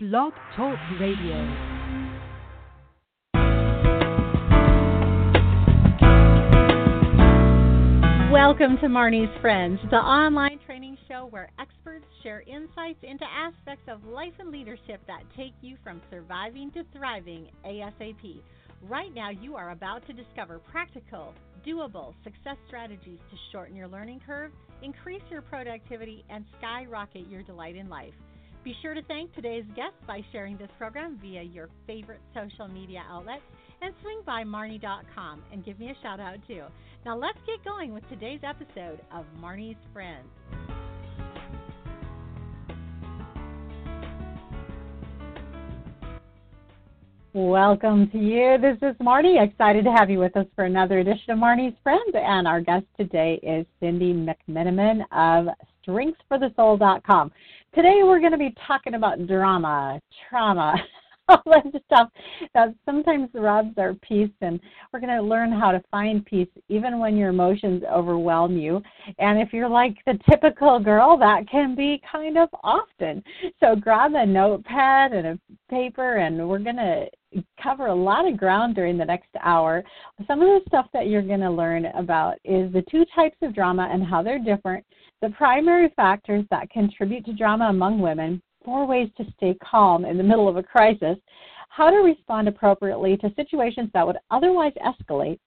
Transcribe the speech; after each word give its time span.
Blog 0.00 0.32
Talk 0.54 0.78
Radio. 1.00 1.34
Welcome 8.30 8.76
to 8.80 8.86
Marnie's 8.86 9.28
Friends, 9.40 9.80
the 9.90 9.96
online 9.96 10.60
training 10.64 10.96
show 11.08 11.26
where 11.30 11.50
experts 11.58 12.04
share 12.22 12.42
insights 12.42 13.00
into 13.02 13.24
aspects 13.24 13.88
of 13.88 14.04
life 14.04 14.34
and 14.38 14.52
leadership 14.52 15.00
that 15.08 15.24
take 15.36 15.54
you 15.62 15.76
from 15.82 16.00
surviving 16.12 16.70
to 16.74 16.84
thriving 16.96 17.48
ASAP. 17.66 18.40
Right 18.88 19.12
now, 19.12 19.30
you 19.30 19.56
are 19.56 19.72
about 19.72 20.06
to 20.06 20.12
discover 20.12 20.60
practical, 20.60 21.34
doable 21.66 22.14
success 22.22 22.56
strategies 22.68 23.18
to 23.32 23.36
shorten 23.50 23.74
your 23.74 23.88
learning 23.88 24.20
curve, 24.24 24.52
increase 24.80 25.22
your 25.28 25.42
productivity, 25.42 26.24
and 26.30 26.44
skyrocket 26.56 27.28
your 27.28 27.42
delight 27.42 27.74
in 27.74 27.88
life. 27.88 28.14
Be 28.64 28.74
sure 28.82 28.94
to 28.94 29.02
thank 29.02 29.34
today's 29.34 29.64
guests 29.74 29.98
by 30.06 30.20
sharing 30.32 30.56
this 30.56 30.68
program 30.78 31.18
via 31.22 31.42
your 31.42 31.68
favorite 31.86 32.20
social 32.34 32.68
media 32.68 33.02
outlets 33.08 33.42
and 33.80 33.94
swing 34.02 34.20
by 34.26 34.42
Marnie.com 34.42 35.42
and 35.52 35.64
give 35.64 35.78
me 35.78 35.90
a 35.90 36.02
shout 36.02 36.20
out 36.20 36.36
too. 36.46 36.64
Now 37.04 37.16
let's 37.16 37.38
get 37.46 37.64
going 37.64 37.94
with 37.94 38.08
today's 38.08 38.40
episode 38.42 39.00
of 39.12 39.24
Marnie's 39.40 39.78
Friends. 39.92 40.28
Welcome 47.34 48.10
to 48.10 48.18
you. 48.18 48.58
This 48.60 48.78
is 48.78 48.96
Marnie. 48.96 49.40
Excited 49.40 49.84
to 49.84 49.92
have 49.92 50.10
you 50.10 50.18
with 50.18 50.36
us 50.36 50.46
for 50.56 50.64
another 50.64 50.98
edition 50.98 51.30
of 51.30 51.38
Marnie's 51.38 51.76
Friends. 51.84 52.10
And 52.14 52.48
our 52.48 52.60
guest 52.60 52.86
today 52.98 53.38
is 53.42 53.64
Cindi 53.80 54.12
McMenamin 54.12 55.02
of 55.12 55.54
StrengthsForTheSoul.com. 55.86 57.30
Today 57.74 58.00
we're 58.02 58.18
going 58.18 58.32
to 58.32 58.38
be 58.38 58.54
talking 58.66 58.94
about 58.94 59.26
drama, 59.26 60.00
trauma, 60.28 60.74
all 61.38 61.42
that 61.46 61.82
stuff. 61.86 62.10
That 62.54 62.74
sometimes 62.84 63.28
robs 63.34 63.76
our 63.78 63.94
peace 63.94 64.30
and 64.40 64.60
we're 64.92 65.00
going 65.00 65.16
to 65.16 65.22
learn 65.22 65.52
how 65.52 65.72
to 65.72 65.82
find 65.90 66.24
peace 66.24 66.48
even 66.68 66.98
when 66.98 67.16
your 67.16 67.30
emotions 67.30 67.82
overwhelm 67.90 68.56
you. 68.56 68.82
And 69.18 69.40
if 69.40 69.52
you're 69.52 69.68
like 69.68 69.96
the 70.06 70.18
typical 70.28 70.80
girl 70.80 71.16
that 71.18 71.48
can 71.50 71.74
be 71.74 72.00
kind 72.10 72.38
of 72.38 72.48
often. 72.62 73.22
So 73.60 73.76
grab 73.76 74.12
a 74.14 74.24
notepad 74.24 75.12
and 75.12 75.26
a 75.26 75.38
paper 75.70 76.16
and 76.16 76.48
we're 76.48 76.58
going 76.58 76.76
to 76.76 77.06
cover 77.62 77.86
a 77.86 77.94
lot 77.94 78.26
of 78.26 78.38
ground 78.38 78.74
during 78.74 78.96
the 78.96 79.04
next 79.04 79.28
hour. 79.42 79.84
Some 80.26 80.40
of 80.40 80.46
the 80.46 80.60
stuff 80.66 80.86
that 80.92 81.08
you're 81.08 81.22
going 81.22 81.40
to 81.40 81.50
learn 81.50 81.86
about 81.86 82.36
is 82.44 82.72
the 82.72 82.84
two 82.90 83.04
types 83.14 83.36
of 83.42 83.54
drama 83.54 83.88
and 83.92 84.04
how 84.04 84.22
they're 84.22 84.38
different. 84.38 84.84
The 85.20 85.30
primary 85.30 85.92
factors 85.96 86.44
that 86.50 86.70
contribute 86.70 87.26
to 87.26 87.34
drama 87.34 87.66
among 87.66 88.00
women 88.00 88.40
four 88.64 88.86
ways 88.86 89.08
to 89.16 89.24
stay 89.36 89.56
calm 89.62 90.04
in 90.04 90.16
the 90.16 90.22
middle 90.22 90.48
of 90.48 90.56
a 90.56 90.62
crisis, 90.62 91.16
how 91.68 91.90
to 91.90 91.98
respond 91.98 92.48
appropriately 92.48 93.16
to 93.18 93.32
situations 93.34 93.90
that 93.94 94.06
would 94.06 94.18
otherwise 94.30 94.72
escalate, 94.84 95.38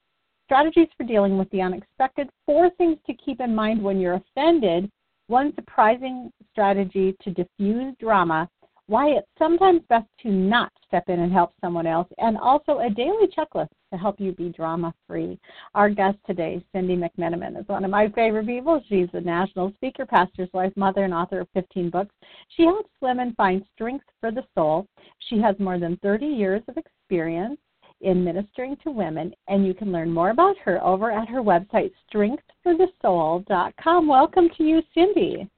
strategies 0.45 0.87
for 0.97 1.03
dealing 1.03 1.37
with 1.37 1.49
the 1.51 1.61
unexpected, 1.61 2.29
four 2.45 2.69
things 2.71 2.97
to 3.05 3.13
keep 3.13 3.39
in 3.39 3.53
mind 3.55 3.81
when 3.81 3.99
you're 3.99 4.21
offended, 4.35 4.89
one 5.27 5.53
surprising 5.55 6.31
strategy 6.51 7.15
to 7.21 7.31
diffuse 7.31 7.95
drama, 7.99 8.49
why 8.91 9.07
it's 9.07 9.27
sometimes 9.39 9.81
best 9.87 10.05
to 10.21 10.27
not 10.27 10.69
step 10.85 11.07
in 11.07 11.21
and 11.21 11.31
help 11.31 11.53
someone 11.61 11.87
else, 11.87 12.09
and 12.17 12.37
also 12.37 12.79
a 12.79 12.89
daily 12.89 13.25
checklist 13.27 13.69
to 13.89 13.97
help 13.97 14.19
you 14.19 14.33
be 14.33 14.49
drama 14.49 14.93
free. 15.07 15.39
Our 15.75 15.89
guest 15.89 16.17
today, 16.27 16.61
Cindi 16.75 16.97
McMenamin, 17.01 17.57
is 17.57 17.65
one 17.69 17.85
of 17.85 17.89
my 17.89 18.09
favorite 18.09 18.47
people. 18.47 18.83
She's 18.89 19.07
a 19.13 19.21
national 19.21 19.71
speaker, 19.75 20.05
pastor's 20.05 20.49
wife, 20.51 20.73
mother, 20.75 21.05
and 21.05 21.13
author 21.13 21.39
of 21.39 21.47
15 21.53 21.89
books. 21.89 22.13
She 22.57 22.63
helps 22.63 22.89
women 22.99 23.33
find 23.37 23.63
strength 23.73 24.03
for 24.19 24.29
the 24.29 24.43
soul. 24.55 24.85
She 25.29 25.39
has 25.39 25.55
more 25.57 25.79
than 25.79 25.95
30 26.03 26.25
years 26.25 26.61
of 26.67 26.75
experience 26.75 27.61
in 28.01 28.25
ministering 28.25 28.75
to 28.83 28.91
women, 28.91 29.33
and 29.47 29.65
you 29.65 29.73
can 29.73 29.93
learn 29.93 30.11
more 30.11 30.31
about 30.31 30.57
her 30.65 30.83
over 30.83 31.13
at 31.13 31.29
her 31.29 31.41
website, 31.41 31.93
strengthforthesoul.com. 32.13 34.07
Welcome 34.09 34.49
to 34.57 34.63
you, 34.65 34.81
Cindi. 34.93 35.49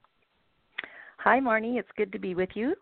Hi, 1.18 1.40
Marnie. 1.40 1.80
It's 1.80 1.88
good 1.96 2.12
to 2.12 2.20
be 2.20 2.36
with 2.36 2.50
you. 2.54 2.76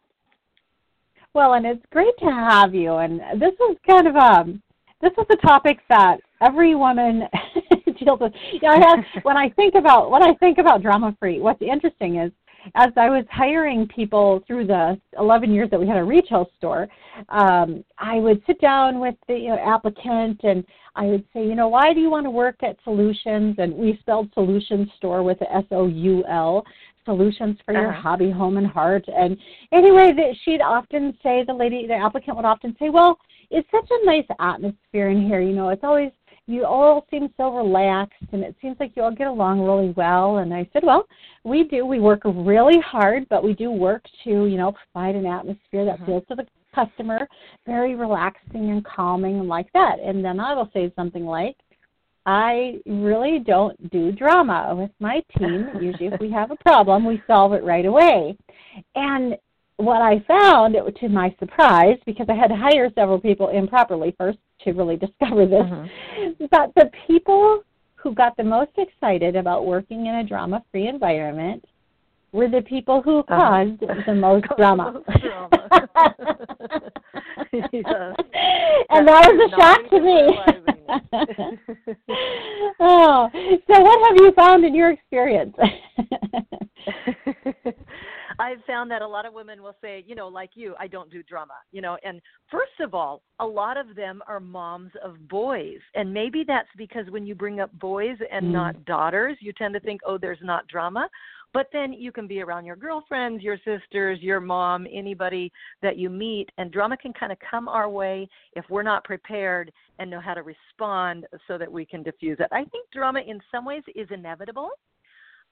Well, 1.35 1.55
and 1.55 1.65
it's 1.65 1.85
great 1.91 2.17
to 2.19 2.27
have 2.27 2.75
you. 2.75 2.97
And 2.97 3.21
this 3.41 3.55
is 3.71 3.77
kind 3.87 4.07
of 4.07 4.17
a 4.17 4.19
um, 4.19 4.63
this 5.01 5.13
is 5.19 5.27
a 5.31 5.47
topic 5.47 5.79
that 5.89 6.19
every 6.41 6.75
woman 6.75 7.25
deals 7.99 8.21
with. 8.21 8.33
You 8.53 8.61
know, 8.63 8.69
I 8.69 8.79
have, 8.89 9.05
when 9.25 9.37
I 9.37 9.49
think 9.51 9.75
about 9.75 10.11
when 10.11 10.23
I 10.23 10.35
think 10.35 10.59
about 10.59 10.83
drama 10.83 11.17
free, 11.19 11.41
what's 11.41 11.63
interesting 11.63 12.19
is 12.19 12.31
as 12.77 12.91
I 12.97 13.11
was 13.11 13.25
hiring 13.31 13.89
people 13.89 14.43
through 14.47 14.69
the 14.69 15.01
11 15.19 15.53
years 15.53 15.69
that 15.71 15.81
we 15.81 15.89
had 15.89 15.97
a 15.97 16.05
retail 16.05 16.49
store, 16.59 16.87
um, 17.29 17.85
I 17.99 18.19
would 18.19 18.41
sit 18.47 18.61
down 18.61 19.01
with 19.01 19.17
the 19.27 19.35
you 19.35 19.49
know, 19.49 19.59
applicant 19.59 20.41
and 20.45 20.65
I 20.95 21.07
would 21.07 21.25
say, 21.33 21.45
you 21.45 21.57
know, 21.57 21.67
why 21.69 21.93
do 21.93 22.01
you 22.01 22.11
want 22.11 22.25
to 22.27 22.31
work 22.31 22.63
at 22.63 22.77
Solutions? 22.85 23.57
And 23.59 23.75
we 23.75 23.99
spelled 24.01 24.31
Solutions 24.35 24.89
Store 24.97 25.25
with 25.25 25.39
the 25.41 25.53
S 25.53 25.65
O 25.73 25.87
U 25.87 26.25
L 26.29 26.65
solutions 27.05 27.59
for 27.65 27.75
your 27.75 27.93
uh-huh. 27.93 28.03
hobby, 28.03 28.31
home, 28.31 28.57
and 28.57 28.67
heart. 28.67 29.05
And 29.09 29.37
anyway, 29.73 30.13
that 30.17 30.35
she'd 30.45 30.61
often 30.61 31.17
say, 31.23 31.45
the 31.47 31.55
lady, 31.55 31.87
the 31.87 31.95
applicant 31.95 32.37
would 32.37 32.47
often 32.47 32.77
say, 32.79 32.91
well, 32.91 33.19
it's 33.51 33.69
such 33.71 33.89
a 33.91 34.07
nice 34.07 34.27
atmosphere 34.41 35.11
in 35.11 35.27
here. 35.27 35.41
You 35.41 35.55
know, 35.55 35.69
it's 35.69 35.85
always 35.85 36.11
you 36.47 36.65
all 36.65 37.07
seem 37.11 37.29
so 37.37 37.55
relaxed 37.55 38.23
and 38.33 38.43
it 38.43 38.57
seems 38.61 38.77
like 38.81 38.93
you 38.97 39.03
all 39.03 39.15
get 39.15 39.29
along 39.29 39.61
really 39.61 39.91
well 39.97 40.39
and 40.39 40.53
i 40.53 40.69
said 40.73 40.83
well 40.85 41.07
we 41.45 41.65
do 41.65 41.87
we 41.87 42.01
work 42.01 42.21
really 42.25 42.81
hard 42.81 43.29
but 43.29 43.45
we 43.45 43.55
do 43.55 43.71
work 43.71 44.05
to 44.25 44.47
you 44.47 44.57
know 44.57 44.73
provide 44.73 45.15
an 45.15 45.25
atmosphere 45.25 45.85
that 45.85 45.97
mm-hmm. 45.97 46.07
feels 46.07 46.25
to 46.29 46.35
the 46.35 46.47
customer 46.75 47.29
very 47.65 47.95
relaxing 47.95 48.71
and 48.71 48.85
calming 48.85 49.39
and 49.39 49.49
like 49.49 49.73
that 49.73 50.01
and 50.05 50.25
then 50.25 50.41
i 50.41 50.53
will 50.53 50.71
say 50.75 50.93
something 50.97 51.25
like 51.25 51.57
I 52.25 52.79
really 52.87 53.41
don't 53.41 53.91
do 53.91 54.13
drama 54.13 54.75
with 54.77 54.91
my 55.01 55.23
team. 55.39 55.69
Usually, 55.81 56.07
if 56.07 56.21
we 56.21 56.31
have 56.31 56.51
a 56.51 56.57
problem, 56.57 57.05
we 57.05 57.23
solve 57.27 57.53
it 57.53 57.65
right 57.65 57.85
away. 57.85 58.37
And 58.95 59.37
what 59.77 60.03
I 60.03 60.21
found, 60.29 60.77
to 61.01 61.09
my 61.09 61.35
surprise, 61.41 61.99
because 62.07 62.27
I 62.29 62.35
had 62.35 62.49
to 62.49 62.57
hire 62.57 62.89
several 62.95 63.19
people 63.19 63.49
improperly 63.49 64.15
first 64.17 64.39
to 64.61 64.73
really 64.73 64.97
discover 65.07 65.47
this, 65.47 65.63
mm-hmm. 65.63 66.45
that 66.53 66.73
the 66.77 66.91
people 67.07 67.65
who 67.97 68.15
got 68.15 68.37
the 68.37 68.45
most 68.45 68.71
excited 68.79 69.37
about 69.37 69.67
working 69.67 70.07
in 70.07 70.17
a 70.17 70.25
drama 70.25 70.63
free 70.71 70.89
environment 70.89 71.65
were 72.33 72.49
the 72.49 72.63
people 72.63 73.03
who 73.03 73.21
uh-huh. 73.21 73.39
caused 73.39 73.81
uh, 73.85 73.95
the 74.07 74.15
most 74.15 74.47
drama. 74.57 75.01
yes. 77.53 77.75
And 78.91 79.07
that 79.07 79.29
was 79.29 79.39
a 79.47 79.51
shock 79.57 79.89
to 79.91 80.01
me. 80.01 80.37
oh, 82.81 83.29
so 83.33 83.81
what 83.81 84.09
have 84.09 84.17
you 84.17 84.33
found 84.33 84.65
in 84.65 84.75
your 84.75 84.91
experience? 84.91 85.55
I've 88.39 88.65
found 88.67 88.91
that 88.91 89.03
a 89.03 89.07
lot 89.07 89.27
of 89.27 89.35
women 89.35 89.63
will 89.63 89.77
say, 89.81 90.05
you 90.07 90.15
know, 90.15 90.29
like 90.29 90.51
you, 90.55 90.75
I 90.79 90.89
don't 90.89 91.11
do 91.11 91.23
drama, 91.23 91.55
you 91.71 91.81
know, 91.81 91.97
and 92.03 92.21
first 92.51 92.81
of 92.81 92.95
all, 92.95 93.23
a 93.41 93.47
lot 93.47 93.77
of 93.77 93.95
them 93.95 94.23
are 94.27 94.41
moms 94.41 94.93
of 95.05 95.29
boys. 95.29 95.79
And 95.95 96.13
maybe 96.13 96.45
that's 96.47 96.69
because 96.77 97.07
when 97.11 97.27
you 97.27 97.35
bring 97.35 97.61
up 97.61 97.73
boys 97.79 98.17
and 98.31 98.47
mm. 98.47 98.53
not 98.53 98.85
daughters, 98.85 99.37
you 99.41 99.53
tend 99.53 99.75
to 99.75 99.81
think, 99.81 100.01
oh, 100.07 100.19
there's 100.19 100.39
not 100.43 100.67
drama. 100.69 101.09
But 101.53 101.69
then 101.73 101.93
you 101.93 102.13
can 102.13 102.27
be 102.27 102.41
around 102.41 102.65
your 102.65 102.77
girlfriends, 102.77 103.43
your 103.43 103.59
sisters, 103.59 104.21
your 104.23 104.41
mom, 104.41 104.87
anybody 104.91 105.53
that 105.83 105.99
you 105.99 106.09
meet, 106.09 106.49
and 106.57 106.73
drama 106.73 106.97
can 106.97 107.13
kind 107.13 107.31
of 107.31 107.39
come 107.39 107.69
our 107.69 107.89
way 107.89 108.29
if 108.55 108.65
we're 108.71 108.83
not 108.83 109.05
prepared 109.05 109.71
and 109.99 110.11
know 110.11 110.21
how 110.21 110.35
to 110.35 110.43
respond 110.43 111.27
so 111.47 111.59
that 111.59 111.71
we 111.71 111.85
can 111.85 112.03
diffuse 112.03 112.39
it. 112.41 112.49
I 112.53 112.65
think 112.65 112.91
drama 112.91 113.21
in 113.21 113.41
some 113.51 113.65
ways 113.65 113.83
is 113.95 114.09
inevitable, 114.11 114.71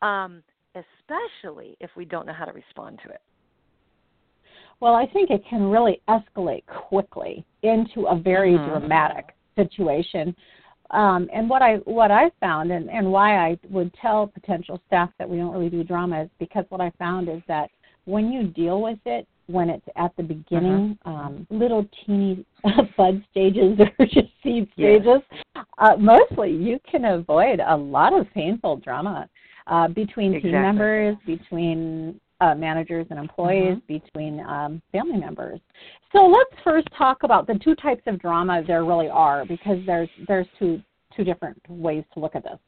um, 0.00 0.42
especially 0.74 1.76
if 1.80 1.90
we 1.96 2.06
don't 2.06 2.26
know 2.26 2.32
how 2.32 2.46
to 2.46 2.52
respond 2.52 2.98
to 3.04 3.10
it. 3.10 3.20
Well, 4.80 4.94
I 4.94 5.06
think 5.06 5.28
it 5.28 5.42
can 5.48 5.64
really 5.64 6.00
escalate 6.08 6.64
quickly 6.66 7.44
into 7.62 8.06
a 8.06 8.18
very 8.18 8.52
mm-hmm. 8.52 8.70
dramatic 8.70 9.34
situation 9.54 10.34
um, 10.90 11.28
and 11.32 11.48
what 11.48 11.62
I 11.62 11.76
what 11.84 12.10
I 12.10 12.30
found 12.40 12.72
and, 12.72 12.90
and 12.90 13.10
why 13.10 13.36
I 13.36 13.58
would 13.68 13.92
tell 14.00 14.26
potential 14.26 14.80
staff 14.86 15.10
that 15.18 15.28
we 15.28 15.36
don't 15.36 15.52
really 15.52 15.70
do 15.70 15.84
drama 15.84 16.22
is 16.22 16.30
because 16.38 16.64
what 16.68 16.80
I 16.80 16.90
found 16.98 17.28
is 17.28 17.42
that 17.48 17.70
when 18.04 18.32
you 18.32 18.48
deal 18.48 18.82
with 18.82 18.98
it 19.06 19.26
when 19.50 19.68
it's 19.68 19.86
at 19.96 20.16
the 20.16 20.22
beginning, 20.22 20.96
uh-huh. 21.04 21.14
um, 21.14 21.46
little 21.50 21.86
teeny 22.06 22.44
bud 22.96 23.22
stages 23.30 23.78
or 23.98 24.06
just 24.06 24.28
seed 24.42 24.68
stages, 24.74 25.20
yeah. 25.56 25.62
uh, 25.78 25.96
mostly 25.96 26.50
you 26.52 26.78
can 26.90 27.04
avoid 27.04 27.60
a 27.60 27.76
lot 27.76 28.18
of 28.18 28.30
painful 28.32 28.76
drama 28.76 29.28
uh, 29.66 29.88
between 29.88 30.34
exactly. 30.34 30.50
team 30.50 30.62
members, 30.62 31.16
between 31.26 32.20
uh, 32.40 32.54
managers 32.54 33.06
and 33.10 33.18
employees, 33.18 33.76
mm-hmm. 33.76 33.98
between 33.98 34.40
um, 34.40 34.82
family 34.92 35.18
members. 35.18 35.60
So 36.12 36.26
let's 36.26 36.62
first 36.64 36.88
talk 36.96 37.22
about 37.22 37.46
the 37.46 37.58
two 37.62 37.74
types 37.76 38.02
of 38.06 38.18
drama 38.20 38.62
there 38.66 38.84
really 38.84 39.08
are, 39.08 39.44
because 39.44 39.78
there's 39.86 40.08
there's 40.26 40.46
two 40.58 40.80
two 41.16 41.24
different 41.24 41.60
ways 41.68 42.04
to 42.14 42.20
look 42.20 42.34
at 42.34 42.42
this. 42.42 42.58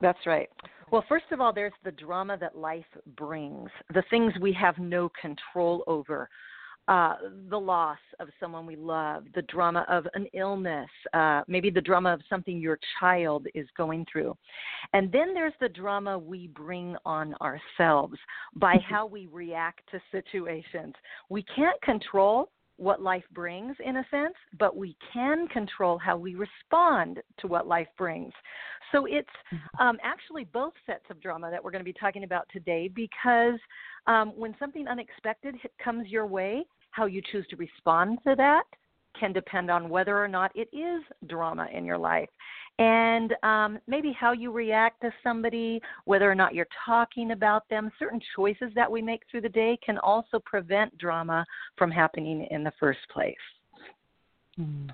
That's 0.00 0.26
right. 0.26 0.48
Well, 0.90 1.04
first 1.08 1.26
of 1.32 1.40
all, 1.40 1.52
there's 1.52 1.72
the 1.82 1.92
drama 1.92 2.36
that 2.38 2.56
life 2.56 2.84
brings, 3.16 3.70
the 3.92 4.02
things 4.10 4.32
we 4.40 4.52
have 4.52 4.78
no 4.78 5.10
control 5.20 5.82
over. 5.86 6.28
Uh, 6.88 7.14
the 7.48 7.58
loss 7.58 7.98
of 8.20 8.28
someone 8.38 8.66
we 8.66 8.76
love, 8.76 9.24
the 9.34 9.42
drama 9.42 9.86
of 9.88 10.06
an 10.14 10.26
illness, 10.34 10.88
uh, 11.14 11.42
maybe 11.48 11.70
the 11.70 11.80
drama 11.80 12.12
of 12.12 12.20
something 12.28 12.58
your 12.58 12.78
child 13.00 13.46
is 13.54 13.66
going 13.76 14.04
through. 14.10 14.36
And 14.92 15.10
then 15.10 15.32
there's 15.32 15.54
the 15.60 15.68
drama 15.68 16.18
we 16.18 16.48
bring 16.48 16.96
on 17.06 17.34
ourselves 17.40 18.18
by 18.56 18.74
mm-hmm. 18.74 18.94
how 18.94 19.06
we 19.06 19.28
react 19.32 19.80
to 19.92 20.00
situations. 20.12 20.94
We 21.28 21.44
can't 21.56 21.80
control 21.82 22.50
what 22.76 23.00
life 23.00 23.24
brings 23.32 23.76
in 23.84 23.96
a 23.96 24.06
sense, 24.10 24.34
but 24.58 24.76
we 24.76 24.96
can 25.12 25.46
control 25.48 25.98
how 25.98 26.16
we 26.16 26.34
respond 26.34 27.20
to 27.38 27.46
what 27.46 27.66
life 27.66 27.88
brings. 27.96 28.32
So 28.92 29.06
it's 29.06 29.28
mm-hmm. 29.52 29.86
um, 29.86 29.98
actually 30.02 30.44
both 30.44 30.72
sets 30.86 31.04
of 31.10 31.20
drama 31.20 31.50
that 31.50 31.62
we're 31.62 31.70
going 31.70 31.80
to 31.80 31.84
be 31.84 31.92
talking 31.92 32.24
about 32.24 32.46
today 32.52 32.88
because 32.88 33.58
um, 34.06 34.32
when 34.36 34.54
something 34.58 34.88
unexpected 34.88 35.56
comes 35.82 36.08
your 36.08 36.26
way, 36.26 36.64
how 36.90 37.06
you 37.06 37.22
choose 37.32 37.46
to 37.50 37.56
respond 37.56 38.18
to 38.26 38.34
that 38.36 38.64
can 39.18 39.32
depend 39.32 39.70
on 39.70 39.88
whether 39.88 40.22
or 40.22 40.28
not 40.28 40.50
it 40.54 40.68
is 40.72 41.02
drama 41.28 41.68
in 41.72 41.84
your 41.84 41.98
life. 41.98 42.28
And 42.78 43.34
um, 43.44 43.78
maybe 43.86 44.12
how 44.18 44.32
you 44.32 44.50
react 44.50 45.00
to 45.02 45.10
somebody, 45.22 45.80
whether 46.06 46.28
or 46.28 46.34
not 46.34 46.54
you're 46.54 46.66
talking 46.84 47.30
about 47.30 47.68
them, 47.68 47.90
certain 47.98 48.20
choices 48.34 48.72
that 48.74 48.90
we 48.90 49.00
make 49.00 49.22
through 49.30 49.42
the 49.42 49.48
day 49.48 49.78
can 49.84 49.96
also 49.98 50.40
prevent 50.44 50.96
drama 50.98 51.46
from 51.76 51.90
happening 51.90 52.48
in 52.50 52.64
the 52.64 52.72
first 52.80 52.98
place. 53.12 53.36
Mm. 54.58 54.90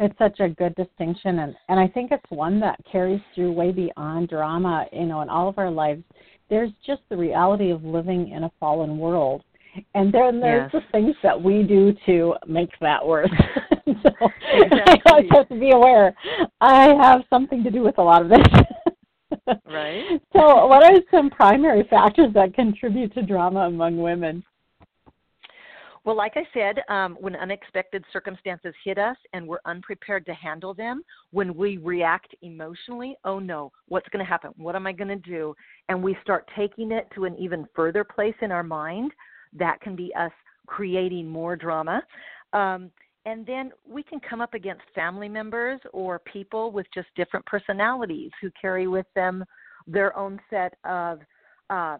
It's 0.00 0.16
such 0.18 0.38
a 0.40 0.50
good 0.50 0.74
distinction, 0.76 1.40
and, 1.40 1.56
and 1.68 1.80
I 1.80 1.88
think 1.88 2.12
it's 2.12 2.22
one 2.28 2.60
that 2.60 2.78
carries 2.90 3.20
through 3.34 3.52
way 3.52 3.72
beyond 3.72 4.28
drama, 4.28 4.86
you 4.92 5.06
know, 5.06 5.22
in 5.22 5.28
all 5.28 5.48
of 5.48 5.58
our 5.58 5.70
lives. 5.70 6.04
There's 6.48 6.70
just 6.86 7.02
the 7.08 7.16
reality 7.16 7.70
of 7.70 7.82
living 7.84 8.30
in 8.30 8.44
a 8.44 8.52
fallen 8.60 8.98
world 8.98 9.42
and 9.94 10.12
then 10.12 10.40
there's 10.40 10.70
yes. 10.72 10.82
the 10.82 10.92
things 10.92 11.14
that 11.22 11.40
we 11.40 11.62
do 11.62 11.94
to 12.06 12.34
make 12.46 12.70
that 12.80 13.04
worse. 13.04 13.30
so 13.86 14.10
exactly. 14.52 15.02
I 15.06 15.36
have 15.36 15.48
to 15.48 15.58
be 15.58 15.70
aware. 15.70 16.14
I 16.60 16.94
have 17.00 17.22
something 17.30 17.62
to 17.64 17.70
do 17.70 17.82
with 17.82 17.98
a 17.98 18.02
lot 18.02 18.22
of 18.22 18.28
this. 18.28 19.56
right. 19.66 20.20
So, 20.32 20.66
what 20.66 20.84
are 20.84 20.98
some 21.10 21.30
primary 21.30 21.86
factors 21.88 22.32
that 22.34 22.54
contribute 22.54 23.12
to 23.14 23.22
drama 23.22 23.60
among 23.60 23.98
women? 23.98 24.42
Well, 26.04 26.16
like 26.16 26.36
I 26.36 26.44
said, 26.54 26.82
um, 26.88 27.18
when 27.20 27.36
unexpected 27.36 28.02
circumstances 28.14 28.72
hit 28.82 28.96
us 28.96 29.16
and 29.34 29.46
we're 29.46 29.58
unprepared 29.66 30.24
to 30.24 30.32
handle 30.32 30.72
them, 30.72 31.02
when 31.32 31.54
we 31.54 31.76
react 31.76 32.34
emotionally, 32.40 33.14
oh 33.26 33.38
no, 33.38 33.72
what's 33.88 34.08
going 34.08 34.24
to 34.24 34.28
happen? 34.28 34.52
What 34.56 34.74
am 34.74 34.86
I 34.86 34.92
going 34.92 35.08
to 35.08 35.16
do? 35.16 35.54
And 35.90 36.02
we 36.02 36.16
start 36.22 36.48
taking 36.56 36.92
it 36.92 37.08
to 37.14 37.26
an 37.26 37.36
even 37.36 37.68
further 37.76 38.04
place 38.04 38.34
in 38.40 38.50
our 38.50 38.62
mind, 38.62 39.12
that 39.54 39.80
can 39.80 39.96
be 39.96 40.12
us 40.14 40.32
creating 40.66 41.28
more 41.28 41.56
drama. 41.56 42.02
Um, 42.52 42.90
and 43.26 43.44
then 43.44 43.72
we 43.86 44.02
can 44.02 44.20
come 44.20 44.40
up 44.40 44.54
against 44.54 44.82
family 44.94 45.28
members 45.28 45.80
or 45.92 46.18
people 46.20 46.70
with 46.70 46.86
just 46.94 47.08
different 47.16 47.44
personalities 47.46 48.30
who 48.40 48.50
carry 48.60 48.86
with 48.86 49.06
them 49.14 49.44
their 49.86 50.16
own 50.16 50.40
set 50.50 50.74
of 50.84 51.20
uh, 51.68 51.98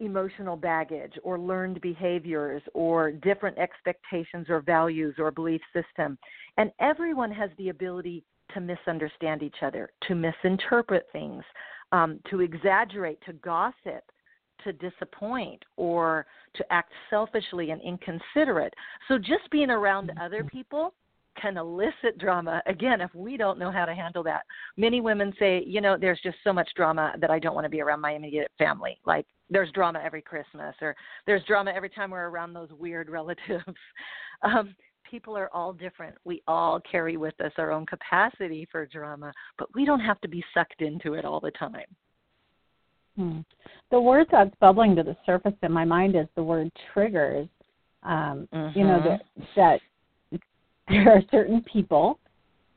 emotional 0.00 0.56
baggage 0.56 1.12
or 1.22 1.38
learned 1.38 1.80
behaviors 1.80 2.62
or 2.74 3.12
different 3.12 3.56
expectations 3.58 4.46
or 4.48 4.60
values 4.60 5.14
or 5.18 5.30
belief 5.30 5.60
system. 5.72 6.18
And 6.58 6.70
everyone 6.80 7.30
has 7.32 7.50
the 7.56 7.68
ability 7.68 8.24
to 8.54 8.60
misunderstand 8.60 9.42
each 9.42 9.62
other, 9.62 9.90
to 10.08 10.14
misinterpret 10.14 11.06
things, 11.12 11.42
um, 11.92 12.18
to 12.30 12.40
exaggerate, 12.40 13.18
to 13.26 13.32
gossip, 13.34 14.02
to 14.64 14.72
disappoint 14.72 15.62
or 15.76 16.26
to 16.54 16.72
act 16.72 16.92
selfishly 17.10 17.70
and 17.70 17.80
inconsiderate. 17.82 18.74
So 19.08 19.18
just 19.18 19.50
being 19.50 19.70
around 19.70 20.08
mm-hmm. 20.08 20.20
other 20.20 20.44
people 20.44 20.94
can 21.40 21.56
elicit 21.56 22.18
drama 22.18 22.62
again 22.66 23.00
if 23.00 23.14
we 23.14 23.36
don't 23.36 23.58
know 23.58 23.70
how 23.70 23.84
to 23.84 23.94
handle 23.94 24.22
that. 24.22 24.42
Many 24.76 25.00
women 25.00 25.32
say, 25.38 25.62
you 25.66 25.80
know, 25.80 25.96
there's 25.98 26.20
just 26.22 26.36
so 26.44 26.52
much 26.52 26.68
drama 26.76 27.14
that 27.20 27.30
I 27.30 27.38
don't 27.38 27.54
want 27.54 27.64
to 27.64 27.70
be 27.70 27.80
around 27.80 28.00
my 28.00 28.12
immediate 28.12 28.50
family. 28.58 28.98
Like 29.06 29.26
there's 29.48 29.72
drama 29.72 30.00
every 30.04 30.22
Christmas 30.22 30.74
or 30.80 30.94
there's 31.26 31.44
drama 31.44 31.72
every 31.74 31.90
time 31.90 32.10
we're 32.10 32.28
around 32.28 32.52
those 32.52 32.70
weird 32.78 33.08
relatives. 33.10 33.64
um, 34.42 34.74
people 35.10 35.36
are 35.36 35.54
all 35.54 35.72
different. 35.72 36.16
We 36.24 36.42
all 36.46 36.80
carry 36.90 37.16
with 37.16 37.38
us 37.40 37.52
our 37.58 37.70
own 37.70 37.86
capacity 37.86 38.66
for 38.70 38.86
drama, 38.86 39.32
but 39.58 39.68
we 39.74 39.84
don't 39.84 40.00
have 40.00 40.20
to 40.22 40.28
be 40.28 40.44
sucked 40.54 40.80
into 40.80 41.14
it 41.14 41.24
all 41.24 41.40
the 41.40 41.50
time. 41.52 41.84
Hmm. 43.16 43.40
The 43.90 44.00
word 44.00 44.26
that's 44.30 44.54
bubbling 44.60 44.96
to 44.96 45.02
the 45.02 45.16
surface 45.26 45.52
in 45.62 45.72
my 45.72 45.84
mind 45.84 46.16
is 46.16 46.26
the 46.34 46.42
word 46.42 46.70
triggers. 46.92 47.48
Um, 48.02 48.48
mm-hmm. 48.52 48.78
You 48.78 48.86
know 48.86 49.02
that, 49.56 49.80
that 50.30 50.40
there 50.88 51.10
are 51.10 51.22
certain 51.30 51.62
people 51.70 52.18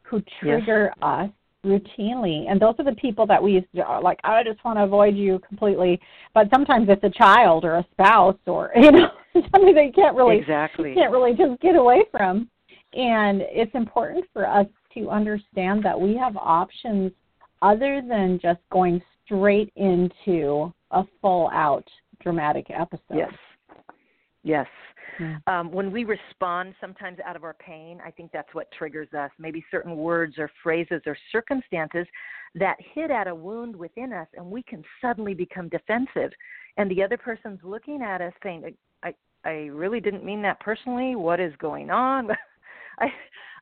who 0.04 0.22
trigger 0.40 0.92
yes. 0.96 0.98
us 1.02 1.30
routinely, 1.66 2.50
and 2.50 2.60
those 2.60 2.76
are 2.78 2.86
the 2.86 2.96
people 2.96 3.26
that 3.26 3.42
we 3.42 3.54
used 3.54 3.68
to 3.76 4.00
like. 4.02 4.20
I 4.24 4.44
just 4.44 4.64
want 4.64 4.78
to 4.78 4.84
avoid 4.84 5.16
you 5.16 5.40
completely, 5.48 6.00
but 6.34 6.48
sometimes 6.54 6.88
it's 6.90 7.04
a 7.04 7.10
child 7.10 7.66
or 7.66 7.76
a 7.76 7.88
spouse 7.92 8.38
or 8.46 8.72
you 8.76 8.92
know 8.92 9.10
something 9.34 9.74
that 9.74 9.86
you 9.86 9.94
can't 9.94 10.16
really 10.16 10.38
exactly 10.38 10.94
can't 10.94 11.12
really 11.12 11.34
just 11.34 11.60
get 11.62 11.76
away 11.76 12.04
from. 12.12 12.50
And 12.94 13.42
it's 13.42 13.74
important 13.76 14.26
for 14.32 14.48
us 14.48 14.68
to 14.94 15.10
understand 15.10 15.84
that 15.84 16.00
we 16.00 16.16
have 16.16 16.38
options 16.38 17.12
other 17.62 18.02
than 18.08 18.40
just 18.42 18.60
going 18.72 19.02
straight 19.25 19.72
into 19.75 20.74
a 20.92 21.04
full 21.22 21.50
out 21.50 21.88
dramatic 22.22 22.68
episode. 22.69 23.01
Yes. 23.13 23.33
Yes. 24.44 24.68
Hmm. 25.18 25.33
Um, 25.48 25.72
when 25.72 25.92
we 25.92 26.04
respond 26.04 26.75
sometimes 26.80 27.18
out 27.25 27.36
of 27.36 27.44
our 27.44 27.56
pain, 27.56 28.00
I 28.06 28.12
think 28.12 28.31
that's 28.31 28.54
what 28.54 28.72
triggers 28.72 29.07
us. 29.13 29.31
Maybe 29.39 29.63
certain 29.72 29.95
words 29.98 30.36
or 30.38 30.51
phrases 30.62 31.01
or 31.06 31.18
circumstances 31.31 32.06
that 32.54 32.77
hit 32.94 33.12
at 33.12 33.27
a 33.27 33.36
wound 33.36 33.75
within 33.75 34.13
us, 34.13 34.27
and 34.36 34.45
we 34.45 34.63
can 34.63 34.83
suddenly 35.01 35.33
become 35.33 35.69
defensive. 35.69 36.31
And 36.77 36.92
the 36.92 37.01
other 37.01 37.18
person's 37.18 37.60
looking 37.63 38.01
at 38.01 38.22
us 38.22 38.33
saying, 38.44 38.75
I, 39.04 39.13
I 39.44 39.68
really 39.72 40.00
didn't 40.00 40.25
mean 40.25 40.42
that 40.44 40.60
personally. 40.60 41.16
What 41.16 41.39
is 41.39 41.54
going 41.60 41.89
on? 41.89 42.30
I 43.00 43.07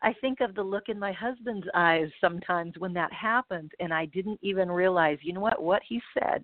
I 0.01 0.13
think 0.19 0.41
of 0.41 0.53
the 0.53 0.63
look 0.63 0.89
in 0.89 0.99
my 0.99 1.13
husband's 1.13 1.67
eyes 1.73 2.09
sometimes 2.19 2.73
when 2.77 2.93
that 2.93 3.11
happened 3.13 3.71
and 3.79 3.93
I 3.93 4.05
didn't 4.07 4.39
even 4.41 4.69
realize, 4.69 5.17
you 5.21 5.31
know 5.33 5.39
what, 5.39 5.63
what 5.63 5.81
he 5.87 6.01
said 6.13 6.43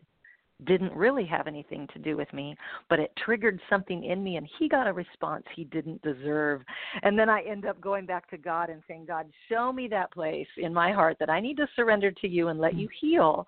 didn't 0.66 0.94
really 0.94 1.26
have 1.26 1.48
anything 1.48 1.88
to 1.94 2.00
do 2.00 2.18
with 2.18 2.32
me, 2.34 2.56
but 2.90 3.00
it 3.00 3.12
triggered 3.24 3.60
something 3.70 4.04
in 4.04 4.24
me 4.24 4.36
and 4.36 4.48
he 4.58 4.68
got 4.68 4.88
a 4.88 4.94
response 4.94 5.44
he 5.56 5.64
didn't 5.66 6.02
deserve. 6.02 6.62
And 7.04 7.18
then 7.18 7.30
I 7.30 7.42
end 7.44 7.66
up 7.66 7.80
going 7.80 8.06
back 8.06 8.30
to 8.32 8.38
God 8.38 8.70
and 8.70 8.82
saying, 8.88 9.06
God, 9.08 9.28
show 9.48 9.72
me 9.72 9.88
that 9.90 10.12
place 10.12 10.48
in 10.58 10.74
my 10.74 10.92
heart 10.92 11.18
that 11.20 11.30
I 11.30 11.40
need 11.40 11.58
to 11.58 11.68
surrender 11.76 12.12
to 12.12 12.28
you 12.28 12.50
and 12.50 12.60
let 12.60 12.76
you 12.76 12.88
mm-hmm. 12.88 13.08
heal 13.08 13.48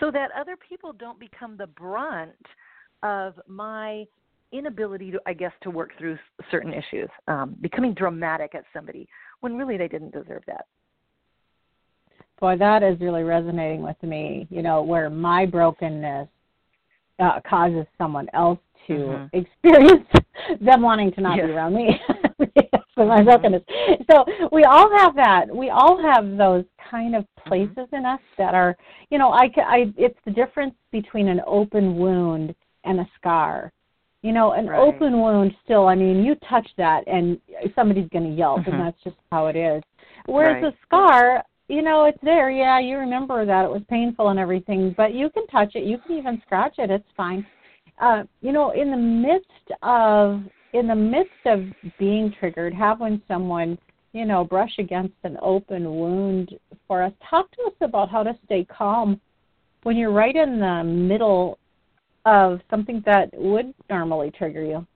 so 0.00 0.10
that 0.10 0.30
other 0.38 0.56
people 0.56 0.92
don't 0.92 1.20
become 1.20 1.56
the 1.56 1.66
brunt 1.66 2.32
of 3.02 3.34
my 3.46 4.06
inability 4.52 5.10
to 5.10 5.20
i 5.26 5.32
guess 5.32 5.52
to 5.62 5.70
work 5.70 5.90
through 5.98 6.18
certain 6.50 6.72
issues 6.72 7.08
um, 7.28 7.56
becoming 7.60 7.94
dramatic 7.94 8.54
at 8.54 8.64
somebody 8.72 9.08
when 9.40 9.56
really 9.56 9.76
they 9.76 9.88
didn't 9.88 10.12
deserve 10.12 10.42
that 10.46 10.66
boy 12.40 12.56
that 12.56 12.82
is 12.82 12.98
really 13.00 13.22
resonating 13.22 13.82
with 13.82 14.00
me 14.02 14.46
you 14.50 14.62
know 14.62 14.82
where 14.82 15.08
my 15.08 15.46
brokenness 15.46 16.28
uh, 17.18 17.40
causes 17.48 17.86
someone 17.98 18.26
else 18.34 18.58
to 18.86 18.94
mm-hmm. 18.94 19.36
experience 19.36 20.08
them 20.60 20.82
wanting 20.82 21.12
to 21.12 21.20
not 21.20 21.36
yes. 21.36 21.46
be 21.46 21.52
around 21.52 21.74
me 21.74 22.00
for 22.94 23.06
my 23.06 23.18
mm-hmm. 23.18 23.24
brokenness 23.26 23.62
so 24.10 24.24
we 24.50 24.64
all 24.64 24.90
have 24.98 25.14
that 25.14 25.44
we 25.54 25.70
all 25.70 26.00
have 26.02 26.36
those 26.36 26.64
kind 26.90 27.14
of 27.14 27.22
mm-hmm. 27.22 27.48
places 27.48 27.76
mm-hmm. 27.76 27.96
in 27.96 28.06
us 28.06 28.20
that 28.38 28.54
are 28.54 28.76
you 29.10 29.18
know 29.18 29.30
i 29.30 29.48
i 29.66 29.92
it's 29.96 30.18
the 30.24 30.30
difference 30.30 30.74
between 30.90 31.28
an 31.28 31.40
open 31.46 31.96
wound 31.96 32.54
and 32.84 33.00
a 33.00 33.08
scar 33.16 33.72
you 34.22 34.32
know, 34.32 34.52
an 34.52 34.68
right. 34.68 34.78
open 34.78 35.20
wound 35.20 35.52
still, 35.64 35.88
I 35.88 35.94
mean, 35.94 36.22
you 36.22 36.36
touch 36.48 36.68
that 36.78 37.02
and 37.06 37.40
somebody's 37.74 38.08
going 38.10 38.30
to 38.30 38.36
yelp, 38.36 38.60
mm-hmm. 38.60 38.70
and 38.70 38.80
that's 38.80 39.02
just 39.02 39.16
how 39.30 39.46
it 39.46 39.56
is. 39.56 39.82
Whereas 40.26 40.62
right. 40.62 40.72
a 40.72 40.76
scar, 40.86 41.44
you 41.68 41.82
know, 41.82 42.04
it's 42.04 42.18
there. 42.22 42.50
Yeah, 42.50 42.78
you 42.78 42.98
remember 42.98 43.44
that 43.44 43.64
it 43.64 43.70
was 43.70 43.82
painful 43.90 44.28
and 44.28 44.38
everything, 44.38 44.94
but 44.96 45.12
you 45.12 45.28
can 45.30 45.46
touch 45.48 45.72
it. 45.74 45.84
You 45.84 45.98
can 45.98 46.16
even 46.16 46.40
scratch 46.46 46.74
it. 46.78 46.90
It's 46.90 47.04
fine. 47.16 47.44
Uh, 48.00 48.22
you 48.40 48.52
know, 48.52 48.70
in 48.70 48.90
the 48.90 48.96
midst 48.96 49.80
of 49.82 50.42
in 50.72 50.86
the 50.86 50.94
midst 50.94 51.30
of 51.44 51.64
being 51.98 52.32
triggered, 52.38 52.72
having 52.72 53.20
someone, 53.28 53.76
you 54.12 54.24
know, 54.24 54.42
brush 54.42 54.72
against 54.78 55.14
an 55.22 55.36
open 55.42 55.84
wound 55.84 56.54
for 56.86 57.02
us, 57.02 57.12
talk 57.28 57.50
to 57.52 57.62
us 57.64 57.74
about 57.82 58.10
how 58.10 58.22
to 58.22 58.32
stay 58.46 58.64
calm 58.64 59.20
when 59.82 59.96
you're 59.96 60.12
right 60.12 60.36
in 60.36 60.60
the 60.60 60.82
middle 60.84 61.58
of 62.24 62.60
something 62.70 63.02
that 63.06 63.30
would 63.34 63.74
normally 63.90 64.30
trigger 64.30 64.64
you? 64.64 64.86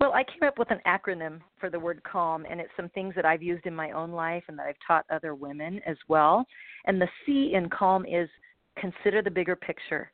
Well, 0.00 0.12
I 0.12 0.24
came 0.24 0.48
up 0.48 0.58
with 0.58 0.70
an 0.70 0.80
acronym 0.86 1.40
for 1.58 1.68
the 1.68 1.78
word 1.78 2.00
calm, 2.10 2.46
and 2.48 2.60
it's 2.60 2.70
some 2.76 2.88
things 2.90 3.14
that 3.16 3.26
I've 3.26 3.42
used 3.42 3.66
in 3.66 3.74
my 3.74 3.90
own 3.90 4.12
life 4.12 4.44
and 4.48 4.58
that 4.58 4.66
I've 4.66 4.74
taught 4.86 5.04
other 5.10 5.34
women 5.34 5.80
as 5.86 5.96
well. 6.08 6.46
And 6.86 7.00
the 7.00 7.08
C 7.26 7.52
in 7.54 7.68
calm 7.68 8.06
is 8.06 8.28
consider 8.76 9.20
the 9.20 9.30
bigger 9.30 9.56
picture. 9.56 10.10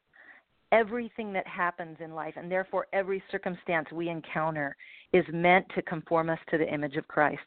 everything 0.72 1.32
that 1.32 1.46
happens 1.46 1.96
in 2.00 2.14
life, 2.14 2.34
and 2.36 2.50
therefore 2.50 2.86
every 2.92 3.22
circumstance 3.30 3.86
we 3.92 4.08
encounter, 4.08 4.76
is 5.12 5.24
meant 5.32 5.66
to 5.74 5.82
conform 5.82 6.30
us 6.30 6.38
to 6.50 6.58
the 6.58 6.72
image 6.72 6.96
of 6.96 7.06
Christ. 7.08 7.40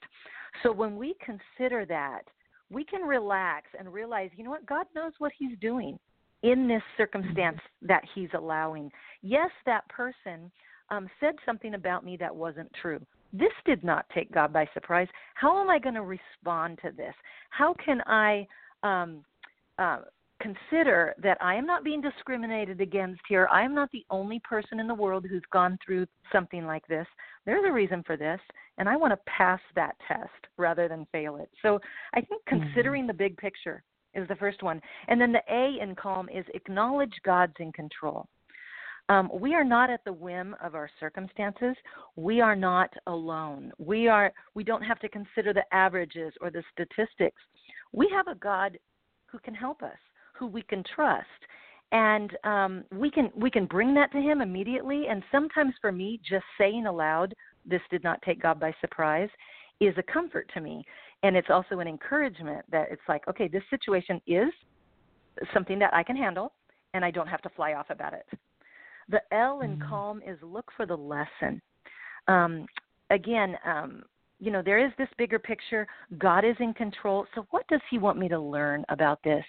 So 0.63 0.71
when 0.71 0.95
we 0.97 1.15
consider 1.23 1.85
that, 1.85 2.21
we 2.69 2.83
can 2.83 3.01
relax 3.01 3.67
and 3.77 3.91
realize, 3.91 4.29
you 4.35 4.43
know 4.43 4.51
what, 4.51 4.65
God 4.65 4.85
knows 4.95 5.13
what 5.17 5.31
He's 5.37 5.57
doing 5.59 5.97
in 6.43 6.67
this 6.67 6.83
circumstance 6.97 7.59
that 7.81 8.03
He's 8.15 8.29
allowing. 8.33 8.91
Yes, 9.21 9.49
that 9.65 9.87
person 9.89 10.51
um, 10.89 11.09
said 11.19 11.35
something 11.45 11.73
about 11.73 12.05
me 12.05 12.17
that 12.17 12.35
wasn't 12.35 12.71
true. 12.81 12.99
This 13.31 13.51
did 13.65 13.83
not 13.83 14.05
take 14.13 14.31
God 14.31 14.51
by 14.51 14.67
surprise. 14.73 15.07
How 15.35 15.61
am 15.61 15.69
I 15.69 15.77
going 15.77 15.95
to 15.95 16.01
respond 16.01 16.79
to 16.83 16.91
this? 16.91 17.13
How 17.51 17.75
can 17.85 18.01
I 18.07 18.47
um, 18.81 19.23
uh, 19.77 19.99
consider 20.41 21.13
that 21.21 21.37
I 21.41 21.55
am 21.55 21.65
not 21.65 21.83
being 21.83 22.01
discriminated 22.01 22.81
against 22.81 23.21
here. 23.27 23.47
I 23.51 23.63
am 23.63 23.75
not 23.75 23.91
the 23.91 24.05
only 24.09 24.39
person 24.39 24.79
in 24.79 24.87
the 24.87 24.93
world 24.93 25.25
who's 25.29 25.43
gone 25.51 25.77
through 25.85 26.05
something 26.31 26.65
like 26.65 26.87
this. 26.87 27.07
There's 27.45 27.65
a 27.67 27.71
reason 27.71 28.03
for 28.05 28.15
this, 28.15 28.39
and 28.77 28.87
I 28.87 28.95
want 28.95 29.11
to 29.11 29.31
pass 29.31 29.59
that 29.75 29.95
test 30.07 30.47
rather 30.57 30.87
than 30.87 31.07
fail 31.11 31.37
it. 31.37 31.49
So 31.61 31.79
I 32.13 32.21
think 32.21 32.43
mm-hmm. 32.45 32.63
considering 32.63 33.03
mm-hmm. 33.03 33.07
the 33.07 33.13
big 33.13 33.37
picture 33.37 33.83
is 34.13 34.27
the 34.27 34.35
first 34.35 34.63
one. 34.63 34.81
And 35.07 35.19
then 35.19 35.31
the 35.31 35.43
A 35.49 35.81
in 35.81 35.95
calm 35.95 36.29
is 36.29 36.45
acknowledge 36.53 37.13
God's 37.23 37.55
in 37.59 37.71
control. 37.71 38.27
Um, 39.09 39.29
we 39.33 39.55
are 39.55 39.63
not 39.63 39.89
at 39.89 40.03
the 40.05 40.13
whim 40.13 40.55
of 40.63 40.75
our 40.75 40.89
circumstances. 40.99 41.75
We 42.15 42.41
are 42.41 42.55
not 42.55 42.91
alone. 43.07 43.71
We 43.79 44.07
are. 44.07 44.31
We 44.53 44.63
don't 44.63 44.83
have 44.83 44.99
to 44.99 45.09
consider 45.09 45.51
the 45.51 45.65
averages 45.71 46.33
or 46.41 46.51
the 46.51 46.63
statistics. 46.71 47.41
We 47.91 48.07
have 48.13 48.27
a 48.27 48.35
God 48.35 48.77
who 49.31 49.39
can 49.39 49.55
help 49.55 49.81
us 49.81 49.97
who 50.39 50.47
we 50.47 50.61
can 50.63 50.83
trust 50.95 51.27
and 51.91 52.37
um, 52.43 52.83
we 52.91 53.11
can 53.11 53.29
we 53.35 53.51
can 53.51 53.65
bring 53.65 53.93
that 53.93 54.11
to 54.11 54.19
him 54.19 54.41
immediately 54.41 55.05
and 55.09 55.21
sometimes 55.31 55.73
for 55.81 55.91
me 55.91 56.19
just 56.27 56.45
saying 56.57 56.85
aloud 56.85 57.33
this 57.65 57.81
did 57.91 58.03
not 58.03 58.21
take 58.21 58.41
god 58.41 58.59
by 58.59 58.73
surprise 58.79 59.29
is 59.81 59.93
a 59.97 60.11
comfort 60.11 60.49
to 60.53 60.61
me 60.61 60.83
and 61.23 61.35
it's 61.35 61.49
also 61.49 61.79
an 61.79 61.87
encouragement 61.87 62.65
that 62.71 62.87
it's 62.91 63.01
like 63.07 63.27
okay 63.27 63.47
this 63.47 63.63
situation 63.69 64.21
is 64.27 64.49
something 65.53 65.79
that 65.79 65.93
i 65.93 66.03
can 66.03 66.15
handle 66.15 66.53
and 66.93 67.03
i 67.03 67.11
don't 67.11 67.27
have 67.27 67.41
to 67.41 67.49
fly 67.49 67.73
off 67.73 67.89
about 67.89 68.13
it 68.13 68.25
the 69.09 69.21
l 69.31 69.61
in 69.61 69.77
mm-hmm. 69.77 69.89
calm 69.89 70.21
is 70.25 70.37
look 70.41 70.71
for 70.75 70.85
the 70.85 70.95
lesson 70.95 71.61
um, 72.27 72.65
again 73.09 73.57
um, 73.65 74.03
you 74.39 74.51
know, 74.51 74.61
there 74.63 74.83
is 74.83 74.91
this 74.97 75.09
bigger 75.17 75.37
picture. 75.37 75.85
God 76.17 76.45
is 76.45 76.55
in 76.59 76.73
control. 76.73 77.25
So, 77.35 77.45
what 77.51 77.67
does 77.67 77.81
He 77.91 77.97
want 77.97 78.17
me 78.17 78.29
to 78.29 78.39
learn 78.39 78.85
about 78.89 79.21
this? 79.23 79.43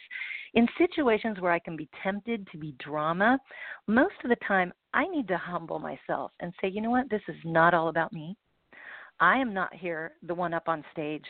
In 0.54 0.66
situations 0.78 1.40
where 1.40 1.52
I 1.52 1.60
can 1.60 1.76
be 1.76 1.88
tempted 2.02 2.46
to 2.50 2.58
be 2.58 2.74
drama, 2.84 3.38
most 3.86 4.14
of 4.24 4.30
the 4.30 4.36
time 4.46 4.72
I 4.92 5.06
need 5.06 5.28
to 5.28 5.38
humble 5.38 5.78
myself 5.78 6.32
and 6.40 6.52
say, 6.60 6.68
you 6.68 6.80
know 6.80 6.90
what, 6.90 7.08
this 7.08 7.22
is 7.28 7.36
not 7.44 7.72
all 7.72 7.88
about 7.88 8.12
me. 8.12 8.36
I 9.20 9.38
am 9.38 9.54
not 9.54 9.72
here, 9.72 10.12
the 10.26 10.34
one 10.34 10.54
up 10.54 10.68
on 10.68 10.84
stage. 10.92 11.24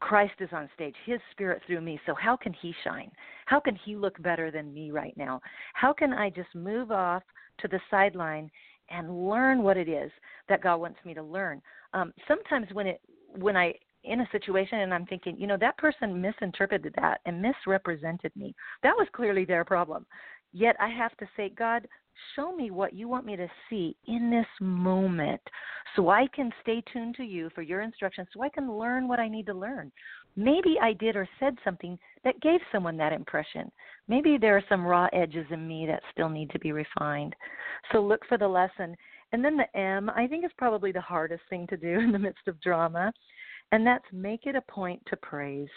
Christ 0.00 0.34
is 0.40 0.50
on 0.52 0.68
stage, 0.74 0.94
His 1.06 1.20
Spirit 1.32 1.62
through 1.66 1.80
me. 1.80 2.00
So, 2.06 2.14
how 2.14 2.36
can 2.36 2.52
He 2.52 2.74
shine? 2.84 3.10
How 3.46 3.60
can 3.60 3.76
He 3.84 3.96
look 3.96 4.20
better 4.22 4.50
than 4.50 4.72
me 4.72 4.90
right 4.90 5.14
now? 5.16 5.40
How 5.74 5.92
can 5.92 6.12
I 6.12 6.30
just 6.30 6.54
move 6.54 6.90
off 6.90 7.22
to 7.58 7.68
the 7.68 7.80
sideline 7.90 8.50
and 8.90 9.28
learn 9.28 9.62
what 9.62 9.76
it 9.76 9.88
is 9.88 10.10
that 10.48 10.62
God 10.62 10.76
wants 10.76 10.98
me 11.04 11.14
to 11.14 11.22
learn? 11.22 11.60
um, 11.92 12.12
sometimes 12.26 12.66
when 12.72 12.86
it 12.86 13.00
when 13.38 13.56
I 13.56 13.74
in 14.04 14.20
a 14.20 14.28
situation 14.30 14.78
and 14.80 14.94
I'm 14.94 15.06
thinking, 15.06 15.36
you 15.38 15.46
know, 15.46 15.56
that 15.60 15.76
person 15.76 16.20
misinterpreted 16.20 16.94
that 16.96 17.20
and 17.26 17.42
misrepresented 17.42 18.32
me. 18.36 18.54
That 18.82 18.94
was 18.96 19.08
clearly 19.12 19.44
their 19.44 19.64
problem. 19.64 20.06
Yet 20.52 20.76
I 20.80 20.88
have 20.88 21.14
to 21.16 21.26
say, 21.36 21.50
God, 21.50 21.86
show 22.36 22.54
me 22.54 22.70
what 22.70 22.94
you 22.94 23.08
want 23.08 23.26
me 23.26 23.36
to 23.36 23.48
see 23.68 23.96
in 24.06 24.30
this 24.30 24.46
moment 24.60 25.40
so 25.96 26.08
I 26.10 26.26
can 26.34 26.52
stay 26.62 26.82
tuned 26.92 27.16
to 27.16 27.24
you 27.24 27.50
for 27.54 27.62
your 27.62 27.80
instructions 27.80 28.28
so 28.32 28.42
I 28.42 28.48
can 28.48 28.72
learn 28.72 29.08
what 29.08 29.20
I 29.20 29.28
need 29.28 29.46
to 29.46 29.54
learn. 29.54 29.90
Maybe 30.36 30.76
I 30.80 30.92
did 30.92 31.16
or 31.16 31.28
said 31.40 31.56
something 31.64 31.98
that 32.24 32.40
gave 32.40 32.60
someone 32.70 32.96
that 32.98 33.12
impression. 33.12 33.70
Maybe 34.06 34.38
there 34.38 34.56
are 34.56 34.64
some 34.68 34.86
raw 34.86 35.08
edges 35.12 35.46
in 35.50 35.66
me 35.66 35.86
that 35.86 36.02
still 36.12 36.28
need 36.28 36.50
to 36.50 36.58
be 36.58 36.72
refined. 36.72 37.34
So 37.92 38.00
look 38.00 38.20
for 38.28 38.38
the 38.38 38.46
lesson 38.46 38.96
and 39.32 39.44
then 39.44 39.56
the 39.56 39.78
M, 39.78 40.10
I 40.10 40.26
think 40.26 40.44
is 40.44 40.50
probably 40.56 40.92
the 40.92 41.00
hardest 41.00 41.42
thing 41.50 41.66
to 41.68 41.76
do 41.76 41.88
in 42.00 42.12
the 42.12 42.18
midst 42.18 42.46
of 42.46 42.60
drama, 42.60 43.12
and 43.72 43.86
that's 43.86 44.04
make 44.12 44.46
it 44.46 44.56
a 44.56 44.62
point 44.62 45.02
to 45.06 45.16
praise. 45.16 45.68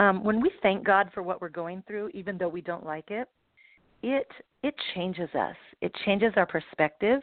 Um, 0.00 0.22
when 0.22 0.40
we 0.40 0.50
thank 0.62 0.84
God 0.84 1.10
for 1.12 1.22
what 1.22 1.40
we're 1.40 1.48
going 1.48 1.82
through, 1.86 2.10
even 2.14 2.38
though 2.38 2.48
we 2.48 2.60
don't 2.60 2.86
like 2.86 3.10
it, 3.10 3.28
it 4.02 4.28
it 4.62 4.74
changes 4.94 5.30
us. 5.34 5.56
It 5.80 5.92
changes 6.04 6.32
our 6.36 6.46
perspective. 6.46 7.20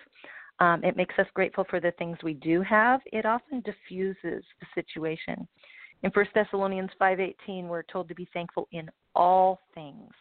Um, 0.59 0.83
it 0.83 0.95
makes 0.95 1.15
us 1.19 1.27
grateful 1.33 1.65
for 1.69 1.79
the 1.81 1.91
things 1.91 2.17
we 2.23 2.33
do 2.35 2.61
have. 2.61 3.01
It 3.11 3.25
often 3.25 3.61
diffuses 3.61 4.15
the 4.59 4.67
situation. 4.73 5.47
In 6.03 6.11
1 6.11 6.25
Thessalonians 6.33 6.91
5:18, 6.99 7.67
we're 7.67 7.83
told 7.83 8.07
to 8.09 8.15
be 8.15 8.27
thankful 8.33 8.67
in 8.71 8.89
all 9.15 9.61
things 9.73 10.11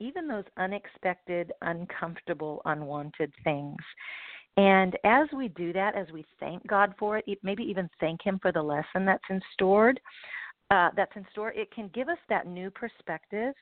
even 0.00 0.28
those 0.28 0.44
unexpected, 0.56 1.52
uncomfortable, 1.62 2.62
unwanted 2.64 3.32
things. 3.44 3.76
And 4.56 4.96
as 5.04 5.28
we 5.34 5.48
do 5.48 5.72
that, 5.72 5.94
as 5.94 6.08
we 6.12 6.24
thank 6.40 6.66
God 6.66 6.94
for 6.98 7.18
it, 7.18 7.24
maybe 7.42 7.62
even 7.64 7.88
thank 8.00 8.22
Him 8.22 8.38
for 8.40 8.52
the 8.52 8.62
lesson 8.62 9.04
that's 9.04 9.22
in 9.30 9.40
stored, 9.52 10.00
uh, 10.70 10.90
that's 10.96 11.14
in 11.16 11.24
store, 11.30 11.52
it 11.52 11.72
can 11.72 11.90
give 11.94 12.08
us 12.08 12.18
that 12.28 12.46
new 12.46 12.70
perspective. 12.70 13.54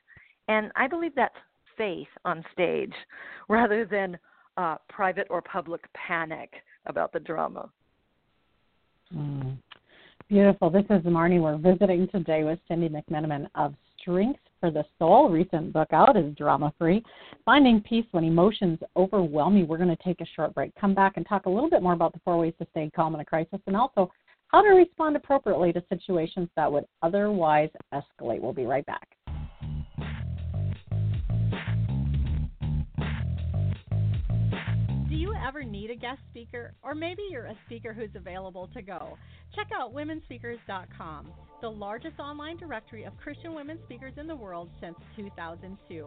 And 0.47 0.71
I 0.75 0.87
believe 0.87 1.13
that's 1.15 1.35
faith 1.77 2.07
on 2.25 2.43
stage 2.53 2.93
rather 3.49 3.85
than 3.85 4.17
uh, 4.57 4.77
private 4.89 5.27
or 5.29 5.41
public 5.41 5.81
panic 5.93 6.51
about 6.85 7.13
the 7.13 7.19
drama. 7.19 7.69
Mm. 9.15 9.57
Beautiful. 10.27 10.69
This 10.69 10.83
is 10.89 11.03
Marnie. 11.03 11.41
We're 11.41 11.57
visiting 11.57 12.07
today 12.09 12.43
with 12.43 12.59
Cindi 12.69 12.89
McMenamin 12.89 13.47
of 13.55 13.73
Strength 13.99 14.39
for 14.59 14.71
the 14.71 14.83
Soul. 14.99 15.29
Recent 15.29 15.71
book 15.71 15.87
out 15.93 16.17
is 16.17 16.35
Drama 16.35 16.73
Free 16.77 17.03
Finding 17.45 17.79
Peace 17.81 18.05
When 18.11 18.25
Emotions 18.25 18.79
Overwhelm 18.97 19.55
You. 19.55 19.65
We're 19.65 19.77
going 19.77 19.95
to 19.95 20.03
take 20.03 20.19
a 20.19 20.25
short 20.35 20.53
break, 20.53 20.75
come 20.75 20.93
back 20.93 21.13
and 21.15 21.25
talk 21.25 21.45
a 21.45 21.49
little 21.49 21.69
bit 21.69 21.81
more 21.81 21.93
about 21.93 22.13
the 22.13 22.19
four 22.25 22.37
ways 22.37 22.53
to 22.59 22.67
stay 22.71 22.91
calm 22.93 23.15
in 23.15 23.21
a 23.21 23.25
crisis 23.25 23.59
and 23.67 23.77
also 23.77 24.11
how 24.47 24.61
to 24.61 24.69
respond 24.69 25.15
appropriately 25.15 25.71
to 25.73 25.83
situations 25.89 26.49
that 26.55 26.69
would 26.69 26.85
otherwise 27.01 27.69
escalate. 27.93 28.41
We'll 28.41 28.53
be 28.53 28.65
right 28.65 28.85
back. 28.85 29.16
Do 35.09 35.15
you 35.15 35.33
ever 35.47 35.63
need 35.63 35.89
a 35.89 35.95
guest 35.95 36.19
speaker? 36.29 36.73
Or 36.83 36.93
maybe 36.93 37.21
you're 37.31 37.45
a 37.45 37.55
speaker 37.65 37.93
who's 37.93 38.09
available 38.13 38.69
to 38.73 38.81
go? 38.81 39.17
Check 39.55 39.67
out 39.73 39.93
womenspeakers.com 39.93 41.31
the 41.61 41.69
largest 41.69 42.19
online 42.19 42.57
directory 42.57 43.03
of 43.05 43.17
Christian 43.17 43.55
women 43.55 43.79
speakers 43.85 44.13
in 44.17 44.27
the 44.27 44.35
world 44.35 44.69
since 44.79 44.95
2002, 45.15 46.05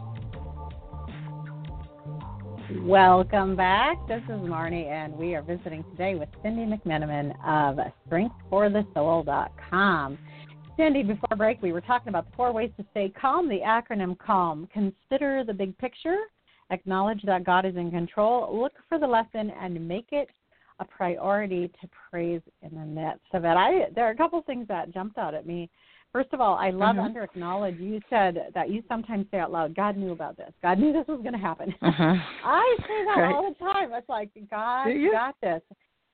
Welcome 2.74 3.56
back. 3.56 3.96
This 4.08 4.24
is 4.24 4.42
Marnie, 4.42 4.88
and 4.88 5.16
we 5.16 5.36
are 5.36 5.44
visiting 5.44 5.84
today 5.92 6.16
with 6.16 6.30
Cindi 6.44 6.68
McMenamin 6.68 7.30
of 7.46 7.78
StrengthForTheSoul.com. 8.10 10.18
Cindi, 10.78 11.08
before 11.08 11.38
break, 11.38 11.62
we 11.62 11.72
were 11.72 11.82
talking 11.82 12.10
about 12.10 12.28
the 12.28 12.36
four 12.36 12.52
ways 12.52 12.72
to 12.78 12.86
stay 12.90 13.14
calm, 13.22 13.48
the 13.48 13.60
acronym 13.60 14.18
CALM. 14.18 14.68
Consider 14.74 15.44
the 15.44 15.54
big 15.54 15.78
picture, 15.78 16.18
acknowledge 16.72 17.22
that 17.26 17.44
God 17.44 17.68
is 17.68 17.76
in 17.76 17.92
control, 17.92 18.60
look 18.60 18.74
for 18.90 18.98
the 18.98 19.06
lesson, 19.06 19.52
and 19.62 19.88
make 19.88 20.08
it 20.12 20.30
a 20.80 20.86
priority 20.86 21.68
to 21.82 21.90
praise 22.10 22.42
in 22.64 22.74
the 22.74 22.86
midst 22.86 23.32
of 23.34 23.46
it. 23.46 23.50
I 23.50 23.92
there 23.94 24.06
are 24.06 24.12
a 24.12 24.18
couple 24.18 24.42
things 24.42 24.68
that 24.70 24.92
jumped 24.92 25.20
out 25.20 25.36
at 25.36 25.46
me. 25.46 25.70
First 26.16 26.32
of 26.32 26.40
all, 26.40 26.56
I 26.56 26.70
love 26.70 26.96
mm-hmm. 26.96 27.04
under 27.04 27.24
acknowledge. 27.24 27.78
You 27.78 28.00
said 28.10 28.54
that 28.54 28.70
you 28.70 28.82
sometimes 28.88 29.26
say 29.32 29.40
out 29.40 29.52
loud, 29.52 29.76
"God 29.76 29.98
knew 29.98 30.14
about 30.14 30.38
this. 30.38 30.54
God 30.62 30.80
knew 30.80 30.94
this 30.94 31.06
was 31.10 31.20
going 31.20 31.34
to 31.34 31.38
happen." 31.38 31.76
Uh-huh. 31.82 32.14
I 32.46 32.78
say 32.80 33.04
that 33.04 33.22
right. 33.22 33.36
all 33.36 33.44
the 33.52 33.60
time. 33.60 33.92
It's 33.92 34.08
like 34.08 34.30
God 34.50 34.88
got 35.12 35.36
this, 35.42 35.62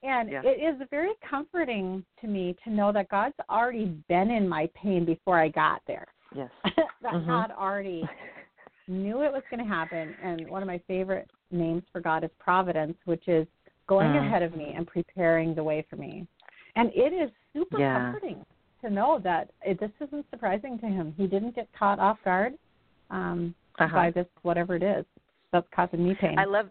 and 0.01 0.31
yeah. 0.31 0.41
it 0.43 0.59
is 0.59 0.87
very 0.89 1.11
comforting 1.29 2.03
to 2.19 2.25
me 2.25 2.55
to 2.63 2.71
know 2.71 2.91
that 2.91 3.09
God's 3.09 3.35
already 3.47 3.95
been 4.09 4.31
in 4.31 4.49
my 4.49 4.67
pain 4.73 5.05
before 5.05 5.39
I 5.39 5.49
got 5.49 5.83
there. 5.85 6.07
Yes, 6.35 6.49
that 6.63 7.13
mm-hmm. 7.13 7.29
God 7.29 7.51
already 7.51 8.03
knew 8.87 9.21
it 9.21 9.31
was 9.31 9.43
going 9.51 9.63
to 9.63 9.71
happen. 9.71 10.15
And 10.23 10.49
one 10.49 10.63
of 10.63 10.67
my 10.67 10.81
favorite 10.87 11.29
names 11.51 11.83
for 11.91 12.01
God 12.01 12.23
is 12.23 12.31
providence, 12.39 12.97
which 13.05 13.27
is 13.27 13.45
going 13.85 14.07
Mm. 14.07 14.25
ahead 14.25 14.41
of 14.41 14.55
me 14.55 14.73
and 14.75 14.87
preparing 14.87 15.53
the 15.53 15.63
way 15.63 15.85
for 15.87 15.95
me. 15.95 16.25
And 16.75 16.89
it 16.95 17.13
is 17.13 17.29
super 17.53 17.79
Yeah. 17.79 17.93
comforting 17.97 18.43
to 18.81 18.89
know 18.89 19.19
that 19.23 19.51
it, 19.63 19.79
this 19.79 19.91
isn't 19.99 20.25
surprising 20.29 20.77
to 20.79 20.85
him. 20.85 21.13
He 21.17 21.27
didn't 21.27 21.55
get 21.55 21.67
caught 21.77 21.99
off 21.99 22.17
guard 22.25 22.53
um, 23.09 23.55
Uh-huh. 23.79 23.95
by 23.95 24.11
this, 24.11 24.27
whatever 24.41 24.75
it 24.75 24.83
is 24.83 25.05
that's 25.51 25.67
causing 25.73 26.03
me 26.07 26.15
pain. 26.19 26.37
I 26.37 26.45
love 26.45 26.67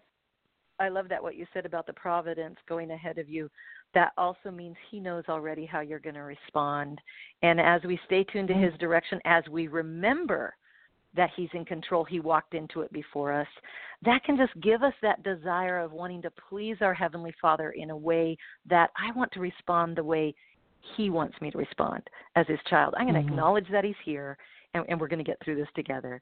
I 0.78 0.88
love 0.88 1.10
that 1.10 1.22
what 1.22 1.36
you 1.36 1.46
said 1.52 1.66
about 1.66 1.86
the 1.86 1.92
providence 1.92 2.56
going 2.66 2.90
ahead 2.90 3.18
of 3.18 3.28
you. 3.28 3.50
That 3.92 4.12
also 4.16 4.50
means 4.50 4.76
he 4.90 4.98
knows 4.98 5.24
already 5.28 5.66
how 5.66 5.80
you're 5.80 5.98
going 5.98 6.14
to 6.14 6.22
respond. 6.22 6.98
And 7.42 7.60
as 7.60 7.82
we 7.84 8.00
stay 8.06 8.24
tuned 8.24 8.48
to 8.48 8.54
his 8.54 8.72
direction, 8.78 9.20
as 9.26 9.44
we 9.50 9.68
remember 9.68 10.54
that 11.14 11.28
he's 11.36 11.50
in 11.52 11.66
control, 11.66 12.04
he 12.04 12.20
walked 12.20 12.54
into 12.54 12.80
it 12.80 12.90
before 12.94 13.30
us, 13.30 13.48
that 14.06 14.24
can 14.24 14.38
just 14.38 14.58
give 14.62 14.82
us 14.82 14.94
that 15.02 15.22
desire 15.22 15.80
of 15.80 15.92
wanting 15.92 16.22
to 16.22 16.30
please 16.48 16.76
our 16.80 16.94
Heavenly 16.94 17.34
Father 17.42 17.72
in 17.72 17.90
a 17.90 17.96
way 17.96 18.38
that 18.64 18.88
I 18.96 19.14
want 19.14 19.30
to 19.32 19.40
respond 19.40 19.96
the 19.96 20.04
way 20.04 20.34
he 20.96 21.10
wants 21.10 21.40
me 21.40 21.50
to 21.50 21.58
respond 21.58 22.02
as 22.36 22.46
his 22.46 22.58
child. 22.68 22.94
I'm 22.96 23.06
going 23.06 23.14
to 23.14 23.20
Mhm. 23.20 23.30
acknowledge 23.30 23.68
that 23.70 23.84
he's 23.84 23.98
here, 24.04 24.36
and, 24.74 24.84
and 24.88 25.00
we're 25.00 25.08
going 25.08 25.24
to 25.24 25.24
get 25.24 25.38
through 25.44 25.56
this 25.56 25.68
together. 25.74 26.20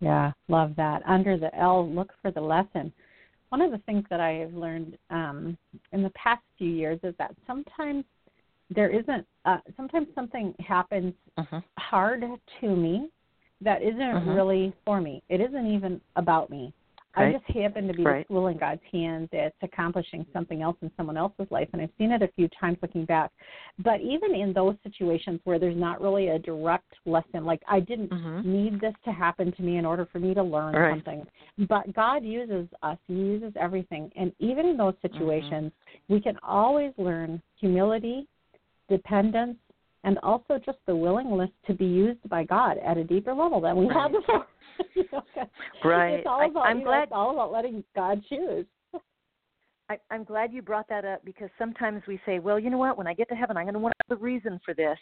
Yeah, 0.00 0.32
love 0.48 0.76
that. 0.76 1.02
Under 1.06 1.36
the 1.36 1.54
L, 1.56 1.88
look 1.88 2.12
for 2.22 2.30
the 2.30 2.40
lesson. 2.40 2.92
One 3.48 3.60
of 3.60 3.70
the 3.70 3.78
things 3.78 4.04
that 4.10 4.20
I 4.20 4.32
have 4.34 4.54
learned 4.54 4.96
um, 5.10 5.56
in 5.92 6.02
the 6.02 6.10
past 6.10 6.42
few 6.56 6.70
years 6.70 7.00
is 7.02 7.14
that 7.18 7.34
sometimes 7.46 8.04
there 8.70 8.90
isn't, 8.90 9.26
uh, 9.44 9.58
sometimes 9.76 10.08
something 10.14 10.54
happens 10.60 11.14
Mm-hmm. 11.38 11.58
hard 11.78 12.24
to 12.60 12.76
me 12.76 13.08
that 13.60 13.82
isn't 13.82 14.00
Mhm. 14.00 14.34
really 14.34 14.72
for 14.84 15.00
me. 15.00 15.22
It 15.28 15.40
isn't 15.40 15.66
even 15.66 16.00
about 16.16 16.50
me. 16.50 16.72
I 17.18 17.32
just 17.32 17.44
happen 17.44 17.86
to 17.88 17.94
be 17.94 18.04
Right. 18.04 18.26
the 18.28 18.34
tool 18.34 18.46
in 18.48 18.58
God's 18.58 18.80
hands. 18.92 19.28
It's 19.32 19.56
accomplishing 19.62 20.24
something 20.32 20.62
else 20.62 20.76
in 20.82 20.90
someone 20.96 21.16
else's 21.16 21.46
life, 21.50 21.68
and 21.72 21.82
I've 21.82 21.90
seen 21.98 22.12
it 22.12 22.22
a 22.22 22.28
few 22.28 22.48
times 22.60 22.78
looking 22.82 23.04
back. 23.04 23.30
But 23.78 24.00
even 24.00 24.34
in 24.34 24.52
those 24.52 24.76
situations 24.82 25.40
where 25.44 25.58
there's 25.58 25.76
not 25.76 26.00
really 26.00 26.28
a 26.28 26.38
direct 26.38 26.92
lesson, 27.06 27.44
like 27.44 27.62
I 27.68 27.80
didn't 27.80 28.10
Mhm. 28.10 28.44
need 28.44 28.80
this 28.80 28.94
to 29.04 29.12
happen 29.12 29.52
to 29.52 29.62
me 29.62 29.76
in 29.76 29.84
order 29.84 30.06
for 30.06 30.18
me 30.18 30.34
to 30.34 30.42
learn 30.42 30.74
Right. 30.74 30.90
something, 30.90 31.26
but 31.68 31.92
God 31.92 32.24
uses 32.24 32.68
us. 32.82 32.98
He 33.06 33.14
uses 33.14 33.52
everything, 33.56 34.12
and 34.16 34.32
even 34.38 34.66
in 34.66 34.76
those 34.76 34.94
Mm-hmm. 34.94 35.08
situations, 35.08 35.72
we 36.08 36.20
can 36.20 36.38
always 36.42 36.92
learn 36.98 37.42
humility, 37.56 38.26
dependence, 38.88 39.58
and 40.04 40.18
also 40.22 40.58
just 40.64 40.78
the 40.86 40.94
willingness 40.96 41.50
to 41.66 41.74
be 41.74 41.84
used 41.86 42.26
by 42.28 42.44
God 42.44 42.78
at 42.84 42.96
a 42.96 43.04
deeper 43.04 43.34
level 43.34 43.60
than 43.60 43.76
we 43.76 43.86
had 43.88 44.12
before. 44.12 44.46
You 44.94 45.02
know, 45.12 45.22
Right. 45.84 46.14
It's 46.20 46.26
all 46.28 46.40
I- 46.40 46.46
about, 46.46 46.66
I'm 46.66 46.78
you 46.78 46.84
know, 46.84 46.90
glad- 46.90 47.02
it's 47.04 47.12
all 47.12 47.32
about 47.32 47.50
letting 47.50 47.82
God 47.96 48.22
choose. 48.28 48.64
I, 49.90 49.98
I'm 50.10 50.22
glad 50.22 50.52
you 50.52 50.60
brought 50.60 50.86
that 50.90 51.04
up 51.06 51.24
because 51.24 51.48
sometimes 51.58 52.02
we 52.06 52.20
say, 52.26 52.38
well, 52.38 52.60
you 52.60 52.68
know 52.70 52.76
what? 52.78 52.98
When 52.98 53.06
I 53.06 53.14
get 53.14 53.28
to 53.30 53.34
heaven, 53.34 53.56
I'm 53.56 53.64
going 53.64 53.72
to 53.74 53.80
want 53.80 53.94
the 54.08 54.16
reason 54.16 54.60
for 54.64 54.74
this, 54.74 54.98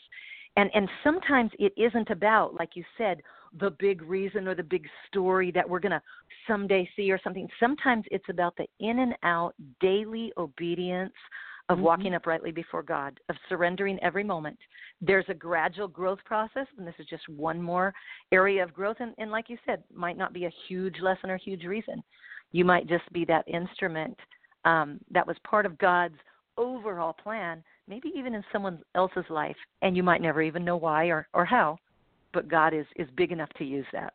and 0.56 0.70
and 0.74 0.88
sometimes 1.02 1.50
it 1.58 1.72
isn't 1.76 2.08
about, 2.10 2.54
like 2.54 2.70
you 2.74 2.84
said, 2.96 3.20
the 3.58 3.70
big 3.80 4.00
reason 4.02 4.46
or 4.46 4.54
the 4.54 4.62
big 4.62 4.86
story 5.08 5.50
that 5.50 5.68
we're 5.68 5.80
going 5.80 5.90
to 5.90 6.02
someday 6.46 6.88
see 6.94 7.10
or 7.10 7.18
something. 7.24 7.48
Sometimes 7.58 8.04
it's 8.12 8.28
about 8.28 8.56
the 8.56 8.66
in 8.78 9.00
and 9.00 9.14
out 9.24 9.54
daily 9.80 10.32
obedience 10.38 11.12
of 11.68 11.78
Mhm. 11.78 11.82
walking 11.82 12.14
uprightly 12.14 12.52
before 12.52 12.82
God, 12.82 13.18
of 13.28 13.36
surrendering 13.48 13.98
every 14.02 14.22
moment. 14.22 14.58
There's 15.00 15.28
a 15.28 15.34
gradual 15.34 15.88
growth 15.88 16.22
process, 16.24 16.66
and 16.78 16.86
this 16.86 16.98
is 16.98 17.06
just 17.06 17.28
one 17.28 17.60
more 17.60 17.92
area 18.30 18.62
of 18.62 18.72
growth. 18.72 19.00
And, 19.00 19.14
and 19.18 19.30
like 19.30 19.50
you 19.50 19.58
said, 19.66 19.82
might 19.92 20.16
not 20.16 20.32
be 20.32 20.44
a 20.44 20.50
huge 20.68 21.00
lesson 21.00 21.30
or 21.30 21.36
huge 21.36 21.64
reason. 21.64 22.02
You 22.52 22.64
might 22.64 22.86
just 22.86 23.10
be 23.12 23.24
that 23.24 23.46
instrument 23.48 24.18
um, 24.64 25.00
that 25.10 25.26
was 25.26 25.36
part 25.40 25.66
of 25.66 25.76
God's 25.78 26.18
overall 26.56 27.12
plan, 27.12 27.62
maybe 27.88 28.10
even 28.14 28.34
in 28.34 28.44
someone 28.52 28.82
else's 28.94 29.28
life, 29.28 29.56
and 29.82 29.96
you 29.96 30.02
might 30.02 30.22
never 30.22 30.42
even 30.42 30.64
know 30.64 30.76
why 30.76 31.06
or, 31.06 31.28
or 31.34 31.44
how, 31.44 31.78
but 32.32 32.48
God 32.48 32.74
is, 32.74 32.86
is 32.96 33.08
big 33.16 33.32
enough 33.32 33.50
to 33.58 33.64
use 33.64 33.86
that. 33.92 34.14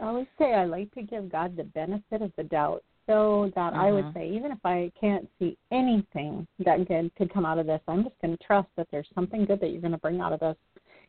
I 0.00 0.06
always 0.06 0.26
say 0.38 0.54
I 0.54 0.64
like 0.64 0.92
to 0.94 1.02
give 1.02 1.30
God 1.30 1.56
the 1.56 1.64
benefit 1.64 2.22
of 2.22 2.32
the 2.36 2.44
doubt 2.44 2.84
so 3.10 3.50
that 3.56 3.74
I 3.74 3.90
would 3.90 4.04
Mhm. 4.06 4.14
say, 4.14 4.28
even 4.30 4.52
if 4.52 4.64
I 4.64 4.92
can't 4.94 5.28
see 5.38 5.58
anything 5.72 6.46
that 6.60 6.86
good 6.86 7.12
could 7.16 7.28
come 7.28 7.44
out 7.44 7.58
of 7.58 7.66
this, 7.66 7.80
I'm 7.88 8.04
just 8.04 8.18
going 8.20 8.36
to 8.36 8.44
trust 8.44 8.68
that 8.76 8.88
there's 8.92 9.08
something 9.14 9.44
good 9.44 9.58
that 9.60 9.70
you're 9.70 9.80
going 9.80 9.92
to 9.92 9.98
bring 9.98 10.20
out 10.20 10.32
of 10.32 10.38
this. 10.40 10.56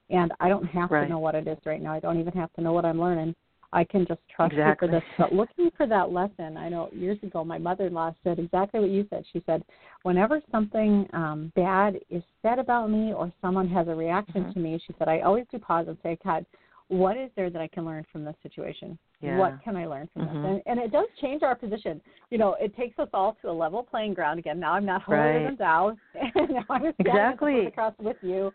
And 0.10 0.34
I 0.40 0.50
don't 0.50 0.66
have 0.66 0.90
Right. 0.90 1.04
to 1.04 1.10
know 1.10 1.20
what 1.20 1.36
it 1.36 1.48
is 1.48 1.60
right 1.64 1.82
now. 1.82 1.94
I 1.94 2.00
don't 2.00 2.20
even 2.20 2.34
have 2.34 2.52
to 2.54 2.62
know 2.62 2.74
what 2.74 2.86
I'm 2.86 3.00
learning. 3.00 3.36
I 3.72 3.84
can 3.84 4.06
just 4.06 4.20
trust 4.28 4.54
Exactly. 4.54 4.88
you 4.90 4.94
for 4.94 5.00
this. 5.00 5.10
But 5.18 5.32
looking 5.42 5.70
for 5.78 5.86
that 5.86 6.12
lesson, 6.12 6.58
I 6.58 6.70
know 6.70 6.90
years 6.92 7.22
ago 7.22 7.46
my 7.46 7.60
mother 7.60 7.86
in 7.86 7.94
law 7.94 8.14
said 8.24 8.40
exactly 8.40 8.80
what 8.80 8.90
you 8.90 9.06
said. 9.10 9.24
She 9.32 9.42
said, 9.46 9.64
whenever 10.02 10.42
something 10.52 11.08
um, 11.14 11.54
bad 11.56 12.00
is 12.10 12.24
said 12.42 12.58
about 12.58 12.90
me 12.90 13.14
or 13.14 13.32
someone 13.42 13.68
has 13.70 13.88
a 13.88 13.96
reaction 13.96 14.46
Mhm. 14.46 14.54
to 14.54 14.60
me, 14.60 14.80
she 14.80 14.94
said, 14.98 15.08
I 15.08 15.22
always 15.22 15.46
do 15.52 15.60
pause 15.60 15.88
and 15.88 15.98
say, 16.02 16.18
God, 16.24 16.46
what 16.92 17.16
is 17.16 17.30
there 17.38 17.50
that 17.50 17.62
I 17.62 17.70
can 17.70 17.86
learn 17.86 18.06
from 18.12 18.26
this 18.26 18.36
situation? 18.44 19.00
Yeah. 19.22 19.38
What 19.38 19.64
can 19.64 19.78
I 19.78 19.86
learn 19.86 20.10
from 20.12 20.24
Mhm. 20.24 20.28
this? 20.28 20.46
And, 20.46 20.62
and 20.66 20.80
it 20.80 20.92
does 20.92 21.08
change 21.22 21.42
our 21.42 21.56
position. 21.56 22.02
You 22.32 22.38
know, 22.38 22.56
it 22.56 22.76
takes 22.76 23.00
us 23.00 23.08
all 23.14 23.38
to 23.42 23.50
a 23.50 23.52
level 23.52 23.82
playing 23.82 24.14
ground 24.14 24.40
again. 24.40 24.60
Now 24.60 24.74
I'm 24.74 24.86
not 24.86 25.02
holier 25.02 25.22
Right. 25.22 25.44
than 25.46 25.56
thou, 25.56 25.96
and 26.36 26.50
now 26.50 26.66
I'm 26.70 26.86
Exactly. 27.00 27.68
across 27.68 27.98
with 27.98 28.18
you, 28.22 28.54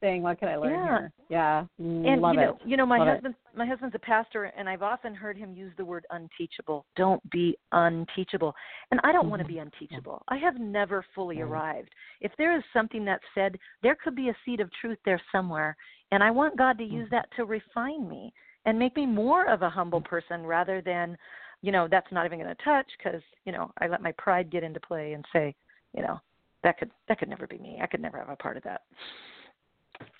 saying, 0.00 0.22
"What 0.22 0.38
can 0.38 0.48
I 0.48 0.56
learn 0.56 0.72
Yeah. 0.72 0.98
here?" 0.98 1.12
Yeah, 1.28 1.66
mm, 1.80 2.06
and 2.06 2.22
love 2.22 2.34
you 2.34 2.40
know, 2.40 2.58
it. 2.60 2.66
you 2.66 2.76
know, 2.78 2.86
my 2.86 2.98
Love 2.98 3.08
it. 3.08 3.10
husband, 3.12 3.34
my 3.54 3.66
husband's 3.66 3.94
a 3.94 3.98
pastor, 3.98 4.44
and 4.44 4.66
I've 4.68 4.82
often 4.82 5.14
heard 5.14 5.36
him 5.36 5.52
use 5.52 5.74
the 5.76 5.84
word 5.84 6.06
unteachable. 6.10 6.86
Don't 6.96 7.22
be 7.30 7.56
unteachable, 7.72 8.54
and 8.92 9.00
I 9.04 9.12
don't 9.12 9.28
want 9.28 9.40
to 9.40 9.44
Mhm. 9.44 9.48
be 9.48 9.58
unteachable. 9.58 10.22
I 10.28 10.36
have 10.38 10.58
never 10.58 11.02
fully 11.14 11.42
arrived. 11.42 11.94
If 12.20 12.34
there 12.36 12.52
is 12.56 12.64
something 12.72 13.04
that's 13.04 13.24
said, 13.34 13.58
there 13.82 13.94
could 13.94 14.14
be 14.14 14.30
a 14.30 14.36
seed 14.44 14.60
of 14.60 14.70
truth 14.72 14.98
there 15.04 15.20
somewhere, 15.32 15.76
and 16.14 16.22
I 16.22 16.30
want 16.30 16.56
God 16.56 16.78
to 16.78 16.84
use 16.84 17.08
Mhm. 17.08 17.10
that 17.10 17.30
to 17.32 17.44
refine 17.44 18.08
me 18.08 18.32
and 18.64 18.78
make 18.78 18.94
me 18.94 19.04
more 19.04 19.46
of 19.46 19.62
a 19.62 19.68
humble 19.68 20.00
person 20.00 20.46
rather 20.46 20.80
than, 20.80 21.18
you 21.60 21.72
know, 21.72 21.88
that's 21.88 22.10
not 22.12 22.24
even 22.24 22.38
going 22.38 22.54
to 22.54 22.62
touch 22.62 22.86
because 22.96 23.22
you 23.44 23.52
know 23.52 23.72
I 23.78 23.88
let 23.88 24.00
my 24.00 24.12
pride 24.12 24.48
get 24.48 24.62
into 24.62 24.80
play 24.80 25.14
and 25.14 25.24
say, 25.32 25.54
you 25.92 26.02
know, 26.02 26.20
that 26.62 26.78
could 26.78 26.90
that 27.08 27.18
could 27.18 27.28
never 27.28 27.46
be 27.48 27.58
me. 27.58 27.80
I 27.82 27.86
could 27.86 28.00
never 28.00 28.18
have 28.18 28.28
a 28.28 28.36
part 28.36 28.56
of 28.56 28.62
that. 28.62 28.82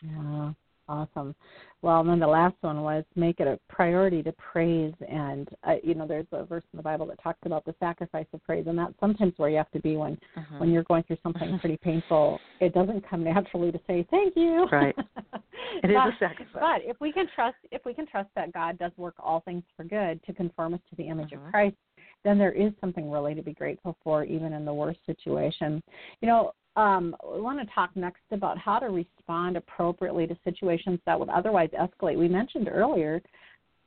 Yeah, 0.03 0.53
awesome. 0.89 1.35
Well, 1.83 2.01
and 2.01 2.09
then 2.09 2.19
the 2.19 2.27
last 2.27 2.57
one 2.63 2.83
was 2.83 3.05
make 3.15 3.41
it 3.41 3.47
a 3.47 3.59
priority 3.69 4.23
to 4.23 4.33
praise. 4.33 4.95
And, 5.09 5.49
uh, 5.65 5.75
you 5.83 5.95
know, 5.95 6.07
there's 6.07 6.27
a 6.33 6.45
verse 6.45 6.65
in 6.73 6.77
the 6.77 6.83
Bible 6.83 7.07
that 7.07 7.23
talks 7.23 7.41
about 7.45 7.65
the 7.65 7.75
sacrifice 7.81 8.27
of 8.33 8.43
praise. 8.45 8.67
And 8.67 8.79
that's 8.79 8.95
sometimes 9.01 9.35
where 9.37 9.51
you 9.51 9.57
have 9.57 9.71
to 9.73 9.81
be 9.81 9.97
when, 9.97 10.19
Mhm. 10.37 10.59
when 10.59 10.71
you're 10.71 10.85
going 10.85 11.03
through 11.05 11.19
something 11.23 11.59
pretty 11.61 11.77
painful. 11.77 12.41
It 12.61 12.73
doesn't 12.73 13.03
come 13.09 13.25
naturally 13.25 13.73
to 13.73 13.81
say, 13.87 14.07
thank 14.11 14.37
you. 14.37 14.69
Right. 14.71 14.97
It 15.83 15.91
is 15.91 15.97
but, 15.97 16.15
a 16.15 16.17
sacrifice. 16.19 16.61
But 16.61 16.83
if 16.89 17.01
we 17.01 17.11
can 17.11 17.27
trust, 17.35 17.57
if 17.73 17.85
we 17.85 17.95
can 17.95 18.07
trust 18.07 18.29
that 18.37 18.53
God 18.53 18.79
does 18.79 18.93
work 18.97 19.15
all 19.19 19.41
things 19.41 19.65
for 19.77 19.85
good 19.85 20.23
to 20.25 20.33
conform 20.33 20.75
us 20.75 20.81
to 20.91 20.97
the 20.97 21.09
image 21.09 21.31
Mhm. 21.31 21.45
of 21.45 21.51
Christ, 21.51 21.77
then 22.23 22.39
there 22.39 22.53
is 22.53 22.73
something 22.81 23.11
really 23.11 23.35
to 23.35 23.43
be 23.43 23.53
grateful 23.53 23.97
for, 24.03 24.25
even 24.25 24.53
in 24.53 24.65
the 24.65 24.73
worst 24.73 25.05
situation. 25.05 25.83
You 26.21 26.29
know, 26.29 26.53
um, 26.77 27.15
we 27.33 27.41
want 27.41 27.61
to 27.61 27.75
talk 27.75 27.91
next 27.95 28.23
about 28.31 28.59
how 28.59 28.79
to 28.79 28.87
respond 28.87 29.57
appropriately 29.57 30.27
to 30.27 30.37
situations 30.45 30.99
that 31.07 31.19
would 31.19 31.29
otherwise 31.29 31.71
escalate. 31.79 32.19
We 32.19 32.29
mentioned 32.29 32.69
earlier 32.71 33.23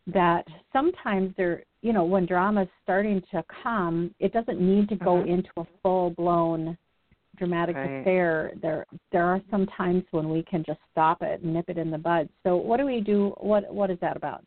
that 0.07 0.45
sometimes 0.71 1.33
there, 1.35 1.63
you 1.81 1.91
know, 1.91 2.05
when 2.05 2.25
drama 2.25 2.63
is 2.63 2.69
starting 2.83 3.21
to 3.31 3.43
come, 3.61 4.13
it 4.19 4.31
doesn't 4.31 4.61
need 4.61 4.87
to 4.89 4.95
go 4.95 5.21
Mhm. 5.21 5.27
into 5.27 5.49
a 5.57 5.65
full 5.81 6.11
blown 6.11 6.77
dramatic 7.35 7.75
Right. 7.75 7.99
affair. 7.99 8.53
There, 8.55 8.85
there 9.11 9.25
are 9.25 9.41
some 9.51 9.65
times 9.67 10.05
when 10.11 10.29
we 10.29 10.43
can 10.43 10.63
just 10.63 10.79
stop 10.91 11.21
it 11.21 11.41
and 11.41 11.53
nip 11.53 11.69
it 11.69 11.77
in 11.77 11.91
the 11.91 11.97
bud. 11.97 12.29
So, 12.43 12.55
what 12.55 12.77
do 12.77 12.85
we 12.85 13.01
do? 13.01 13.29
What, 13.37 13.71
what 13.71 13.91
is 13.91 13.99
that 13.99 14.15
about? 14.15 14.45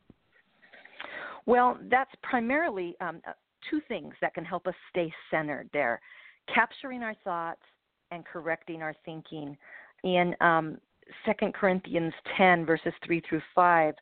Well, 1.47 1.79
that's 1.83 2.15
primarily 2.23 2.97
um, 3.01 3.21
uh, 3.27 3.33
two 3.69 3.81
things 3.83 4.15
that 4.21 4.35
can 4.35 4.45
help 4.45 4.67
us 4.67 4.75
stay 4.89 5.13
centered 5.31 5.69
there 5.73 6.01
capturing 6.47 7.03
our 7.03 7.15
thoughts 7.23 7.63
and 8.11 8.25
correcting 8.25 8.83
our 8.83 8.95
thinking. 9.05 9.57
In 10.05 10.35
um, 10.41 10.79
2 11.27 11.53
Corinthians 11.53 12.13
10, 12.37 12.65
verses 12.65 12.93
3 13.05 13.23
through 13.29 13.43
5, 13.55 13.95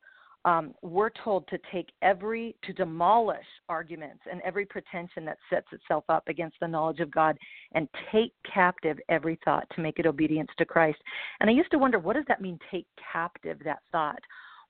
um, 0.45 0.73
we're 0.83 1.11
told 1.25 1.47
to 1.49 1.59
take 1.73 1.89
every, 2.01 2.55
to 2.63 2.73
demolish 2.73 3.45
arguments 3.69 4.21
and 4.31 4.41
every 4.43 4.65
pretension 4.65 5.25
that 5.25 5.39
sets 5.51 5.67
itself 5.73 6.05
up 6.09 6.29
against 6.29 6.57
the 6.61 6.69
knowledge 6.69 7.01
of 7.01 7.11
God 7.11 7.37
and 7.73 7.89
take 8.13 8.33
captive 8.51 8.99
every 9.09 9.39
thought 9.45 9.67
to 9.75 9.83
make 9.83 9.99
it 9.99 10.07
obedience 10.07 10.51
to 10.59 10.65
Christ. 10.65 10.99
And 11.41 11.51
I 11.51 11.53
used 11.53 11.71
to 11.73 11.79
wonder, 11.79 11.99
what 11.99 12.15
does 12.17 12.25
that 12.29 12.41
mean, 12.41 12.59
take 12.71 12.87
captive 13.13 13.59
that 13.65 13.81
thought? 13.91 14.21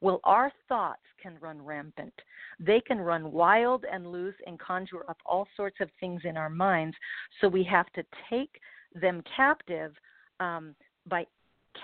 Well, 0.00 0.20
our 0.24 0.50
thoughts 0.68 1.02
can 1.20 1.36
run 1.40 1.60
rampant. 1.60 2.14
They 2.60 2.80
can 2.80 2.98
run 2.98 3.32
wild 3.32 3.84
and 3.90 4.10
loose 4.10 4.36
and 4.46 4.58
conjure 4.58 5.08
up 5.08 5.18
all 5.26 5.46
sorts 5.56 5.78
of 5.80 5.90
things 6.00 6.22
in 6.24 6.36
our 6.36 6.50
minds. 6.50 6.96
So 7.40 7.48
we 7.48 7.64
have 7.64 7.92
to 7.92 8.04
take 8.30 8.60
them 8.94 9.22
captive 9.36 9.92
um, 10.40 10.74
by 11.06 11.26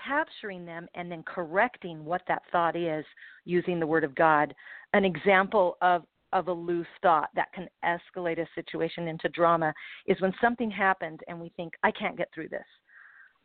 capturing 0.05 0.65
them 0.65 0.87
and 0.95 1.11
then 1.11 1.23
correcting 1.23 2.03
what 2.03 2.21
that 2.27 2.41
thought 2.51 2.75
is 2.75 3.05
using 3.45 3.79
the 3.79 3.87
Word 3.87 4.03
of 4.03 4.15
God. 4.15 4.53
An 4.93 5.05
example 5.05 5.77
of 5.81 6.03
of 6.33 6.49
a 6.49 6.53
loose 6.53 6.87
thought 7.01 7.29
that 7.33 7.47
can 7.53 7.67
escalate 7.85 8.39
a 8.39 8.47
situation 8.55 9.07
into 9.07 9.29
drama 9.29 9.73
is 10.05 10.19
when 10.19 10.33
something 10.41 10.69
happens 10.69 11.17
and 11.29 11.39
we 11.39 11.49
think, 11.55 11.71
I 11.81 11.91
can't 11.91 12.17
get 12.17 12.27
through 12.33 12.49
this. 12.49 12.65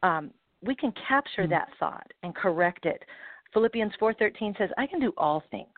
Um, 0.02 0.32
we 0.60 0.74
can 0.74 0.92
capture 1.06 1.42
mm-hmm. 1.42 1.52
that 1.52 1.68
thought 1.78 2.10
and 2.24 2.34
correct 2.34 2.86
it. 2.86 3.04
Philippians 3.52 3.92
4:13 4.00 4.56
says, 4.58 4.70
"I 4.76 4.86
can 4.86 4.98
do 4.98 5.12
all 5.16 5.44
things 5.50 5.68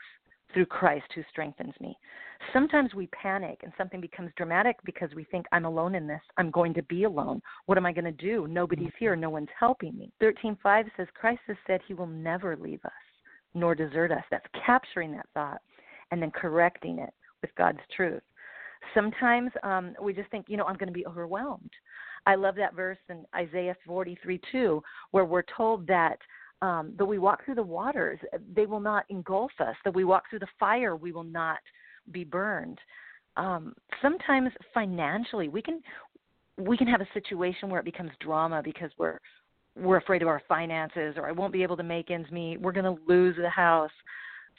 through 0.52 0.66
Christ 0.66 1.06
who 1.14 1.22
strengthens 1.30 1.74
me." 1.80 1.96
Sometimes 2.52 2.94
we 2.94 3.06
panic 3.08 3.60
and 3.62 3.72
something 3.78 4.00
becomes 4.00 4.32
dramatic 4.36 4.76
because 4.84 5.14
we 5.14 5.24
think 5.24 5.46
I'm 5.52 5.64
alone 5.64 5.94
in 5.94 6.06
this. 6.06 6.22
I'm 6.36 6.50
going 6.50 6.74
to 6.74 6.82
be 6.82 7.04
alone. 7.04 7.40
What 7.66 7.78
am 7.78 7.86
I 7.86 7.92
going 7.92 8.04
to 8.04 8.12
do? 8.12 8.46
Nobody's 8.48 8.92
here. 8.98 9.14
No 9.14 9.30
one's 9.30 9.48
helping 9.58 9.96
me. 9.96 10.12
13:5 10.20 10.90
says 10.96 11.06
Christ 11.14 11.42
has 11.46 11.56
said 11.66 11.80
he 11.86 11.94
will 11.94 12.06
never 12.06 12.56
leave 12.56 12.84
us 12.84 12.92
nor 13.54 13.74
desert 13.74 14.12
us. 14.12 14.24
That's 14.30 14.46
capturing 14.64 15.12
that 15.12 15.26
thought 15.34 15.60
and 16.10 16.22
then 16.22 16.30
correcting 16.30 16.98
it 16.98 17.12
with 17.40 17.54
God's 17.56 17.80
truth. 17.94 18.22
Sometimes 18.94 19.50
um, 19.62 19.94
we 20.02 20.12
just 20.12 20.30
think, 20.30 20.46
you 20.48 20.56
know, 20.56 20.64
I'm 20.64 20.76
going 20.76 20.88
to 20.88 20.92
be 20.92 21.06
overwhelmed. 21.06 21.70
I 22.26 22.34
love 22.34 22.54
that 22.56 22.74
verse 22.74 22.98
in 23.08 23.24
Isaiah 23.34 23.76
43 23.86 24.40
2, 24.50 24.82
where 25.10 25.24
we're 25.24 25.44
told 25.56 25.86
that 25.88 26.18
um, 26.62 26.94
though 26.96 27.04
we 27.04 27.18
walk 27.18 27.44
through 27.44 27.56
the 27.56 27.62
waters, 27.62 28.20
they 28.54 28.66
will 28.66 28.80
not 28.80 29.04
engulf 29.08 29.50
us. 29.58 29.74
Though 29.84 29.90
we 29.90 30.04
walk 30.04 30.30
through 30.30 30.38
the 30.38 30.46
fire, 30.58 30.94
we 30.96 31.12
will 31.12 31.24
not 31.24 31.58
be 32.12 32.22
burned. 32.24 32.78
Um, 33.36 33.74
sometimes 34.00 34.50
financially, 34.72 35.48
we 35.48 35.60
can 35.60 35.80
we 36.58 36.76
can 36.76 36.86
have 36.86 37.00
a 37.00 37.08
situation 37.12 37.68
where 37.68 37.80
it 37.80 37.84
becomes 37.84 38.12
drama 38.20 38.62
because 38.62 38.90
we're 38.96 39.18
we're 39.76 39.96
afraid 39.96 40.22
of 40.22 40.28
our 40.28 40.40
finances 40.48 41.14
or 41.16 41.26
I 41.26 41.32
won't 41.32 41.52
be 41.52 41.62
able 41.62 41.76
to 41.78 41.82
make 41.82 42.10
ends 42.10 42.30
meet. 42.30 42.60
We're 42.60 42.72
going 42.72 42.96
to 42.96 43.02
lose 43.08 43.36
the 43.36 43.50
house. 43.50 43.90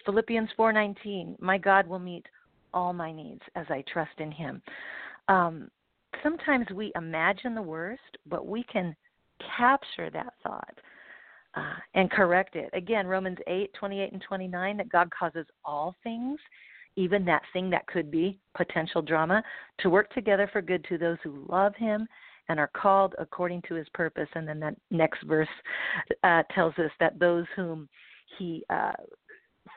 Philippians 0.06 0.50
4:19, 0.58 1.40
my 1.40 1.58
God 1.58 1.88
will 1.88 2.00
meet 2.00 2.26
all 2.74 2.92
my 2.92 3.14
needs 3.14 3.42
as 3.56 3.66
I 3.70 3.84
trust 3.94 4.20
in 4.20 4.32
him. 4.32 4.62
Um, 5.30 5.72
sometimes 6.22 6.66
we 6.76 6.92
imagine 6.98 7.56
the 7.56 7.62
worst, 7.62 8.18
but 8.26 8.46
we 8.46 8.64
can 8.64 8.94
capture 9.58 10.10
that 10.10 10.34
thought 10.44 10.78
uh, 11.56 11.76
and 11.94 12.10
correct 12.12 12.56
it. 12.56 12.70
Again, 12.74 13.08
Romans 13.08 13.38
8, 13.48 13.74
28 13.74 14.14
and 14.14 14.22
29, 14.28 14.78
that 14.78 14.90
God 14.90 15.10
causes 15.18 15.46
all 15.64 15.96
things, 16.04 16.40
even 16.96 17.26
that 17.26 17.44
thing 17.54 17.70
that 17.70 17.88
could 17.88 18.12
be 18.12 18.40
potential 18.56 19.02
drama, 19.02 19.44
to 19.80 19.90
work 19.90 20.12
together 20.14 20.50
for 20.52 20.62
good 20.62 20.86
to 20.90 20.98
those 20.98 21.18
who 21.24 21.46
love 21.50 21.76
Him 21.76 22.08
and 22.50 22.60
are 22.60 22.72
called 22.76 23.16
according 23.20 23.62
to 23.68 23.76
His 23.76 23.88
purpose. 23.94 24.30
And 24.36 24.48
then 24.48 24.60
that 24.62 24.76
next 24.92 25.24
verse 25.24 25.48
uh, 26.24 26.44
tells 26.54 26.74
us 26.78 26.92
that 27.00 27.20
those 27.20 27.46
whom 27.56 27.88
He 28.38 28.64
uh, 28.70 28.94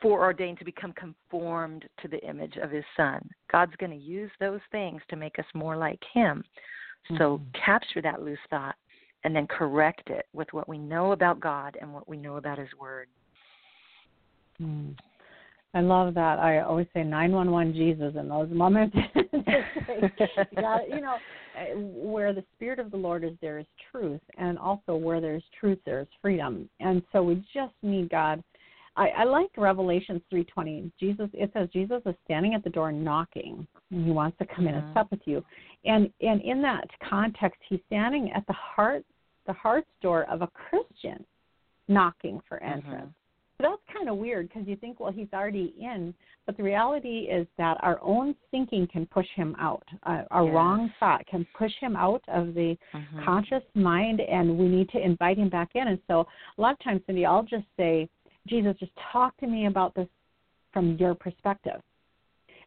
foreordained 0.01 0.59
to 0.59 0.65
become 0.65 0.93
conformed 0.93 1.85
to 2.01 2.07
the 2.07 2.23
image 2.27 2.57
of 2.57 2.71
His 2.71 2.85
Son. 2.95 3.27
God's 3.51 3.75
going 3.77 3.91
to 3.91 3.97
use 3.97 4.31
those 4.39 4.61
things 4.71 5.01
to 5.09 5.15
make 5.15 5.39
us 5.39 5.45
more 5.53 5.77
like 5.77 6.01
Him. 6.13 6.43
So 7.17 7.37
mm-hmm. 7.37 7.61
capture 7.65 8.01
that 8.01 8.21
loose 8.21 8.39
thought 8.49 8.75
and 9.23 9.35
then 9.35 9.47
correct 9.47 10.09
it 10.09 10.25
with 10.33 10.47
what 10.51 10.67
we 10.69 10.77
know 10.77 11.11
about 11.11 11.39
God 11.39 11.77
and 11.81 11.93
what 11.93 12.07
we 12.07 12.17
know 12.17 12.37
about 12.37 12.57
His 12.57 12.69
Word. 12.79 13.07
Mm. 14.61 14.95
I 15.73 15.81
love 15.81 16.13
that. 16.15 16.39
I 16.39 16.61
always 16.61 16.87
say 16.93 17.03
911 17.03 17.73
Jesus 17.73 18.13
in 18.19 18.29
those 18.29 18.49
moments. 18.49 18.95
you 19.15 21.01
know, 21.01 21.17
eh, 21.55 21.73
where 21.75 22.33
the 22.33 22.43
Spirit 22.55 22.79
of 22.79 22.89
the 22.89 22.97
Lord 22.97 23.23
is, 23.23 23.33
there 23.41 23.59
is 23.59 23.65
truth. 23.91 24.21
And 24.37 24.57
also 24.57 24.95
where 24.95 25.21
there's 25.21 25.43
truth, 25.59 25.77
there's 25.85 26.07
freedom. 26.21 26.69
And 26.79 27.03
so 27.11 27.21
we 27.21 27.35
just 27.53 27.73
need 27.83 28.09
God. 28.09 28.43
I, 28.97 29.09
I 29.09 29.23
like 29.23 29.49
Revelations 29.55 30.21
3.20. 30.33 30.91
Jesus, 30.99 31.29
it 31.33 31.51
says 31.53 31.69
Jesus 31.71 32.01
is 32.05 32.15
standing 32.25 32.55
at 32.55 32.63
the 32.63 32.69
door 32.69 32.91
knocking. 32.91 33.65
And 33.91 34.05
he 34.05 34.11
wants 34.11 34.37
to 34.39 34.45
come 34.45 34.67
in 34.67 34.75
and 34.75 34.93
sup 34.93 35.09
with 35.11 35.21
you. 35.25 35.43
And, 35.85 36.11
and 36.21 36.41
in 36.41 36.61
that 36.63 36.87
context, 37.07 37.61
he's 37.69 37.79
standing 37.87 38.31
at 38.35 38.45
the 38.47 38.53
heart 38.53 39.05
the 39.47 39.53
heart's 39.53 39.87
door 40.01 40.25
of 40.29 40.41
a 40.41 40.47
Christian 40.47 41.25
knocking 41.87 42.41
for 42.47 42.57
mm-hmm. 42.57 42.73
entrance. 42.73 43.05
Mm-hmm. 43.05 43.11
That's 43.59 43.81
kind 43.91 44.07
of 44.07 44.17
weird 44.17 44.49
because 44.49 44.67
you 44.67 44.75
think, 44.75 44.99
well, 44.99 45.11
he's 45.11 45.29
already 45.33 45.73
in, 45.79 46.13
but 46.45 46.57
the 46.57 46.63
reality 46.63 47.21
is 47.21 47.47
that 47.57 47.77
our 47.81 47.99
own 48.03 48.35
thinking 48.51 48.87
can 48.91 49.07
push 49.07 49.25
him 49.35 49.55
out. 49.59 49.83
Uh, 50.03 50.23
our 50.29 50.45
yes. 50.45 50.53
wrong 50.53 50.93
thought 50.99 51.25
can 51.25 51.47
push 51.57 51.71
him 51.81 51.95
out 51.95 52.21
of 52.27 52.53
the 52.53 52.77
mm-hmm. 52.93 53.25
conscious 53.25 53.63
mind, 53.73 54.21
and 54.21 54.59
we 54.59 54.67
need 54.67 54.89
to 54.89 55.03
invite 55.03 55.39
him 55.39 55.49
back 55.49 55.69
in. 55.73 55.87
And 55.87 55.99
so, 56.07 56.27
a 56.57 56.61
lot 56.61 56.73
of 56.73 56.83
times, 56.83 57.01
Cindi, 57.09 57.25
I'll 57.25 57.41
just 57.41 57.65
say, 57.77 58.07
Jesus, 58.47 58.75
just 58.79 58.91
talk 59.11 59.37
to 59.37 59.47
me 59.47 59.67
about 59.67 59.95
this 59.95 60.07
from 60.73 60.97
your 60.97 61.15
perspective 61.15 61.81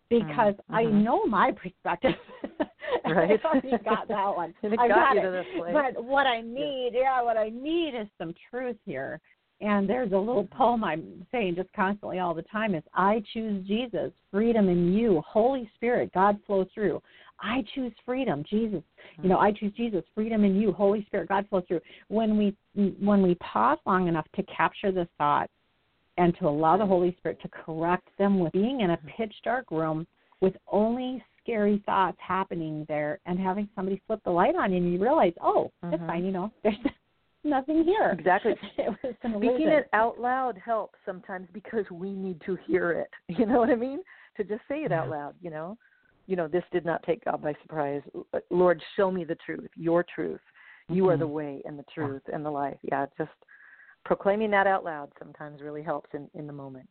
because 0.08 0.54
mm-hmm. 0.54 0.74
I 0.74 0.84
know 0.84 1.24
my 1.26 1.52
perspective. 1.52 2.14
Right. 3.04 3.40
I 3.44 3.48
already 3.48 3.70
got 3.84 4.08
that 4.08 4.36
one. 4.36 4.52
I 4.62 4.88
got, 4.88 4.88
got 4.88 5.16
it. 5.16 5.22
to 5.22 5.30
this 5.30 5.46
place. 5.56 5.72
But 5.72 6.04
what 6.04 6.26
I 6.26 6.40
need, 6.40 6.90
yeah. 6.92 7.00
yeah, 7.00 7.22
what 7.22 7.36
I 7.36 7.48
need 7.48 7.94
is 7.98 8.06
some 8.18 8.34
truth 8.50 8.76
here. 8.84 9.20
And 9.60 9.88
there's 9.88 10.12
a 10.12 10.16
little 10.16 10.46
poem 10.46 10.84
I'm 10.84 11.26
saying 11.30 11.56
just 11.56 11.72
constantly 11.72 12.18
all 12.18 12.34
the 12.34 12.42
time 12.42 12.74
is 12.74 12.82
I 12.94 13.22
choose 13.32 13.66
Jesus, 13.66 14.12
freedom 14.30 14.68
in 14.68 14.92
you, 14.92 15.22
Holy 15.26 15.70
Spirit, 15.76 16.12
God 16.12 16.38
flow 16.46 16.66
through. 16.74 17.00
I 17.40 17.64
choose 17.74 17.92
freedom, 18.04 18.44
Jesus. 18.48 18.82
You 19.22 19.28
know, 19.28 19.38
I 19.38 19.52
choose 19.52 19.72
Jesus, 19.76 20.02
freedom 20.14 20.44
in 20.44 20.56
you, 20.56 20.72
Holy 20.72 21.04
Spirit, 21.06 21.28
God 21.28 21.46
flow 21.48 21.62
through. 21.66 21.80
When 22.08 22.36
we 22.36 22.56
when 23.00 23.22
we 23.22 23.34
pause 23.36 23.78
long 23.86 24.08
enough 24.08 24.26
to 24.36 24.42
capture 24.44 24.92
the 24.92 25.08
thought 25.18 25.50
and 26.20 26.36
to 26.38 26.46
allow 26.46 26.76
the 26.76 26.84
Holy 26.84 27.16
Spirit 27.18 27.40
to 27.40 27.48
correct 27.48 28.06
them 28.18 28.38
with 28.40 28.52
being 28.52 28.82
in 28.82 28.90
a 28.90 28.98
pitch 29.16 29.32
dark 29.42 29.70
room 29.70 30.06
with 30.42 30.52
only 30.70 31.24
scary 31.42 31.82
thoughts 31.86 32.18
happening 32.20 32.84
there 32.88 33.18
and 33.24 33.38
having 33.38 33.66
somebody 33.74 34.02
flip 34.06 34.20
the 34.24 34.30
light 34.30 34.54
on 34.54 34.70
you 34.70 34.76
and 34.76 34.92
you 34.92 35.00
realize, 35.00 35.32
oh, 35.42 35.72
mm-hmm. 35.82 35.94
it's 35.94 36.02
fine, 36.06 36.26
you 36.26 36.30
know, 36.30 36.52
there's 36.62 36.76
nothing 37.42 37.84
here. 37.84 38.14
Exactly. 38.18 38.52
Speaking 39.18 39.68
it 39.68 39.88
out 39.94 40.20
loud 40.20 40.58
helps 40.62 40.98
sometimes 41.06 41.48
because 41.54 41.86
we 41.90 42.10
need 42.10 42.38
to 42.44 42.58
hear 42.66 42.92
it. 42.92 43.10
You 43.38 43.46
know 43.46 43.58
what 43.58 43.70
I 43.70 43.76
mean? 43.76 44.00
To 44.36 44.44
just 44.44 44.60
say 44.68 44.80
it 44.80 44.92
out 44.92 45.08
loud, 45.08 45.34
you 45.40 45.50
know. 45.50 45.78
You 46.26 46.36
know, 46.36 46.48
this 46.48 46.64
did 46.70 46.84
not 46.84 47.02
take 47.02 47.24
God 47.24 47.42
by 47.42 47.54
surprise. 47.62 48.02
Lord, 48.50 48.80
show 48.96 49.10
me 49.10 49.24
the 49.24 49.36
truth, 49.46 49.70
your 49.74 50.04
truth. 50.14 50.40
You 50.90 51.04
mm-hmm. 51.04 51.12
are 51.12 51.16
the 51.16 51.26
way 51.26 51.62
and 51.64 51.78
the 51.78 51.84
truth 51.94 52.22
and 52.30 52.44
the 52.44 52.50
life. 52.50 52.76
Yeah, 52.82 53.06
just 53.16 53.30
proclaiming 54.04 54.50
that 54.50 54.66
out 54.66 54.84
loud 54.84 55.10
sometimes 55.18 55.60
really 55.60 55.82
helps 55.82 56.10
in, 56.14 56.28
in 56.34 56.46
the 56.46 56.52
moment. 56.52 56.88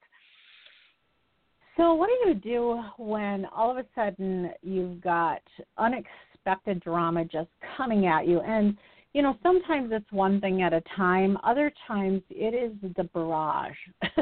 So, 1.79 1.93
what 1.93 2.09
do 2.09 2.29
you 2.29 2.35
do 2.35 2.81
when 2.97 3.45
all 3.55 3.71
of 3.71 3.77
a 3.77 3.85
sudden 3.95 4.51
you've 4.61 4.99
got 4.99 5.39
unexpected 5.77 6.81
drama 6.81 7.23
just 7.23 7.47
coming 7.77 8.05
at 8.05 8.27
you? 8.27 8.41
And, 8.41 8.75
you 9.13 9.21
know, 9.21 9.37
sometimes 9.41 9.89
it's 9.93 10.11
one 10.11 10.41
thing 10.41 10.61
at 10.61 10.73
a 10.73 10.83
time, 10.97 11.37
other 11.41 11.71
times 11.87 12.21
it 12.29 12.53
is 12.53 12.73
the 12.97 13.05
barrage. 13.05 13.77
uh-huh. 14.03 14.19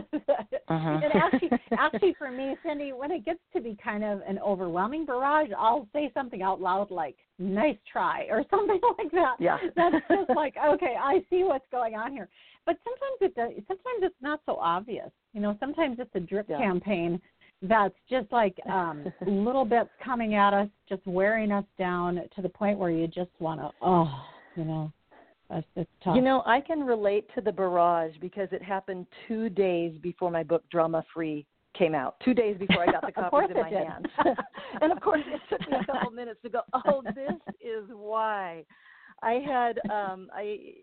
and 0.69 1.11
actually, 1.15 1.49
actually, 1.77 2.15
for 2.19 2.29
me, 2.29 2.55
Cindi, 2.63 2.95
when 2.95 3.09
it 3.09 3.25
gets 3.25 3.39
to 3.53 3.61
be 3.61 3.75
kind 3.83 4.03
of 4.03 4.21
an 4.27 4.37
overwhelming 4.37 5.07
barrage, 5.07 5.49
I'll 5.57 5.87
say 5.93 6.11
something 6.13 6.43
out 6.43 6.61
loud 6.61 6.91
like, 6.91 7.15
nice 7.39 7.77
try, 7.91 8.27
or 8.29 8.43
something 8.51 8.79
like 8.99 9.11
that. 9.13 9.35
Yeah. 9.39 9.57
That's 9.75 9.95
just 10.11 10.29
like, 10.35 10.53
okay, 10.63 10.95
I 11.01 11.25
see 11.31 11.43
what's 11.43 11.65
going 11.71 11.95
on 11.95 12.11
here. 12.11 12.29
But 12.67 12.75
sometimes 12.83 13.17
it 13.21 13.33
does, 13.33 13.63
sometimes 13.65 14.03
it's 14.03 14.21
not 14.21 14.41
so 14.45 14.57
obvious. 14.57 15.09
You 15.31 15.39
know, 15.39 15.55
sometimes 15.57 15.99
it's 15.99 16.11
a 16.15 16.19
drip 16.19 16.47
yeah. 16.49 16.57
campaign 16.57 17.19
that's 17.61 17.95
just 18.09 18.29
like 18.31 18.59
um 18.69 19.05
little 19.25 19.63
bits 19.63 19.89
coming 20.03 20.35
at 20.35 20.53
us, 20.53 20.67
just 20.87 21.01
wearing 21.07 21.51
us 21.53 21.63
down 21.79 22.19
to 22.35 22.41
the 22.41 22.49
point 22.49 22.77
where 22.77 22.91
you 22.91 23.07
just 23.07 23.31
want 23.39 23.61
to, 23.61 23.71
oh, 23.81 24.11
you 24.57 24.65
know, 24.65 24.91
it's, 25.49 25.65
it's 25.77 25.89
tough. 26.03 26.17
You 26.17 26.21
know, 26.21 26.43
I 26.45 26.59
can 26.59 26.81
relate 26.81 27.29
to 27.35 27.41
the 27.41 27.53
barrage 27.53 28.11
because 28.19 28.49
it 28.51 28.61
happened 28.61 29.07
two 29.29 29.47
days 29.47 29.97
before 30.03 30.29
my 30.29 30.43
book 30.43 30.63
Drama 30.69 31.05
Free 31.13 31.45
came 31.73 31.95
out. 31.95 32.17
Two 32.25 32.33
days 32.33 32.57
before 32.57 32.81
I 32.81 32.91
got 32.91 33.05
the 33.05 33.11
copies 33.13 33.49
in 33.49 33.61
my 33.61 33.69
did. 33.69 33.87
hands, 33.87 34.05
and 34.81 34.91
of 34.91 34.99
course 34.99 35.23
it 35.25 35.39
took 35.49 35.61
me 35.69 35.77
a 35.81 35.85
couple 35.85 36.11
minutes 36.11 36.41
to 36.43 36.49
go. 36.49 36.61
Oh, 36.73 37.01
this 37.15 37.55
is 37.61 37.85
why. 37.93 38.65
I 39.23 39.41
had 39.47 39.79
um 39.89 40.29
I 40.33 40.73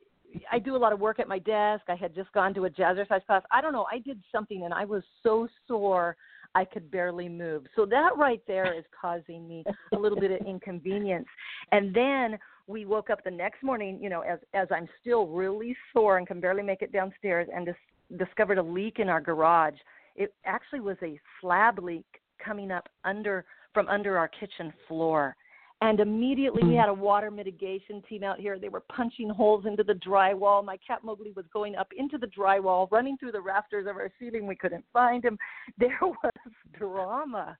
I 0.50 0.58
do 0.58 0.76
a 0.76 0.78
lot 0.78 0.92
of 0.92 1.00
work 1.00 1.20
at 1.20 1.28
my 1.28 1.38
desk. 1.38 1.84
I 1.88 1.94
had 1.94 2.14
just 2.14 2.32
gone 2.32 2.54
to 2.54 2.64
a 2.64 2.70
jazzercise 2.70 3.24
class. 3.26 3.42
I 3.50 3.60
don't 3.60 3.72
know. 3.72 3.86
I 3.90 3.98
did 3.98 4.22
something 4.32 4.64
and 4.64 4.74
I 4.74 4.84
was 4.84 5.02
so 5.22 5.48
sore 5.66 6.16
I 6.54 6.64
could 6.64 6.90
barely 6.90 7.28
move. 7.28 7.64
So 7.74 7.84
that 7.86 8.16
right 8.16 8.40
there 8.46 8.76
is 8.78 8.84
causing 8.98 9.48
me 9.48 9.64
a 9.92 9.98
little 9.98 10.18
bit 10.18 10.30
of 10.30 10.46
inconvenience. 10.46 11.26
And 11.72 11.94
then 11.94 12.38
we 12.66 12.84
woke 12.84 13.10
up 13.10 13.22
the 13.24 13.30
next 13.30 13.62
morning, 13.62 13.98
you 14.00 14.08
know, 14.08 14.20
as 14.20 14.38
as 14.54 14.68
I'm 14.70 14.88
still 15.00 15.26
really 15.26 15.76
sore 15.92 16.18
and 16.18 16.26
can 16.26 16.40
barely 16.40 16.62
make 16.62 16.82
it 16.82 16.92
downstairs, 16.92 17.48
and 17.54 17.66
dis- 17.66 18.18
discovered 18.18 18.58
a 18.58 18.62
leak 18.62 18.98
in 18.98 19.08
our 19.08 19.20
garage. 19.20 19.74
It 20.16 20.32
actually 20.46 20.80
was 20.80 20.96
a 21.02 21.18
slab 21.40 21.78
leak 21.78 22.06
coming 22.42 22.70
up 22.70 22.88
under 23.04 23.44
from 23.72 23.88
under 23.88 24.16
our 24.16 24.28
kitchen 24.28 24.72
floor. 24.88 25.36
And 25.80 26.00
immediately 26.00 26.62
we 26.62 26.70
hmm. 26.70 26.78
had 26.78 26.88
a 26.88 26.94
water 26.94 27.30
mitigation 27.30 28.02
team 28.08 28.22
out 28.22 28.38
here. 28.38 28.58
They 28.58 28.68
were 28.68 28.82
punching 28.94 29.28
holes 29.28 29.66
into 29.66 29.82
the 29.82 29.94
drywall. 29.94 30.64
My 30.64 30.78
cat 30.86 31.00
Mowgli 31.04 31.32
was 31.32 31.44
going 31.52 31.76
up 31.76 31.88
into 31.96 32.16
the 32.16 32.26
drywall, 32.28 32.90
running 32.90 33.18
through 33.18 33.32
the 33.32 33.40
rafters 33.40 33.86
of 33.88 33.96
our 33.96 34.10
ceiling. 34.18 34.46
We 34.46 34.56
couldn't 34.56 34.84
find 34.92 35.24
him. 35.24 35.38
There 35.78 35.98
was 36.00 36.32
drama. 36.78 37.58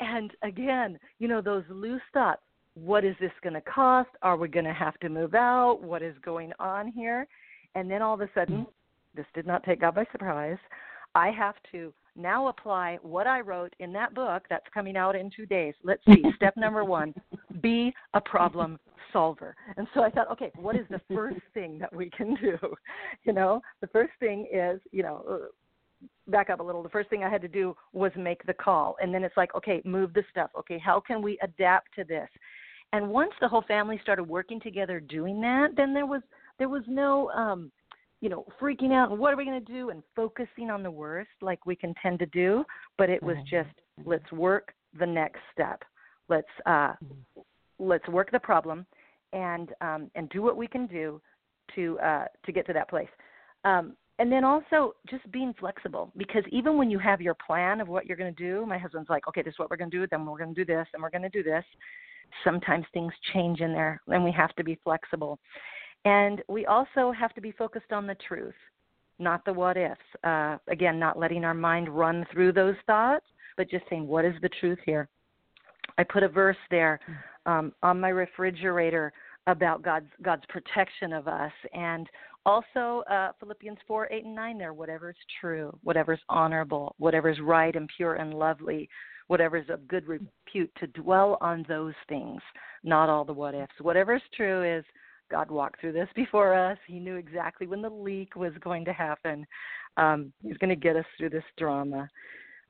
And 0.00 0.32
again, 0.42 0.98
you 1.18 1.28
know, 1.28 1.40
those 1.40 1.64
loose 1.70 2.02
thoughts. 2.12 2.42
What 2.74 3.04
is 3.04 3.16
this 3.20 3.32
going 3.42 3.54
to 3.54 3.60
cost? 3.62 4.10
Are 4.22 4.36
we 4.36 4.48
going 4.48 4.64
to 4.64 4.72
have 4.72 4.98
to 5.00 5.08
move 5.08 5.34
out? 5.34 5.82
What 5.82 6.02
is 6.02 6.14
going 6.24 6.52
on 6.60 6.88
here? 6.88 7.26
And 7.74 7.90
then 7.90 8.00
all 8.00 8.14
of 8.14 8.20
a 8.20 8.28
sudden, 8.34 8.66
this 9.14 9.26
did 9.34 9.46
not 9.46 9.64
take 9.64 9.80
God 9.80 9.96
by 9.96 10.06
surprise. 10.12 10.58
I 11.14 11.30
have 11.30 11.56
to 11.72 11.92
now 12.20 12.48
apply 12.48 12.98
what 13.02 13.26
I 13.26 13.40
wrote 13.40 13.74
in 13.78 13.92
that 13.94 14.14
book 14.14 14.44
that's 14.48 14.66
coming 14.72 14.96
out 14.96 15.16
in 15.16 15.30
two 15.34 15.46
days. 15.46 15.74
Let's 15.82 16.04
see. 16.06 16.22
Step 16.36 16.56
number 16.56 16.84
one 16.84 17.14
be 17.60 17.92
a 18.14 18.20
problem 18.20 18.78
solver. 19.12 19.56
And 19.76 19.86
so 19.94 20.02
I 20.02 20.10
thought, 20.10 20.30
okay, 20.30 20.52
what 20.56 20.76
is 20.76 20.86
the 20.88 21.00
first 21.12 21.40
thing 21.52 21.78
that 21.78 21.94
we 21.94 22.10
can 22.10 22.34
do? 22.36 22.56
You 23.24 23.34
know, 23.34 23.60
the 23.80 23.86
first 23.88 24.12
thing 24.18 24.46
is, 24.52 24.80
you 24.92 25.02
know, 25.02 25.24
uh, 25.30 25.46
back 26.30 26.48
up 26.48 26.60
a 26.60 26.62
little. 26.62 26.82
The 26.82 26.88
first 26.88 27.10
thing 27.10 27.22
I 27.22 27.28
had 27.28 27.42
to 27.42 27.48
do 27.48 27.76
was 27.92 28.12
make 28.16 28.44
the 28.46 28.54
call. 28.54 28.96
And 29.00 29.12
then 29.12 29.24
it's 29.24 29.36
like, 29.36 29.54
okay, 29.54 29.82
move 29.84 30.14
the 30.14 30.22
stuff. 30.30 30.50
Okay, 30.58 30.78
how 30.78 31.00
can 31.00 31.20
we 31.20 31.38
adapt 31.42 31.94
to 31.96 32.04
this? 32.04 32.28
And 32.92 33.08
once 33.10 33.32
the 33.40 33.48
whole 33.48 33.62
family 33.68 33.98
started 34.02 34.24
working 34.24 34.60
together 34.60 35.00
doing 35.00 35.40
that, 35.42 35.76
then 35.76 35.92
there 35.92 36.06
was 36.06 36.22
there 36.58 36.68
was 36.68 36.82
no 36.88 37.30
um 37.30 37.70
you 38.20 38.28
know, 38.28 38.44
freaking 38.60 38.92
out 38.92 39.10
and 39.10 39.18
what 39.18 39.32
are 39.32 39.36
we 39.36 39.44
going 39.44 39.64
to 39.64 39.72
do 39.72 39.90
and 39.90 40.02
focusing 40.14 40.70
on 40.70 40.82
the 40.82 40.90
worst 40.90 41.30
like 41.40 41.64
we 41.66 41.74
can 41.74 41.94
tend 42.02 42.18
to 42.18 42.26
do, 42.26 42.64
but 42.98 43.08
it 43.08 43.22
was 43.22 43.36
just 43.50 43.70
let's 44.04 44.30
work 44.32 44.72
the 44.98 45.06
next 45.06 45.40
step. 45.52 45.82
Let's 46.28 46.48
uh, 46.66 46.94
let's 47.78 48.06
work 48.08 48.30
the 48.30 48.38
problem 48.38 48.86
and 49.32 49.70
um, 49.80 50.10
and 50.14 50.28
do 50.30 50.42
what 50.42 50.56
we 50.56 50.66
can 50.66 50.86
do 50.86 51.20
to 51.74 51.98
uh, 52.00 52.24
to 52.44 52.52
get 52.52 52.66
to 52.66 52.72
that 52.72 52.90
place. 52.90 53.08
Um, 53.64 53.96
and 54.18 54.30
then 54.30 54.44
also 54.44 54.94
just 55.08 55.30
being 55.32 55.54
flexible 55.58 56.12
because 56.18 56.44
even 56.50 56.76
when 56.76 56.90
you 56.90 56.98
have 56.98 57.22
your 57.22 57.34
plan 57.34 57.80
of 57.80 57.88
what 57.88 58.04
you're 58.04 58.18
going 58.18 58.34
to 58.34 58.42
do, 58.42 58.66
my 58.66 58.76
husband's 58.76 59.08
like, 59.08 59.26
okay, 59.26 59.40
this 59.40 59.52
is 59.52 59.58
what 59.58 59.70
we're 59.70 59.78
going 59.78 59.90
to 59.90 59.98
do, 59.98 60.06
then 60.10 60.26
we're 60.26 60.36
going 60.36 60.54
to 60.54 60.64
do 60.64 60.70
this, 60.70 60.86
and 60.92 61.02
we're 61.02 61.10
going 61.10 61.22
to 61.22 61.30
do 61.30 61.42
this. 61.42 61.64
Sometimes 62.44 62.84
things 62.92 63.14
change 63.32 63.60
in 63.60 63.72
there, 63.72 63.98
and 64.08 64.22
we 64.22 64.30
have 64.30 64.54
to 64.56 64.64
be 64.64 64.78
flexible. 64.84 65.38
And 66.04 66.42
we 66.48 66.66
also 66.66 67.12
have 67.12 67.34
to 67.34 67.40
be 67.40 67.52
focused 67.52 67.92
on 67.92 68.06
the 68.06 68.16
truth, 68.26 68.54
not 69.18 69.44
the 69.44 69.52
what 69.52 69.76
ifs. 69.76 70.00
Uh, 70.24 70.56
again, 70.68 70.98
not 70.98 71.18
letting 71.18 71.44
our 71.44 71.54
mind 71.54 71.88
run 71.88 72.26
through 72.32 72.52
those 72.52 72.76
thoughts, 72.86 73.26
but 73.56 73.68
just 73.70 73.84
saying, 73.90 74.06
what 74.06 74.24
is 74.24 74.34
the 74.40 74.48
truth 74.60 74.78
here? 74.86 75.08
I 75.98 76.04
put 76.04 76.22
a 76.22 76.28
verse 76.28 76.56
there 76.70 77.00
um, 77.44 77.72
on 77.82 78.00
my 78.00 78.08
refrigerator 78.08 79.12
about 79.46 79.82
God's 79.82 80.06
God's 80.22 80.44
protection 80.48 81.12
of 81.12 81.26
us, 81.26 81.52
and 81.74 82.06
also 82.46 83.02
uh, 83.10 83.32
Philippians 83.40 83.78
four 83.86 84.10
eight 84.12 84.24
and 84.24 84.34
nine. 84.34 84.58
There, 84.58 84.72
whatever 84.72 85.10
is 85.10 85.16
true, 85.40 85.76
whatever 85.82 86.12
is 86.12 86.20
honorable, 86.28 86.94
whatever 86.98 87.28
is 87.28 87.40
right 87.40 87.74
and 87.74 87.90
pure 87.96 88.14
and 88.14 88.34
lovely, 88.34 88.88
whatever 89.26 89.56
is 89.56 89.68
of 89.68 89.88
good 89.88 90.06
repute, 90.06 90.70
to 90.78 90.86
dwell 90.88 91.36
on 91.40 91.64
those 91.68 91.94
things, 92.08 92.40
not 92.84 93.08
all 93.08 93.24
the 93.24 93.32
what 93.32 93.54
ifs. 93.54 93.72
Whatever 93.80 94.14
is 94.14 94.22
true 94.36 94.62
is 94.62 94.84
God 95.30 95.50
walked 95.50 95.80
through 95.80 95.92
this 95.92 96.08
before 96.14 96.54
us. 96.54 96.78
He 96.86 96.98
knew 96.98 97.16
exactly 97.16 97.66
when 97.66 97.82
the 97.82 97.90
leak 97.90 98.36
was 98.36 98.52
going 98.60 98.84
to 98.84 98.92
happen. 98.92 99.46
Um, 99.96 100.32
he's 100.42 100.56
going 100.58 100.70
to 100.70 100.76
get 100.76 100.96
us 100.96 101.04
through 101.16 101.30
this 101.30 101.44
drama. 101.56 102.08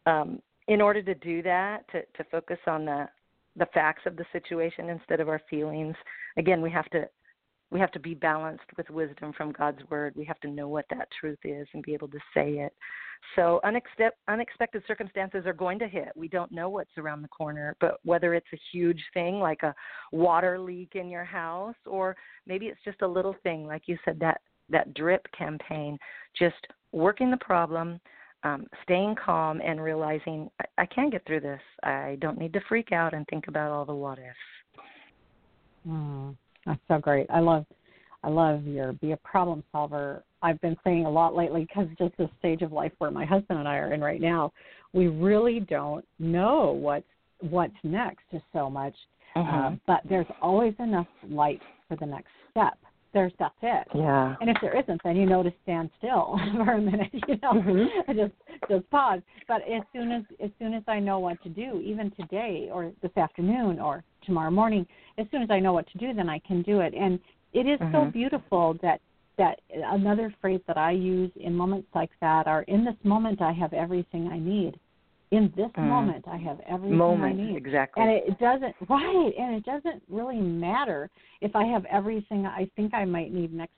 Um, 0.07 0.41
in 0.69 0.81
order 0.81 1.03
to 1.03 1.15
do 1.15 1.43
that, 1.43 1.89
to, 1.93 2.03
to 2.03 2.25
focus 2.31 2.59
on 2.67 2.85
the 2.85 3.09
the 3.57 3.67
facts 3.75 4.03
of 4.07 4.17
the 4.17 4.25
situation 4.33 4.89
instead 4.89 5.19
of 5.19 5.29
our 5.29 5.41
feelings, 5.51 5.97
again, 6.37 6.63
we 6.63 6.71
have 6.71 6.89
to 6.91 7.09
we 7.71 7.81
have 7.81 7.91
to 7.93 8.01
be 8.01 8.15
balanced 8.15 8.65
with 8.77 8.91
wisdom 8.91 9.33
from 9.37 9.53
God's 9.53 9.81
word. 9.91 10.15
We 10.17 10.25
have 10.25 10.41
to 10.41 10.49
know 10.49 10.69
what 10.69 10.87
that 10.91 11.09
truth 11.19 11.39
is 11.45 11.69
and 11.73 11.83
be 11.83 11.95
able 11.95 12.09
to 12.09 12.19
say 12.35 12.59
it. 12.59 12.73
So 13.37 13.61
unexpected 13.65 14.13
unexpected 14.29 14.83
circumstances 14.87 15.47
are 15.47 15.53
going 15.53 15.79
to 15.79 15.89
hit. 15.89 16.09
We 16.17 16.29
don't 16.29 16.51
know 16.51 16.69
what's 16.69 16.97
around 16.99 17.23
the 17.23 17.29
corner, 17.29 17.77
but 17.81 17.99
whether 18.05 18.35
it's 18.35 18.47
a 18.53 18.59
huge 18.73 19.03
thing 19.15 19.39
like 19.39 19.63
a 19.63 19.75
water 20.13 20.59
leak 20.59 20.93
in 20.95 21.09
your 21.09 21.25
house 21.25 21.77
or 21.87 22.17
maybe 22.47 22.67
it's 22.67 22.81
just 22.85 23.03
a 23.03 23.07
little 23.07 23.37
thing 23.43 23.67
like 23.67 23.83
you 23.87 23.97
said 24.05 24.19
that 24.21 24.41
that 24.71 24.95
drip 24.95 25.27
campaign, 25.37 25.99
just 26.39 26.67
working 26.93 27.31
the 27.31 27.37
problem, 27.39 28.01
um, 28.43 28.67
staying 28.85 29.15
calm 29.23 29.61
and 29.61 29.83
realizing 29.83 30.49
I, 30.61 30.83
I 30.83 30.87
can 30.87 31.11
get 31.11 31.27
through 31.27 31.41
this. 31.41 31.61
I 31.83 32.17
don't 32.21 32.39
need 32.39 32.53
to 32.55 32.61
freak 32.69 32.93
out 32.93 33.13
and 33.15 33.27
think 33.29 33.49
about 33.49 33.71
all 33.71 33.85
the 33.85 33.95
what 33.95 34.19
ifs. 34.19 34.85
Mm. 35.89 36.37
That's 36.67 36.81
so 36.89 36.99
great. 36.99 37.27
I 37.31 37.41
love, 37.41 37.65
I 38.23 38.29
love 38.29 38.65
your 38.67 38.93
be 38.95 39.13
a 39.13 39.17
problem 39.19 39.65
solver. 39.73 40.23
I've 40.43 40.61
been 40.61 40.77
saying 40.85 41.07
a 41.07 41.11
lot 41.11 41.35
lately 41.35 41.67
because 41.67 41.89
just 41.99 42.17
the 42.17 42.29
stage 42.39 42.63
of 42.63 42.73
life 42.73 42.93
where 42.99 43.11
my 43.11 43.25
husband 43.25 43.59
and 43.59 43.69
I 43.69 43.77
are 43.77 43.93
in 43.93 44.01
right 44.01 44.21
now, 44.21 44.53
we 44.93 45.09
really 45.09 45.61
don't 45.61 46.05
know 46.19 46.73
what's 46.73 47.07
what's 47.41 47.75
next 47.83 48.23
to 48.33 48.43
so 48.53 48.69
much. 48.69 48.95
Mm-hmm. 49.37 49.75
Uh, 49.75 49.77
but 49.87 50.01
there's 50.09 50.27
always 50.43 50.75
enough 50.79 51.07
light 51.29 51.61
for 51.89 51.97
the 51.97 52.07
next 52.07 52.31
step. 52.51 52.79
There's 53.13 53.33
that's 53.39 53.55
it. 53.63 53.89
Yeah. 53.95 54.37
And 54.41 54.51
if 54.51 54.57
there 54.61 54.79
isn't, 54.79 55.01
then 55.03 55.17
you 55.17 55.27
know 55.27 55.43
to 55.43 55.53
stand 55.63 55.91
still 55.99 56.39
for 56.57 56.75
a 56.75 56.81
minute. 56.81 57.11
You 57.13 57.37
know, 57.43 57.53
mm-hmm. 57.55 58.13
just 58.17 58.33
just 58.69 58.91
pause. 58.91 59.21
But 59.49 59.63
as 59.63 59.83
soon 59.93 60.13
as 60.13 60.23
as 60.43 60.51
soon 60.59 60.75
as 60.75 60.83
I 60.87 61.01
know 61.01 61.19
what 61.19 61.43
to 61.43 61.49
do, 61.49 61.81
even 61.85 62.11
today 62.13 62.69
or 62.73 62.93
this 63.03 63.17
afternoon 63.17 63.81
or 63.81 64.05
tomorrow 64.25 64.51
morning, 64.51 64.87
as 65.19 65.27
soon 65.31 65.43
as 65.43 65.51
I 65.51 65.59
know 65.59 65.73
what 65.73 65.91
to 65.93 65.99
do, 65.99 66.13
then 66.13 66.29
I 66.29 66.39
can 66.41 66.63
do 66.63 66.81
it. 66.81 66.95
And 66.95 67.19
it 67.53 67.67
is 67.67 67.79
mm-hmm. 67.81 67.95
so 67.95 68.11
beautiful 68.11 68.77
that 68.83 69.01
that 69.39 69.61
another 69.73 70.35
phrase 70.41 70.61
that 70.67 70.77
I 70.77 70.91
use 70.91 71.31
in 71.37 71.55
moments 71.55 71.89
like 71.95 72.11
that 72.21 72.47
are 72.47 72.63
in 72.63 72.85
this 72.85 72.97
moment 73.05 73.41
I 73.41 73.53
have 73.53 73.73
everything 73.73 74.29
I 74.29 74.39
need. 74.39 74.79
In 75.31 75.53
this 75.57 75.71
mm. 75.79 75.89
moment 75.89 76.27
I 76.29 76.37
have 76.37 76.59
everything 76.69 76.99
moment, 76.99 77.41
I 77.41 77.43
need. 77.45 77.57
Exactly. 77.57 78.03
And 78.03 78.11
it 78.11 78.39
doesn't 78.39 78.75
right, 78.89 79.33
and 79.39 79.55
it 79.55 79.65
doesn't 79.65 80.03
really 80.09 80.41
matter 80.41 81.09
if 81.41 81.57
I 81.57 81.65
have 81.65 81.85
everything 81.87 82.47
I 82.47 82.69
think 82.77 82.93
I 82.93 83.05
might 83.05 83.33
need 83.33 83.55
next 83.55 83.73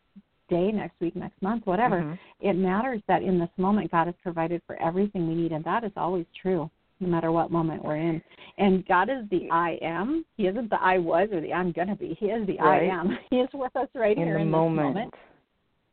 day, 0.49 0.73
next 0.73 1.01
week, 1.01 1.15
next 1.15 1.41
month, 1.41 1.65
whatever. 1.67 2.01
Mm-hmm. 2.01 2.49
It 2.49 2.55
matters 2.55 3.01
that 3.07 3.23
in 3.23 3.39
this 3.39 3.51
moment 3.57 3.93
God 3.93 4.07
has 4.07 4.17
provided 4.23 4.63
for 4.67 4.81
everything 4.83 5.29
we 5.29 5.35
need 5.35 5.53
and 5.53 5.65
that 5.65 5.85
is 5.85 5.93
always 5.97 6.27
true 6.41 6.71
no 7.03 7.09
matter 7.09 7.33
what 7.33 7.51
moment 7.51 7.85
we're 7.85 7.97
in. 7.97 8.23
And 8.59 8.87
God 8.87 9.11
is 9.11 9.29
the 9.31 9.49
I 9.51 9.79
am. 9.83 10.25
He 10.37 10.47
isn't 10.47 10.71
the 10.71 10.81
I 10.81 10.99
was 10.99 11.29
or 11.33 11.41
the 11.41 11.53
I'm 11.53 11.73
gonna 11.73 11.97
be. 11.97 12.17
He 12.19 12.27
is 12.27 12.47
the 12.47 12.57
right. 12.59 12.89
I 12.89 12.95
am. 12.95 13.19
He 13.31 13.37
is 13.37 13.49
with 13.53 13.75
us 13.77 13.89
right 13.95 14.17
in 14.17 14.25
here 14.25 14.39
in 14.39 14.51
moment. 14.51 14.89
this 14.89 14.95
moment. 14.95 15.15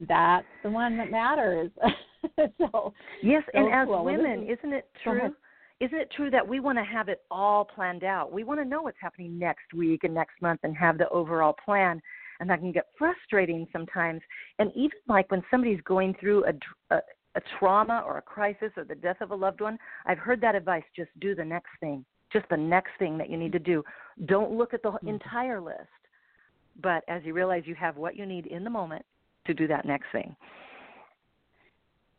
That's 0.07 0.45
the 0.63 0.69
one 0.69 0.97
that 0.97 1.11
matters. 1.11 1.71
so 2.57 2.93
Yes, 3.21 3.43
so 3.53 3.59
and 3.59 3.73
as 3.73 3.87
cool. 3.87 4.05
women, 4.05 4.43
is, 4.43 4.57
isn't 4.59 4.73
it 4.73 4.89
true? 5.03 5.33
Isn't 5.79 5.97
it 5.97 6.11
true 6.15 6.29
that 6.29 6.45
we 6.45 6.59
want 6.59 6.77
to 6.77 6.83
have 6.83 7.07
it 7.07 7.21
all 7.31 7.63
planned 7.63 8.03
out? 8.03 8.31
We 8.33 8.43
want 8.43 8.59
to 8.59 8.65
know 8.65 8.81
what's 8.81 8.97
happening 9.01 9.39
next 9.39 9.73
week 9.73 10.03
and 10.03 10.13
next 10.13 10.41
month 10.41 10.59
and 10.63 10.75
have 10.75 10.97
the 10.97 11.07
overall 11.09 11.55
plan. 11.63 12.01
And 12.41 12.49
that 12.49 12.59
can 12.59 12.71
get 12.71 12.87
frustrating 12.97 13.65
sometimes. 13.71 14.21
And 14.59 14.71
even 14.75 14.97
like 15.07 15.29
when 15.31 15.43
somebody's 15.49 15.81
going 15.81 16.15
through 16.19 16.45
a, 16.45 16.95
a 16.95 16.99
a 17.35 17.41
trauma 17.57 18.03
or 18.05 18.17
a 18.17 18.21
crisis 18.21 18.71
or 18.77 18.83
the 18.83 18.95
death 18.95 19.21
of 19.21 19.31
a 19.31 19.35
loved 19.35 19.61
one, 19.61 19.77
I've 20.05 20.17
heard 20.17 20.41
that 20.41 20.55
advice 20.55 20.83
just 20.95 21.11
do 21.19 21.35
the 21.35 21.45
next 21.45 21.69
thing, 21.79 22.03
just 22.31 22.47
the 22.49 22.57
next 22.57 22.91
thing 22.99 23.17
that 23.17 23.29
you 23.29 23.37
need 23.37 23.51
to 23.51 23.59
do. 23.59 23.83
Don't 24.25 24.51
look 24.51 24.73
at 24.73 24.81
the 24.81 24.91
mm-hmm. 24.91 25.07
entire 25.07 25.61
list. 25.61 25.87
But 26.81 27.03
as 27.07 27.21
you 27.25 27.33
realize 27.33 27.63
you 27.65 27.75
have 27.75 27.97
what 27.97 28.15
you 28.15 28.25
need 28.25 28.47
in 28.47 28.63
the 28.63 28.69
moment 28.69 29.05
to 29.47 29.53
do 29.53 29.67
that 29.67 29.85
next 29.85 30.07
thing. 30.11 30.35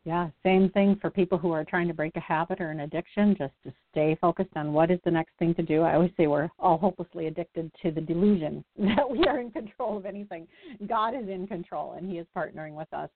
Yeah, 0.05 0.31
same 0.43 0.71
thing 0.71 0.97
for 1.01 1.11
people 1.11 1.37
who 1.37 1.53
are 1.53 1.65
trying 1.65 1.87
to 1.89 1.95
break 1.95 2.17
a 2.17 2.21
habit 2.21 2.61
or 2.61 2.71
an 2.71 2.81
addiction, 2.81 3.37
just 3.37 3.53
to 3.65 3.73
stay 3.91 4.17
focused 4.19 4.57
on 4.57 4.73
what 4.73 4.91
is 4.91 4.99
the 5.05 5.11
next 5.11 5.33
thing 5.39 5.55
to 5.57 5.63
do. 5.63 5.83
I 5.83 5.95
always 5.95 6.11
say 6.17 6.27
we're 6.27 6.49
all 6.59 6.79
hopelessly 6.79 7.27
addicted 7.27 7.71
to 7.83 7.91
the 7.91 8.01
delusion 8.01 8.65
that 8.79 9.09
we 9.09 9.25
are 9.27 9.41
in 9.41 9.51
control 9.51 9.99
of 9.99 10.07
anything. 10.07 10.49
God 10.89 11.15
is 11.15 11.29
in 11.29 11.47
control 11.47 11.93
and 11.93 12.11
He 12.11 12.17
is 12.17 12.27
partnering 12.35 12.75
with 12.75 12.91
us, 12.95 13.11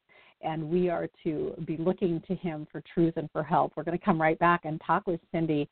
and 0.44 0.62
we 0.62 0.88
are 0.88 1.08
to 1.24 1.54
be 1.66 1.76
looking 1.76 2.22
to 2.28 2.34
Him 2.34 2.66
for 2.70 2.82
truth 2.92 3.14
and 3.16 3.28
for 3.32 3.42
help. 3.42 3.72
We're 3.76 3.82
going 3.82 3.98
to 3.98 4.04
come 4.04 4.20
right 4.20 4.38
back 4.38 4.64
and 4.64 4.80
talk 4.86 5.06
with 5.06 5.20
Cindi 5.32 5.66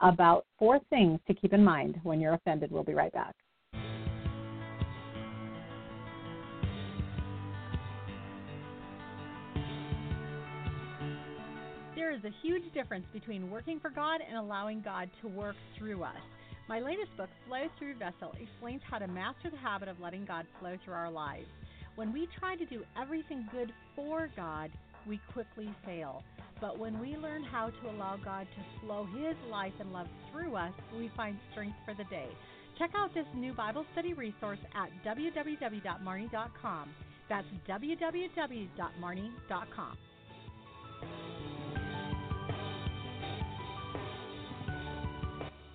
about 0.00 0.46
four 0.58 0.78
things 0.90 1.18
to 1.26 1.34
keep 1.34 1.52
in 1.52 1.64
mind 1.64 1.98
when 2.02 2.20
you're 2.20 2.34
offended. 2.34 2.70
We'll 2.70 2.84
be 2.84 2.94
right 2.94 3.12
back. 3.12 3.34
There 11.94 12.12
is 12.12 12.22
a 12.24 12.30
huge 12.42 12.62
difference 12.74 13.06
between 13.12 13.50
working 13.50 13.80
for 13.80 13.90
God 13.90 14.20
and 14.26 14.38
allowing 14.38 14.82
God 14.82 15.10
to 15.20 15.28
work 15.28 15.56
through 15.76 16.04
us. 16.04 16.14
My 16.68 16.80
latest 16.80 17.16
book, 17.16 17.30
Flow 17.46 17.64
Through 17.78 17.94
Vessel, 17.94 18.34
explains 18.40 18.82
how 18.88 18.98
to 18.98 19.08
master 19.08 19.50
the 19.50 19.56
habit 19.56 19.88
of 19.88 19.98
letting 20.00 20.24
God 20.24 20.46
flow 20.60 20.76
through 20.84 20.94
our 20.94 21.10
lives. 21.10 21.46
When 21.98 22.12
we 22.12 22.28
try 22.38 22.54
to 22.54 22.64
do 22.64 22.84
everything 22.96 23.48
good 23.50 23.72
for 23.96 24.30
God, 24.36 24.70
we 25.04 25.20
quickly 25.32 25.68
fail. 25.84 26.22
But 26.60 26.78
when 26.78 27.00
we 27.00 27.16
learn 27.16 27.42
how 27.42 27.70
to 27.70 27.90
allow 27.90 28.16
God 28.24 28.46
to 28.54 28.86
flow 28.86 29.08
His 29.16 29.34
life 29.50 29.72
and 29.80 29.92
love 29.92 30.06
through 30.30 30.54
us, 30.54 30.70
we 30.96 31.10
find 31.16 31.36
strength 31.50 31.74
for 31.84 31.94
the 31.94 32.04
day. 32.04 32.28
Check 32.78 32.90
out 32.96 33.12
this 33.14 33.26
new 33.34 33.52
Bible 33.52 33.84
study 33.94 34.12
resource 34.12 34.60
at 34.76 34.90
www.marnie.com. 35.04 36.88
That's 37.28 37.46
www.marnie.com. 37.68 39.98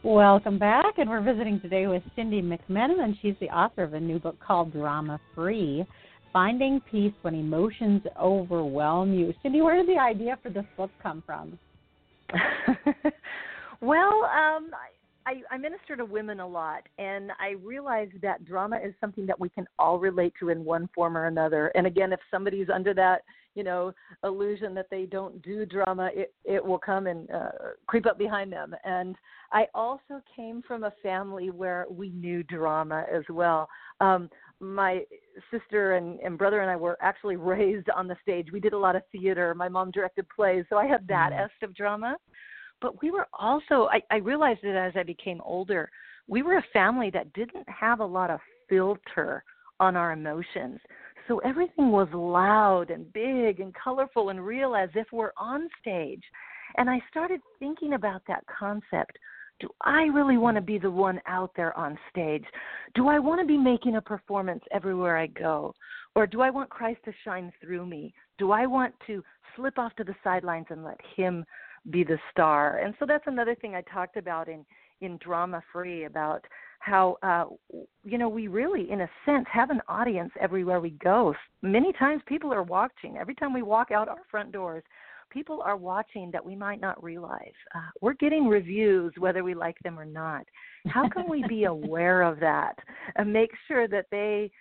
Welcome 0.03 0.57
back, 0.57 0.99
and 0.99 1.09
we're 1.09 1.21
visiting 1.21 1.59
today 1.59 1.87
with 1.87 2.03
Cindi 2.17 2.41
McMenamin. 2.41 3.17
She's 3.21 3.35
the 3.41 3.49
author 3.49 3.83
of 3.83 3.93
a 3.93 3.99
new 3.99 4.19
book 4.19 4.37
called 4.39 4.71
Drama 4.71 5.19
Free 5.35 5.85
Finding 6.33 6.81
Peace 6.89 7.13
When 7.21 7.35
Emotions 7.35 8.01
Overwhelm 8.19 9.13
You. 9.13 9.33
Cindi, 9.45 9.63
where 9.63 9.77
did 9.77 9.87
the 9.87 10.01
idea 10.01 10.37
for 10.41 10.49
this 10.49 10.65
book 10.75 10.89
come 11.01 11.21
from? 11.27 11.59
well, 13.81 14.23
um, 14.23 14.71
I, 15.27 15.41
I 15.51 15.57
minister 15.57 15.95
to 15.95 16.05
women 16.05 16.39
a 16.39 16.47
lot, 16.47 16.83
and 16.97 17.31
I 17.39 17.51
realize 17.63 18.09
that 18.23 18.45
drama 18.45 18.77
is 18.83 18.93
something 18.99 19.27
that 19.27 19.39
we 19.39 19.49
can 19.49 19.67
all 19.77 19.99
relate 19.99 20.33
to 20.39 20.49
in 20.49 20.65
one 20.65 20.89
form 20.95 21.15
or 21.15 21.27
another. 21.27 21.67
And 21.75 21.85
again, 21.85 22.11
if 22.11 22.19
somebody's 22.31 22.67
under 22.73 22.95
that, 22.95 23.21
you 23.55 23.63
know, 23.63 23.93
illusion 24.23 24.73
that 24.73 24.87
they 24.89 25.05
don't 25.05 25.39
do 25.43 25.65
drama, 25.65 26.09
it 26.13 26.33
it 26.43 26.65
will 26.65 26.79
come 26.79 27.05
and 27.05 27.29
uh, 27.29 27.49
creep 27.85 28.07
up 28.07 28.17
behind 28.17 28.51
them. 28.51 28.75
And 28.83 29.15
I 29.51 29.67
also 29.75 30.21
came 30.35 30.63
from 30.67 30.83
a 30.83 30.93
family 31.03 31.51
where 31.51 31.85
we 31.89 32.09
knew 32.09 32.41
drama 32.41 33.05
as 33.13 33.23
well. 33.29 33.69
Um, 34.01 34.29
my 34.63 35.03
sister 35.51 35.93
and, 35.93 36.19
and 36.19 36.37
brother 36.37 36.61
and 36.61 36.69
I 36.69 36.75
were 36.75 36.97
actually 37.01 37.35
raised 37.37 37.89
on 37.89 38.07
the 38.07 38.15
stage. 38.21 38.47
We 38.51 38.59
did 38.59 38.73
a 38.73 38.77
lot 38.77 38.95
of 38.95 39.03
theater. 39.11 39.53
My 39.55 39.69
mom 39.69 39.91
directed 39.91 40.27
plays, 40.29 40.65
so 40.69 40.77
I 40.77 40.85
had 40.85 41.07
that 41.07 41.31
mm-hmm. 41.31 41.43
est 41.43 41.63
of 41.63 41.75
drama 41.75 42.17
but 42.83 43.01
we 43.01 43.09
were 43.09 43.27
also 43.33 43.87
I, 43.91 44.01
I 44.11 44.17
realized 44.17 44.63
it 44.63 44.75
as 44.75 44.93
I 44.95 45.03
became 45.03 45.41
older. 45.43 45.89
We 46.27 46.43
were 46.43 46.57
a 46.57 46.65
family 46.73 47.09
that 47.11 47.33
didn't 47.33 47.67
have 47.67 48.01
a 48.01 48.05
lot 48.05 48.29
of 48.29 48.39
filter 48.69 49.43
on 49.79 49.95
our 49.95 50.11
emotions. 50.11 50.79
So 51.27 51.39
everything 51.39 51.91
was 51.91 52.09
loud 52.13 52.91
and 52.91 53.11
big 53.13 53.61
and 53.61 53.73
colorful 53.73 54.29
and 54.29 54.45
real 54.45 54.75
as 54.75 54.89
if 54.95 55.07
we're 55.13 55.31
on 55.37 55.69
stage. 55.81 56.23
And 56.77 56.89
I 56.89 56.99
started 57.09 57.39
thinking 57.59 57.93
about 57.93 58.21
that 58.27 58.43
concept. 58.47 59.17
Do 59.63 59.69
I 59.81 60.03
really 60.03 60.37
want 60.37 60.57
to 60.57 60.61
be 60.61 60.77
the 60.77 60.91
one 60.91 61.21
out 61.25 61.51
there 61.55 61.75
on 61.77 61.97
stage? 62.11 62.43
Do 62.95 63.07
I 63.07 63.17
want 63.17 63.39
to 63.41 63.47
be 63.47 63.57
making 63.57 63.95
a 63.95 64.01
performance 64.01 64.61
everywhere 64.71 65.17
I 65.17 65.27
go? 65.27 65.73
Or 66.15 66.27
do 66.27 66.41
I 66.41 66.49
want 66.49 66.69
Christ 66.69 66.99
to 67.05 67.13
shine 67.23 67.51
through 67.61 67.85
me? 67.85 68.13
Do 68.37 68.51
I 68.51 68.65
want 68.65 68.93
to 69.07 69.23
slip 69.55 69.79
off 69.79 69.95
to 69.95 70.03
the 70.03 70.15
sidelines 70.21 70.67
and 70.69 70.83
let 70.83 70.99
Him 71.15 71.45
be 71.89 72.03
the 72.03 72.17
star. 72.31 72.79
And 72.79 72.93
so 72.99 73.05
that's 73.05 73.27
another 73.27 73.55
thing 73.55 73.75
I 73.75 73.81
talked 73.81 74.17
about 74.17 74.47
in 74.47 74.65
in 75.01 75.17
drama 75.17 75.61
free 75.73 76.05
about 76.05 76.45
how 76.79 77.17
uh 77.23 77.45
you 78.05 78.17
know 78.17 78.29
we 78.29 78.47
really 78.47 78.89
in 78.89 79.01
a 79.01 79.09
sense 79.25 79.45
have 79.51 79.69
an 79.69 79.81
audience 79.89 80.31
everywhere 80.39 80.79
we 80.79 80.91
go 80.91 81.33
many 81.61 81.91
times 81.93 82.21
people 82.25 82.53
are 82.53 82.63
watching 82.63 83.17
every 83.17 83.35
time 83.35 83.53
we 83.53 83.63
walk 83.63 83.91
out 83.91 84.07
our 84.07 84.21
front 84.31 84.53
doors 84.53 84.83
people 85.33 85.61
are 85.65 85.75
watching 85.75 86.29
that 86.31 86.45
we 86.45 86.55
might 86.55 86.79
not 86.79 87.03
realize. 87.03 87.51
Uh, 87.75 87.89
we're 88.01 88.13
getting 88.13 88.47
reviews 88.47 89.13
whether 89.17 89.43
we 89.43 89.53
like 89.53 89.77
them 89.83 89.99
or 89.99 90.05
not. 90.05 90.45
How 90.87 91.09
can 91.09 91.29
we 91.29 91.43
be 91.47 91.63
aware 91.65 92.21
of 92.21 92.39
that 92.39 92.75
and 93.15 93.33
make 93.33 93.51
sure 93.67 93.87
that 93.87 94.05
they 94.11 94.51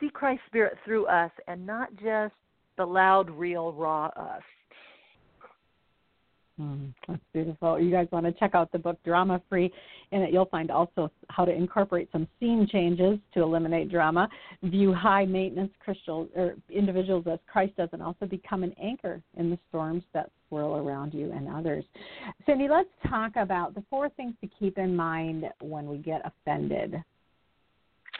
see 0.00 0.10
christ's 0.12 0.44
spirit 0.46 0.76
through 0.84 1.06
us 1.06 1.30
and 1.48 1.66
not 1.66 1.88
just 1.96 2.34
the 2.76 2.84
loud 2.84 3.30
real 3.30 3.72
raw 3.72 4.06
us 4.16 4.42
Mm, 6.60 6.94
that's 7.06 7.20
beautiful. 7.34 7.78
You 7.78 7.90
guys 7.90 8.08
want 8.10 8.24
to 8.24 8.32
check 8.32 8.54
out 8.54 8.72
the 8.72 8.78
book 8.78 8.98
Drama 9.04 9.42
Free, 9.48 9.70
In 10.10 10.22
it, 10.22 10.32
you'll 10.32 10.46
find 10.46 10.70
also 10.70 11.10
how 11.28 11.44
to 11.44 11.52
incorporate 11.52 12.08
some 12.12 12.26
scene 12.40 12.66
changes 12.70 13.18
to 13.34 13.42
eliminate 13.42 13.90
drama, 13.90 14.26
view 14.62 14.94
high 14.94 15.26
maintenance 15.26 15.70
or 16.06 16.54
individuals 16.70 17.26
as 17.30 17.38
Christ 17.46 17.76
does, 17.76 17.90
and 17.92 18.02
also 18.02 18.24
become 18.24 18.62
an 18.62 18.74
anchor 18.82 19.22
in 19.36 19.50
the 19.50 19.58
storms 19.68 20.02
that 20.14 20.30
swirl 20.48 20.76
around 20.76 21.12
you 21.12 21.30
and 21.32 21.46
others. 21.46 21.84
Cindi, 22.48 22.70
let's 22.70 22.88
talk 23.08 23.32
about 23.36 23.74
the 23.74 23.84
four 23.90 24.08
things 24.10 24.34
to 24.40 24.48
keep 24.58 24.78
in 24.78 24.96
mind 24.96 25.44
when 25.60 25.86
we 25.86 25.98
get 25.98 26.22
offended. 26.24 27.02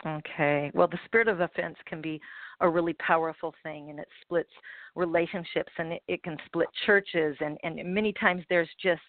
Okay. 0.05 0.70
Well, 0.75 0.88
the 0.88 0.99
spirit 1.07 1.29
of 1.29 1.40
offense 1.40 1.77
can 1.87 2.03
be 2.03 2.20
a 2.61 2.69
really 2.69 2.95
powerful 2.95 3.55
thing 3.62 3.90
and 3.90 3.99
it 3.99 4.09
splits 4.23 4.51
relationships 4.95 5.73
and 5.79 5.92
it, 5.92 6.03
it 6.09 6.23
can 6.23 6.37
split 6.47 6.69
churches 6.87 7.37
and, 7.40 7.59
and 7.62 7.95
many 7.95 8.12
times 8.12 8.42
there's 8.49 8.69
just 8.83 9.03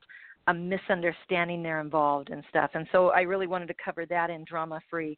a 0.47 0.53
misunderstanding 0.53 1.61
there 1.61 1.81
involved 1.81 2.29
and 2.29 2.43
stuff. 2.49 2.71
And 2.73 2.87
so 2.91 3.09
I 3.09 3.21
really 3.21 3.47
wanted 3.47 3.67
to 3.67 3.73
cover 3.83 4.05
that 4.05 4.29
in 4.29 4.45
drama 4.45 4.79
free. 4.89 5.17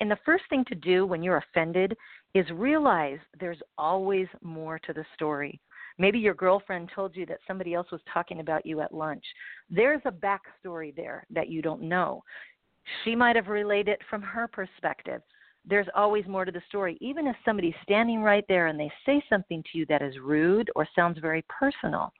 And 0.00 0.10
the 0.10 0.18
first 0.24 0.44
thing 0.50 0.64
to 0.66 0.74
do 0.74 1.06
when 1.06 1.22
you're 1.22 1.44
offended 1.52 1.96
is 2.34 2.44
realize 2.50 3.18
there's 3.38 3.60
always 3.76 4.26
more 4.42 4.80
to 4.80 4.92
the 4.92 5.04
story. 5.14 5.60
Maybe 5.96 6.18
your 6.18 6.34
girlfriend 6.34 6.90
told 6.94 7.16
you 7.16 7.24
that 7.26 7.38
somebody 7.46 7.74
else 7.74 7.90
was 7.90 8.00
talking 8.12 8.40
about 8.40 8.66
you 8.66 8.80
at 8.80 8.94
lunch. 8.94 9.24
There's 9.70 10.02
a 10.04 10.12
backstory 10.12 10.94
there 10.94 11.24
that 11.30 11.48
you 11.48 11.62
don't 11.62 11.82
know. 11.82 12.22
She 13.04 13.14
might 13.14 13.36
have 13.36 13.48
relayed 13.48 13.88
it 13.88 14.00
from 14.10 14.22
her 14.22 14.48
perspective 14.48 15.22
there's 15.68 15.86
always 15.94 16.26
more 16.26 16.44
to 16.44 16.52
the 16.52 16.62
story. 16.68 16.96
Even 17.00 17.26
if 17.26 17.36
somebody's 17.44 17.74
standing 17.82 18.22
right 18.22 18.44
there 18.48 18.68
and 18.68 18.78
they 18.78 18.90
say 19.04 19.22
something 19.28 19.62
to 19.70 19.78
you 19.78 19.86
that 19.86 20.02
is 20.02 20.14
rude 20.22 20.70
or 20.74 20.88
sounds 20.94 21.18
very 21.18 21.44
personal, 21.48 22.12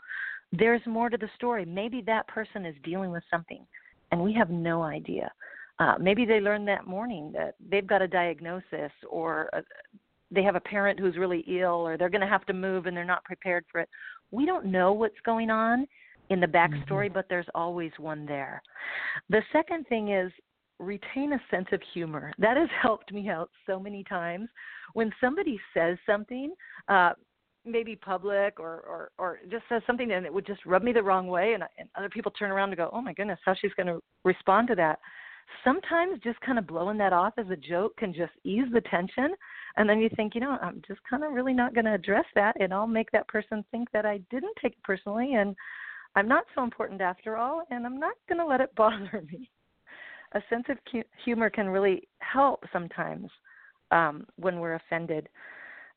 there's 0.53 0.83
more 0.87 1.11
to 1.11 1.17
the 1.17 1.29
story. 1.37 1.65
Maybe 1.65 2.03
that 2.07 2.29
person 2.29 2.67
is 2.67 2.75
dealing 2.85 3.11
with 3.11 3.23
something 3.31 3.67
and 4.13 4.23
we 4.23 4.33
have 4.35 4.51
no 4.51 4.83
idea. 4.83 5.31
Uh, 5.79 5.95
maybe 6.01 6.25
they 6.25 6.41
learned 6.41 6.67
that 6.69 6.87
morning 6.87 7.31
that 7.33 7.55
they've 7.71 7.87
got 7.87 8.03
a 8.03 8.09
diagnosis 8.09 8.91
or 9.09 9.49
a, 9.53 9.63
they 10.31 10.43
have 10.43 10.57
a 10.57 10.61
parent 10.61 10.99
who's 10.99 11.17
really 11.17 11.45
ill 11.49 11.87
or 11.87 11.97
they're 11.97 12.11
going 12.11 12.21
to 12.21 12.27
have 12.27 12.45
to 12.47 12.53
move 12.53 12.87
and 12.87 12.97
they're 12.97 13.05
not 13.05 13.25
prepared 13.25 13.65
for 13.71 13.81
it. 13.81 13.89
We 14.31 14.45
don't 14.45 14.67
know 14.67 14.93
what's 14.93 15.21
going 15.25 15.51
on 15.51 15.87
in 16.31 16.41
the 16.41 16.47
backstory, 16.47 17.07
mm-hmm. 17.07 17.15
but 17.15 17.27
there's 17.29 17.47
always 17.55 17.93
one 17.99 18.27
there. 18.27 18.63
The 19.31 19.43
second 19.53 19.87
thing 19.87 20.11
is 20.13 20.31
retain 20.79 21.33
a 21.33 21.41
sense 21.51 21.69
of 21.73 21.81
humor. 21.93 22.33
That 22.39 22.57
has 22.57 22.69
helped 22.83 23.13
me 23.13 23.29
out 23.29 23.51
so 23.67 23.79
many 23.79 24.05
times. 24.05 24.49
When 24.95 25.13
somebody 25.21 25.61
says 25.75 25.99
something, 26.07 26.55
uh, 26.89 27.13
maybe 27.65 27.97
public 27.97 28.59
or, 28.59 28.81
or 28.81 29.11
or 29.19 29.41
just 29.51 29.65
says 29.69 29.83
something 29.87 30.11
and 30.13 30.25
it 30.25 30.33
would 30.33 30.47
just 30.47 30.65
rub 30.65 30.83
me 30.83 30.93
the 30.93 31.03
wrong 31.03 31.27
way, 31.27 31.55
and, 31.55 31.65
and 31.79 31.89
other 31.97 32.09
people 32.09 32.33
turn 32.33 32.51
around 32.51 32.71
and 32.71 32.79
go, 32.79 32.91
"Oh 32.93 33.03
my 33.03 33.13
goodness, 33.13 33.39
how 33.45 33.55
she's 33.55 33.75
going 33.75 33.89
to 33.89 34.01
respond 34.25 34.69
to 34.69 34.75
that." 34.77 34.99
Sometimes 35.65 36.21
just 36.23 36.41
kind 36.41 36.59
of 36.59 36.67
blowing 36.67 36.99
that 36.99 37.15
off 37.15 37.33
as 37.39 37.49
a 37.51 37.57
joke 37.57 37.97
can 37.97 38.13
just 38.13 38.33
ease 38.45 38.67
the 38.73 38.83
tension, 38.83 39.35
and 39.77 39.89
then 39.89 39.99
you 39.99 40.11
think, 40.15 40.35
you 40.35 40.43
know, 40.43 40.59
I'm 40.61 40.83
just 40.87 41.01
kind 41.09 41.25
of 41.25 41.33
really 41.33 41.55
not 41.55 41.75
going 41.75 41.87
to 41.87 41.95
address 41.95 42.27
that, 42.35 42.61
and 42.61 42.73
I'll 42.73 42.87
make 42.87 43.11
that 43.13 43.29
person 43.29 43.65
think 43.71 43.91
that 43.93 44.05
I 44.05 44.19
didn't 44.31 44.55
take 44.61 44.73
it 44.73 44.83
personally, 44.85 45.35
and 45.35 45.57
I'm 46.17 46.29
not 46.29 46.45
so 46.55 46.65
important 46.65 47.01
after 47.01 47.39
all, 47.39 47.63
and 47.71 47.87
I'm 47.87 47.99
not 47.99 48.15
going 48.29 48.39
to 48.39 48.47
let 48.47 48.61
it 48.61 48.75
bother 48.77 49.25
me 49.31 49.51
a 50.33 50.43
sense 50.51 50.65
of 50.69 50.79
humor 51.25 51.51
can 51.51 51.69
really 51.69 52.09
help 52.21 52.65
sometimes 52.73 53.31
um, 53.91 54.27
when 54.37 54.61
we're 54.61 54.75
offended. 54.75 55.29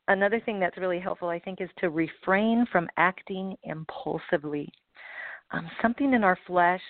Another 0.08 0.40
thing 0.40 0.58
that's 0.58 0.76
really 0.78 0.98
helpful, 0.98 1.28
I 1.28 1.38
think, 1.38 1.60
is 1.60 1.70
to 1.78 1.90
refrain 1.90 2.66
from 2.72 2.88
acting 2.96 3.56
impulsively. 3.64 4.72
Um, 5.52 5.70
something 5.80 6.12
in 6.12 6.24
our 6.24 6.38
flesh 6.46 6.80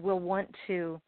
will 0.00 0.20
want 0.20 0.48
to 0.66 1.00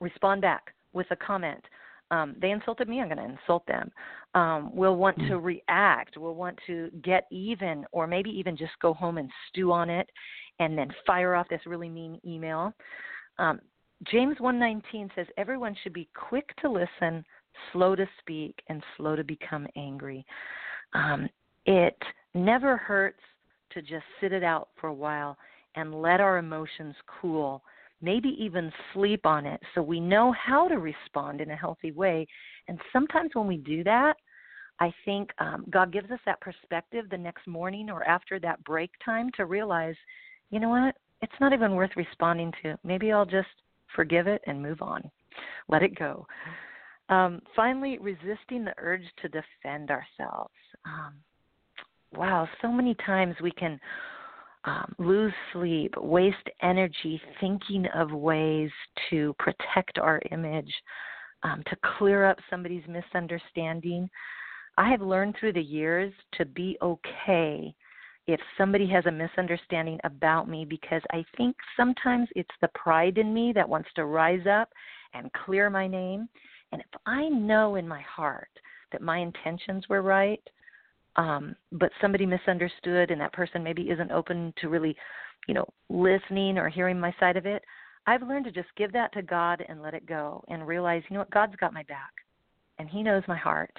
respond 0.00 0.40
back 0.40 0.72
with 0.92 1.06
a 1.10 1.16
comment. 1.16 1.62
Um, 2.10 2.34
they 2.40 2.50
insulted 2.50 2.88
me, 2.88 3.00
I'm 3.00 3.08
going 3.08 3.18
to 3.18 3.36
insult 3.36 3.64
them. 3.66 3.90
Um, 4.34 4.74
we'll 4.74 4.96
want 4.96 5.16
to 5.18 5.34
mm. 5.34 5.44
react. 5.44 6.16
We'll 6.16 6.34
want 6.34 6.58
to 6.66 6.90
get 7.02 7.26
even, 7.30 7.84
or 7.92 8.06
maybe 8.06 8.30
even 8.30 8.56
just 8.56 8.72
go 8.82 8.92
home 8.92 9.18
and 9.18 9.30
stew 9.48 9.70
on 9.70 9.90
it 9.90 10.08
and 10.58 10.76
then 10.76 10.88
fire 11.06 11.34
off 11.34 11.48
this 11.48 11.60
really 11.66 11.88
mean 11.88 12.20
email. 12.26 12.72
Um, 13.38 13.60
James 14.04 14.36
119 14.40 15.10
says 15.14 15.26
everyone 15.36 15.76
should 15.82 15.92
be 15.92 16.08
quick 16.14 16.54
to 16.62 16.70
listen, 16.70 17.24
slow 17.72 17.94
to 17.94 18.08
speak, 18.18 18.58
and 18.68 18.82
slow 18.96 19.14
to 19.14 19.24
become 19.24 19.66
angry. 19.76 20.24
Um, 20.94 21.28
it 21.66 21.96
never 22.34 22.76
hurts 22.76 23.20
to 23.72 23.82
just 23.82 24.04
sit 24.20 24.32
it 24.32 24.42
out 24.42 24.68
for 24.80 24.88
a 24.88 24.94
while 24.94 25.36
and 25.76 26.00
let 26.00 26.20
our 26.20 26.38
emotions 26.38 26.94
cool, 27.20 27.62
maybe 28.00 28.30
even 28.38 28.72
sleep 28.94 29.26
on 29.26 29.46
it 29.46 29.60
so 29.74 29.82
we 29.82 30.00
know 30.00 30.32
how 30.32 30.66
to 30.66 30.78
respond 30.78 31.40
in 31.40 31.50
a 31.50 31.56
healthy 31.56 31.92
way. 31.92 32.26
And 32.68 32.80
sometimes 32.92 33.30
when 33.34 33.46
we 33.46 33.58
do 33.58 33.84
that, 33.84 34.14
I 34.80 34.92
think 35.04 35.30
um, 35.38 35.66
God 35.68 35.92
gives 35.92 36.10
us 36.10 36.18
that 36.24 36.40
perspective 36.40 37.06
the 37.10 37.18
next 37.18 37.46
morning 37.46 37.90
or 37.90 38.02
after 38.04 38.40
that 38.40 38.64
break 38.64 38.90
time 39.04 39.30
to 39.36 39.44
realize, 39.44 39.94
you 40.50 40.58
know 40.58 40.70
what? 40.70 40.96
It's 41.20 41.32
not 41.38 41.52
even 41.52 41.74
worth 41.74 41.90
responding 41.96 42.50
to. 42.62 42.78
Maybe 42.82 43.12
I'll 43.12 43.26
just 43.26 43.48
forgive 43.94 44.26
it, 44.26 44.42
and 44.46 44.62
move 44.62 44.82
on. 44.82 45.10
Let 45.68 45.82
it 45.82 45.98
go. 45.98 46.26
Um, 47.08 47.40
finally, 47.56 47.98
resisting 47.98 48.64
the 48.64 48.74
urge 48.78 49.04
to 49.22 49.28
defend 49.28 49.90
ourselves. 49.90 50.54
Um, 50.84 51.14
wow, 52.12 52.48
so 52.62 52.70
many 52.70 52.94
times 53.06 53.34
we 53.42 53.50
can 53.50 53.80
um, 54.64 54.94
lose 54.98 55.32
sleep, 55.52 55.94
waste 55.96 56.36
energy 56.62 57.20
thinking 57.40 57.86
of 57.94 58.12
ways 58.12 58.70
to 59.08 59.34
protect 59.38 59.98
our 59.98 60.20
image, 60.30 60.72
um, 61.42 61.62
to 61.68 61.76
clear 61.98 62.24
up 62.26 62.38
somebody's 62.48 62.84
misunderstanding. 62.86 64.08
I 64.76 64.90
have 64.90 65.00
learned 65.00 65.36
through 65.38 65.54
the 65.54 65.62
years 65.62 66.12
to 66.38 66.44
be 66.44 66.76
okay 66.82 67.74
if 68.26 68.40
somebody 68.56 68.86
has 68.88 69.06
a 69.06 69.10
misunderstanding 69.10 69.98
about 70.04 70.48
me 70.48 70.64
because 70.64 71.02
I 71.10 71.24
think 71.36 71.56
sometimes 71.76 72.28
it's 72.36 72.48
the 72.60 72.70
pride 72.74 73.18
in 73.18 73.32
me 73.34 73.52
that 73.54 73.68
wants 73.68 73.88
to 73.96 74.04
rise 74.04 74.46
up 74.46 74.68
and 75.14 75.32
clear 75.44 75.70
my 75.70 75.86
name. 75.86 76.28
And 76.72 76.80
if 76.80 77.00
I 77.06 77.28
know 77.28 77.74
in 77.76 77.88
my 77.88 78.02
heart 78.02 78.50
that 78.92 79.02
my 79.02 79.18
intentions 79.18 79.88
were 79.88 80.02
right, 80.02 80.42
um, 81.16 81.56
but 81.72 81.90
somebody 82.00 82.24
misunderstood 82.26 83.10
and 83.10 83.20
that 83.20 83.32
person 83.32 83.64
maybe 83.64 83.90
isn't 83.90 84.12
open 84.12 84.54
to 84.60 84.68
really, 84.68 84.96
you 85.48 85.54
know, 85.54 85.66
listening 85.88 86.56
or 86.56 86.68
hearing 86.68 87.00
my 87.00 87.14
side 87.18 87.36
of 87.36 87.46
it, 87.46 87.64
I've 88.06 88.22
learned 88.22 88.44
to 88.46 88.52
just 88.52 88.68
give 88.76 88.92
that 88.92 89.12
to 89.14 89.22
God 89.22 89.64
and 89.68 89.82
let 89.82 89.94
it 89.94 90.06
go 90.06 90.44
and 90.48 90.66
realize, 90.66 91.02
you 91.08 91.14
know 91.14 91.20
what, 91.20 91.30
God's 91.30 91.56
got 91.56 91.72
my 91.72 91.82
back 91.84 92.12
and 92.78 92.88
He 92.88 93.02
knows 93.02 93.22
my 93.26 93.36
heart. 93.36 93.76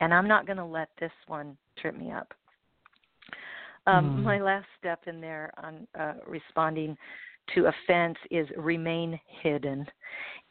And 0.00 0.12
I'm 0.12 0.26
not 0.26 0.46
going 0.46 0.56
to 0.56 0.64
let 0.64 0.88
this 0.98 1.12
one 1.26 1.56
trip 1.80 1.96
me 1.96 2.10
up. 2.10 2.32
Um, 3.86 4.18
mm. 4.18 4.22
My 4.22 4.40
last 4.40 4.66
step 4.78 5.00
in 5.06 5.20
there 5.20 5.52
on 5.62 5.86
uh, 5.98 6.14
responding 6.26 6.96
to 7.54 7.66
offense 7.66 8.16
is 8.30 8.46
remain 8.56 9.18
hidden. 9.42 9.84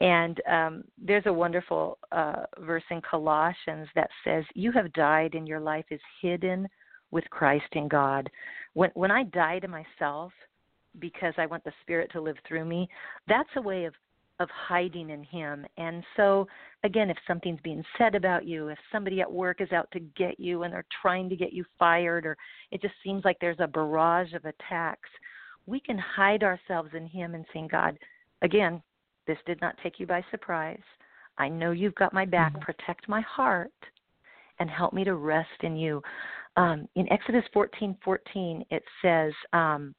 And 0.01 0.41
um, 0.49 0.83
there's 0.97 1.25
a 1.25 1.33
wonderful 1.33 1.97
uh, 2.11 2.45
verse 2.59 2.83
in 2.89 3.01
Colossians 3.01 3.87
that 3.95 4.09
says, 4.23 4.43
"You 4.55 4.71
have 4.73 4.91
died, 4.93 5.35
and 5.35 5.47
your 5.47 5.59
life 5.59 5.85
is 5.89 6.01
hidden 6.21 6.67
with 7.11 7.23
Christ 7.29 7.67
in 7.73 7.87
God." 7.87 8.29
When 8.73 8.89
when 8.93 9.11
I 9.11 9.23
die 9.23 9.59
to 9.59 9.67
myself 9.67 10.33
because 10.99 11.33
I 11.37 11.45
want 11.45 11.63
the 11.63 11.73
Spirit 11.81 12.11
to 12.11 12.21
live 12.21 12.37
through 12.47 12.65
me, 12.65 12.89
that's 13.27 13.49
a 13.55 13.61
way 13.61 13.85
of 13.85 13.93
of 14.39 14.49
hiding 14.49 15.09
in 15.09 15.23
him. 15.23 15.65
And 15.77 16.03
so, 16.17 16.47
again, 16.83 17.09
if 17.09 17.17
something's 17.27 17.59
being 17.63 17.83
said 17.97 18.15
about 18.15 18.45
you, 18.45 18.69
if 18.69 18.77
somebody 18.91 19.21
at 19.21 19.31
work 19.31 19.61
is 19.61 19.71
out 19.71 19.89
to 19.91 19.99
get 19.99 20.39
you 20.39 20.63
and 20.63 20.73
they're 20.73 20.85
trying 21.01 21.29
to 21.29 21.35
get 21.35 21.53
you 21.53 21.63
fired, 21.77 22.25
or 22.25 22.37
it 22.71 22.81
just 22.81 22.95
seems 23.03 23.23
like 23.23 23.37
there's 23.39 23.59
a 23.59 23.67
barrage 23.67 24.33
of 24.33 24.45
attacks, 24.45 25.09
we 25.67 25.79
can 25.79 25.97
hide 25.97 26.43
ourselves 26.43 26.89
in 26.95 27.05
him 27.05 27.35
and 27.35 27.45
saying, 27.53 27.67
God, 27.71 27.97
again, 28.41 28.81
this 29.27 29.37
did 29.45 29.61
not 29.61 29.75
take 29.83 29.99
you 29.99 30.07
by 30.07 30.23
surprise. 30.31 30.81
I 31.37 31.47
know 31.47 31.71
you've 31.71 31.95
got 31.95 32.13
my 32.13 32.25
back. 32.25 32.53
Mm-hmm. 32.53 32.63
Protect 32.63 33.07
my 33.07 33.21
heart 33.21 33.71
and 34.59 34.69
help 34.69 34.93
me 34.93 35.03
to 35.03 35.15
rest 35.15 35.49
in 35.61 35.75
you. 35.75 36.01
Um, 36.57 36.87
in 36.95 37.11
Exodus 37.11 37.45
14:14, 37.55 38.65
it 38.69 38.83
says, 39.01 39.33
um, 39.53 39.95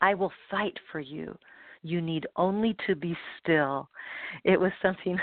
"I 0.00 0.14
will 0.14 0.32
fight 0.50 0.78
for 0.90 1.00
you 1.00 1.38
you 1.84 2.00
need 2.00 2.26
only 2.36 2.74
to 2.86 2.96
be 2.96 3.16
still. 3.40 3.88
It 4.42 4.58
was 4.58 4.72
something 4.82 5.18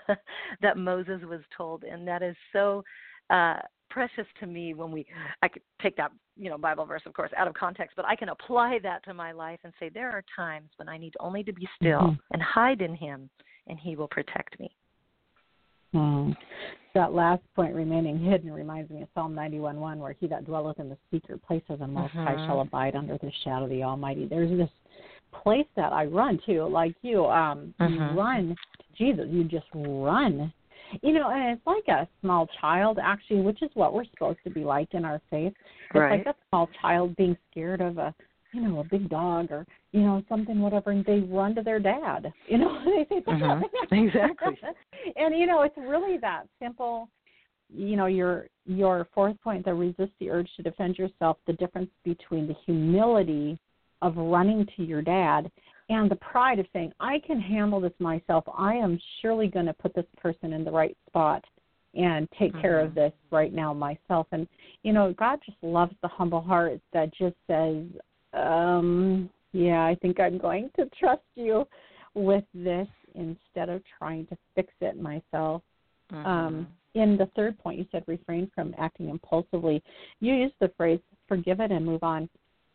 that 0.62 0.76
Moses 0.76 1.22
was 1.24 1.40
told, 1.56 1.84
and 1.84 2.06
that 2.06 2.22
is 2.22 2.36
so 2.52 2.84
uh, 3.30 3.56
precious 3.90 4.26
to 4.40 4.46
me 4.46 4.74
when 4.74 4.92
we 4.92 5.06
I 5.42 5.48
could 5.48 5.62
take 5.80 5.96
that 5.96 6.12
you 6.36 6.50
know 6.50 6.58
Bible 6.58 6.84
verse 6.84 7.02
of 7.06 7.14
course 7.14 7.30
out 7.36 7.48
of 7.48 7.54
context, 7.54 7.96
but 7.96 8.04
I 8.04 8.14
can 8.14 8.28
apply 8.28 8.78
that 8.82 9.02
to 9.04 9.14
my 9.14 9.32
life 9.32 9.58
and 9.64 9.72
say 9.80 9.88
there 9.88 10.10
are 10.10 10.22
times 10.36 10.68
when 10.76 10.88
I 10.88 10.98
need 10.98 11.14
only 11.18 11.42
to 11.44 11.52
be 11.52 11.66
still 11.76 12.00
mm-hmm. 12.00 12.32
and 12.32 12.42
hide 12.42 12.82
in 12.82 12.94
Him, 12.94 13.30
and 13.66 13.78
He 13.80 13.96
will 13.96 14.08
protect 14.08 14.60
me. 14.60 14.70
Mm. 15.94 16.36
That 16.94 17.14
last 17.14 17.42
point, 17.56 17.74
remaining 17.74 18.18
hidden, 18.18 18.52
reminds 18.52 18.90
me 18.90 19.00
of 19.00 19.08
Psalm 19.14 19.34
91:1, 19.34 19.96
where 19.96 20.14
he 20.20 20.26
that 20.26 20.44
dwelleth 20.44 20.78
in 20.78 20.90
the 20.90 20.98
secret 21.10 21.42
place 21.42 21.62
of 21.70 21.78
the 21.78 21.86
Most 21.86 22.12
High 22.12 22.34
shall 22.46 22.56
mm-hmm. 22.56 22.68
abide 22.68 22.96
under 22.96 23.16
the 23.16 23.30
shadow 23.44 23.64
of 23.64 23.70
the 23.70 23.82
Almighty. 23.82 24.26
There's 24.26 24.50
this 24.58 24.68
place 25.32 25.66
that 25.76 25.92
I 25.92 26.06
run 26.06 26.40
to, 26.46 26.64
like 26.64 26.94
you. 27.02 27.26
Um, 27.26 27.74
mm-hmm. 27.80 28.16
run 28.16 28.56
to 28.78 28.84
Jesus. 28.96 29.26
You 29.30 29.44
just 29.44 29.66
run. 29.74 30.52
You 31.00 31.14
know, 31.14 31.30
and 31.30 31.56
it's 31.56 31.66
like 31.66 31.88
a 31.88 32.06
small 32.20 32.46
child, 32.60 32.98
actually, 33.02 33.40
which 33.40 33.62
is 33.62 33.70
what 33.74 33.94
we're 33.94 34.04
supposed 34.04 34.38
to 34.44 34.50
be 34.50 34.60
like 34.60 34.92
in 34.92 35.04
our 35.04 35.20
faith. 35.30 35.54
It's 35.86 35.94
right. 35.94 36.18
like 36.18 36.26
a 36.26 36.38
small 36.50 36.68
child 36.80 37.16
being 37.16 37.36
scared 37.50 37.80
of 37.80 37.96
a, 37.96 38.14
you 38.52 38.60
know, 38.60 38.80
a 38.80 38.84
big 38.84 39.08
dog 39.08 39.50
or 39.50 39.66
you 39.92 40.02
know 40.02 40.22
something, 40.28 40.60
whatever, 40.60 40.90
and 40.90 41.04
they 41.04 41.20
run 41.20 41.54
to 41.54 41.62
their 41.62 41.80
dad. 41.80 42.30
You 42.48 42.58
know, 42.58 42.78
they 42.84 43.06
say, 43.08 43.22
mm-hmm. 43.22 43.94
exactly. 43.94 44.58
and 45.16 45.34
you 45.36 45.46
know, 45.46 45.62
it's 45.62 45.76
really 45.78 46.18
that 46.18 46.44
simple 46.60 47.08
you 47.74 47.96
know 47.96 48.06
your 48.06 48.48
your 48.66 49.08
fourth 49.14 49.40
point 49.40 49.64
the 49.64 49.72
resist 49.72 50.12
the 50.20 50.30
urge 50.30 50.48
to 50.56 50.62
defend 50.62 50.98
yourself 50.98 51.38
the 51.46 51.52
difference 51.54 51.90
between 52.04 52.46
the 52.46 52.54
humility 52.66 53.58
of 54.02 54.16
running 54.16 54.66
to 54.76 54.84
your 54.84 55.00
dad 55.00 55.50
and 55.88 56.10
the 56.10 56.16
pride 56.16 56.58
of 56.58 56.66
saying, 56.72 56.92
I 57.00 57.20
can 57.26 57.40
handle 57.40 57.80
this 57.80 57.92
myself. 57.98 58.44
I 58.56 58.74
am 58.74 58.98
surely 59.20 59.46
going 59.46 59.66
to 59.66 59.72
put 59.72 59.94
this 59.94 60.06
person 60.20 60.52
in 60.52 60.64
the 60.64 60.70
right 60.70 60.96
spot 61.06 61.44
and 61.94 62.28
take 62.38 62.52
mm-hmm. 62.52 62.60
care 62.60 62.80
of 62.80 62.90
mm-hmm. 62.90 63.00
this 63.00 63.12
right 63.30 63.52
now 63.52 63.72
myself. 63.72 64.26
And, 64.32 64.46
you 64.82 64.92
know, 64.92 65.14
God 65.18 65.40
just 65.44 65.58
loves 65.62 65.94
the 66.02 66.08
humble 66.08 66.40
heart 66.40 66.80
that 66.92 67.12
just 67.14 67.36
says, 67.46 67.84
um, 68.32 69.28
yeah, 69.52 69.84
I 69.84 69.96
think 70.00 70.18
I'm 70.18 70.38
going 70.38 70.70
to 70.76 70.88
trust 70.98 71.22
you 71.34 71.66
with 72.14 72.44
this 72.54 72.88
instead 73.14 73.68
of 73.68 73.82
trying 73.98 74.26
to 74.26 74.36
fix 74.54 74.72
it 74.80 75.00
myself. 75.00 75.62
Mm-hmm. 76.10 76.26
Um, 76.26 76.66
in 76.94 77.16
the 77.16 77.28
third 77.36 77.58
point, 77.58 77.78
you 77.78 77.86
said 77.92 78.04
refrain 78.06 78.50
from 78.54 78.74
acting 78.78 79.08
impulsively. 79.08 79.82
You 80.20 80.34
used 80.34 80.54
the 80.60 80.70
phrase 80.76 81.00
forgive 81.28 81.60
it 81.60 81.70
and 81.70 81.86
move 81.86 82.02
on 82.02 82.28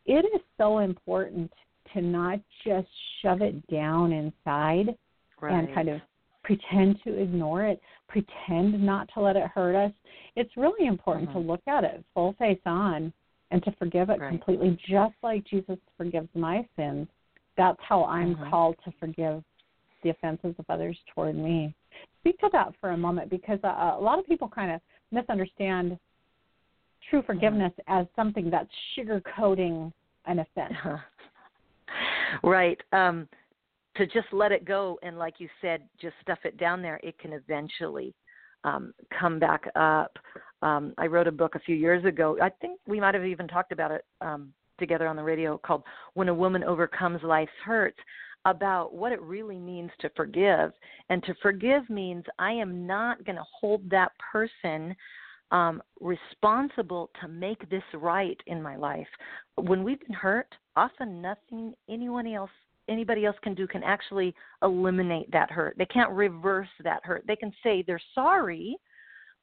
it 0.08 0.26
is 0.34 0.41
so 0.58 0.80
important 0.80 1.51
to 1.93 2.01
not 2.01 2.39
just 2.66 2.88
shove 3.22 3.41
it 3.41 3.66
down 3.68 4.12
inside 4.12 4.95
right. 5.41 5.53
and 5.53 5.74
kind 5.74 5.89
of 5.89 6.01
pretend 6.43 6.97
to 7.03 7.22
ignore 7.22 7.66
it, 7.66 7.82
pretend 8.08 8.82
not 8.82 9.10
to 9.14 9.22
let 9.22 9.36
it 9.36 9.47
hurt 9.53 9.76
us. 9.76 9.91
It's 10.36 10.55
really 10.55 10.88
important 10.88 11.30
mm-hmm. 11.30 11.39
to 11.39 11.45
look 11.45 11.62
at 11.68 11.84
it 11.84 12.03
full 12.14 12.34
face 12.39 12.60
on 12.66 13.12
and 13.51 13.64
to 13.64 13.72
forgive 13.74 14.10
it 14.10 14.20
right. 14.20 14.30
completely, 14.30 14.80
just 14.89 15.16
like 15.24 15.45
Jesus 15.45 15.78
forgives 15.97 16.30
my 16.34 16.66
sins. 16.76 17.08
That's 17.58 17.80
how 17.82 18.05
I'm 18.05 18.36
mm-hmm. 18.36 18.49
called 18.49 18.76
to 18.86 18.93
forgive 18.99 19.43
the 20.03 20.12
offenses 20.12 20.55
of 20.60 20.66
others 20.70 20.97
toward 21.14 21.36
me. 21.36 21.74
Speak 22.22 22.39
to 22.39 22.49
that 22.51 22.74
for 22.80 22.91
a 22.91 22.97
moment 22.97 23.30
because 23.30 23.60
uh, 23.64 23.95
a 23.97 24.01
lot 24.01 24.20
of 24.20 24.26
people 24.26 24.47
kind 24.47 24.72
of 24.72 24.82
misunderstand 25.12 25.97
true 27.10 27.24
forgiveness 27.26 27.74
as 27.88 28.05
something 28.16 28.49
that's 28.49 28.70
sugarcoating 28.97 29.91
an 30.26 30.39
offense. 30.39 30.74
right. 32.43 32.80
Um, 32.91 33.28
to 33.95 34.05
just 34.05 34.28
let 34.32 34.51
it 34.51 34.66
go 34.66 34.99
and, 35.01 35.18
like 35.18 35.36
you 35.39 35.49
said, 35.62 35.82
just 35.99 36.14
stuff 36.22 36.39
it 36.43 36.58
down 36.58 36.82
there, 36.82 36.99
it 37.01 37.18
can 37.20 37.34
eventually 37.34 38.14
um, 38.64 38.93
come 39.18 39.39
back 39.39 39.64
up. 39.76 40.18
Um, 40.62 40.93
I 40.97 41.08
wrote 41.08 41.28
a 41.28 41.32
book 41.32 41.55
a 41.55 41.60
few 41.60 41.76
years 41.76 42.05
ago. 42.05 42.38
I 42.41 42.49
think 42.49 42.80
we 42.88 42.99
might 42.99 43.16
have 43.16 43.26
even 43.26 43.47
talked 43.47 43.72
about 43.72 43.91
it 43.91 44.05
um, 44.22 44.53
together 44.80 45.08
on 45.08 45.16
the 45.16 45.24
radio 45.24 45.58
called 45.58 45.84
When 46.14 46.30
a 46.30 46.34
Woman 46.34 46.64
Overcomes 46.64 47.24
Life's 47.24 47.51
Hurts 47.66 47.97
about 48.45 48.93
what 48.93 49.12
it 49.12 49.22
really 49.22 49.58
means 49.58 49.91
to 49.99 50.10
forgive. 50.16 50.72
And 51.10 51.24
to 51.24 51.34
forgive 51.41 51.89
means 51.89 52.24
I 52.39 52.51
am 52.51 52.86
not 52.86 53.24
going 53.26 53.36
to 53.36 53.45
hold 53.60 53.89
that 53.89 54.12
person 54.32 54.95
um, 55.52 55.82
responsible 56.00 57.10
to 57.22 57.28
make 57.28 57.70
this 57.70 57.84
right 57.93 58.39
in 58.48 58.62
my 58.62 58.76
life. 58.76 59.08
When 59.56 59.84
we've 59.84 60.00
been 60.00 60.14
hurt, 60.16 60.54
often 60.76 61.22
nothing 61.22 61.74
anyone 61.89 62.28
else 62.28 62.52
anybody 62.89 63.26
else 63.26 63.36
can 63.43 63.54
do 63.54 63.68
can 63.68 63.84
actually 63.84 64.34
eliminate 64.64 65.30
that 65.32 65.52
hurt. 65.52 65.76
They 65.78 65.86
can't 65.86 66.12
reverse 66.12 66.70
that 66.84 67.02
hurt. 67.04 67.24
They 67.28 67.36
can 67.36 67.52
say 67.64 67.84
they're 67.86 68.00
sorry. 68.16 68.78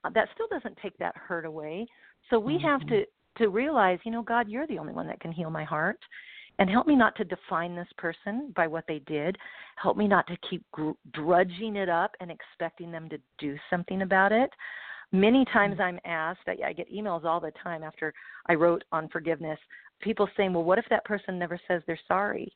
Uh, 0.03 0.11
that 0.15 0.29
still 0.35 0.47
doesn't 0.51 0.79
take 0.83 0.97
that 0.99 1.17
hurt 1.17 1.45
away. 1.45 1.87
So 2.31 2.39
we 2.39 2.55
mm-hmm. 2.55 2.67
have 2.67 2.87
to 2.89 3.05
to 3.39 3.49
realize, 3.49 3.99
you 4.05 4.13
know, 4.13 4.23
God, 4.23 4.49
you're 4.49 4.67
the 4.69 4.79
only 4.79 4.93
one 4.93 5.09
that 5.09 5.21
can 5.21 5.33
heal 5.33 5.51
my 5.51 5.65
heart. 5.65 5.99
And 6.61 6.71
help 6.71 6.87
me 6.87 6.95
not 6.95 7.17
to 7.17 7.25
define 7.25 7.75
this 7.75 7.89
person 7.99 8.53
by 8.55 8.69
what 8.69 8.85
they 8.87 9.01
did. 9.01 9.37
Help 9.75 9.97
me 9.97 10.07
not 10.07 10.25
to 10.29 10.37
keep 10.49 10.65
gr- 10.71 10.93
drudging 11.13 11.75
it 11.75 11.89
up 11.89 12.13
and 12.21 12.31
expecting 12.31 12.93
them 12.93 13.09
to 13.09 13.19
do 13.39 13.57
something 13.69 14.03
about 14.03 14.31
it. 14.31 14.51
Many 15.15 15.45
mm-hmm. 15.45 15.57
times 15.57 15.81
I'm 15.81 16.01
asked, 16.05 16.41
I, 16.49 16.57
I 16.67 16.73
get 16.73 16.93
emails 16.93 17.25
all 17.25 17.39
the 17.39 17.53
time 17.63 17.85
after 17.85 18.13
I 18.49 18.55
wrote 18.55 18.83
on 18.91 19.09
forgiveness, 19.09 19.59
people 20.01 20.29
saying, 20.37 20.53
well, 20.53 20.65
what 20.65 20.79
if 20.79 20.85
that 20.91 21.05
person 21.05 21.39
never 21.39 21.59
says 21.69 21.83
they're 21.87 21.99
sorry? 22.09 22.53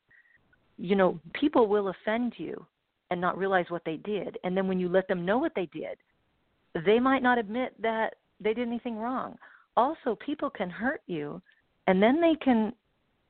You 0.77 0.97
know, 0.97 1.19
people 1.33 1.67
will 1.67 1.87
offend 1.87 2.33
you 2.37 2.65
and 3.11 3.21
not 3.21 3.37
realize 3.37 3.65
what 3.69 3.83
they 3.85 3.95
did. 3.97 4.37
And 4.43 4.57
then 4.57 4.67
when 4.67 4.79
you 4.79 4.89
let 4.89 5.07
them 5.07 5.25
know 5.25 5.37
what 5.37 5.53
they 5.55 5.67
did, 5.67 5.97
they 6.85 6.99
might 6.99 7.23
not 7.23 7.37
admit 7.37 7.73
that 7.81 8.15
they 8.41 8.53
did 8.53 8.67
anything 8.67 8.97
wrong. 8.97 9.37
Also, 9.77 10.17
people 10.25 10.49
can 10.49 10.69
hurt 10.69 11.01
you 11.07 11.41
and 11.87 12.03
then 12.03 12.19
they 12.19 12.35
can 12.43 12.73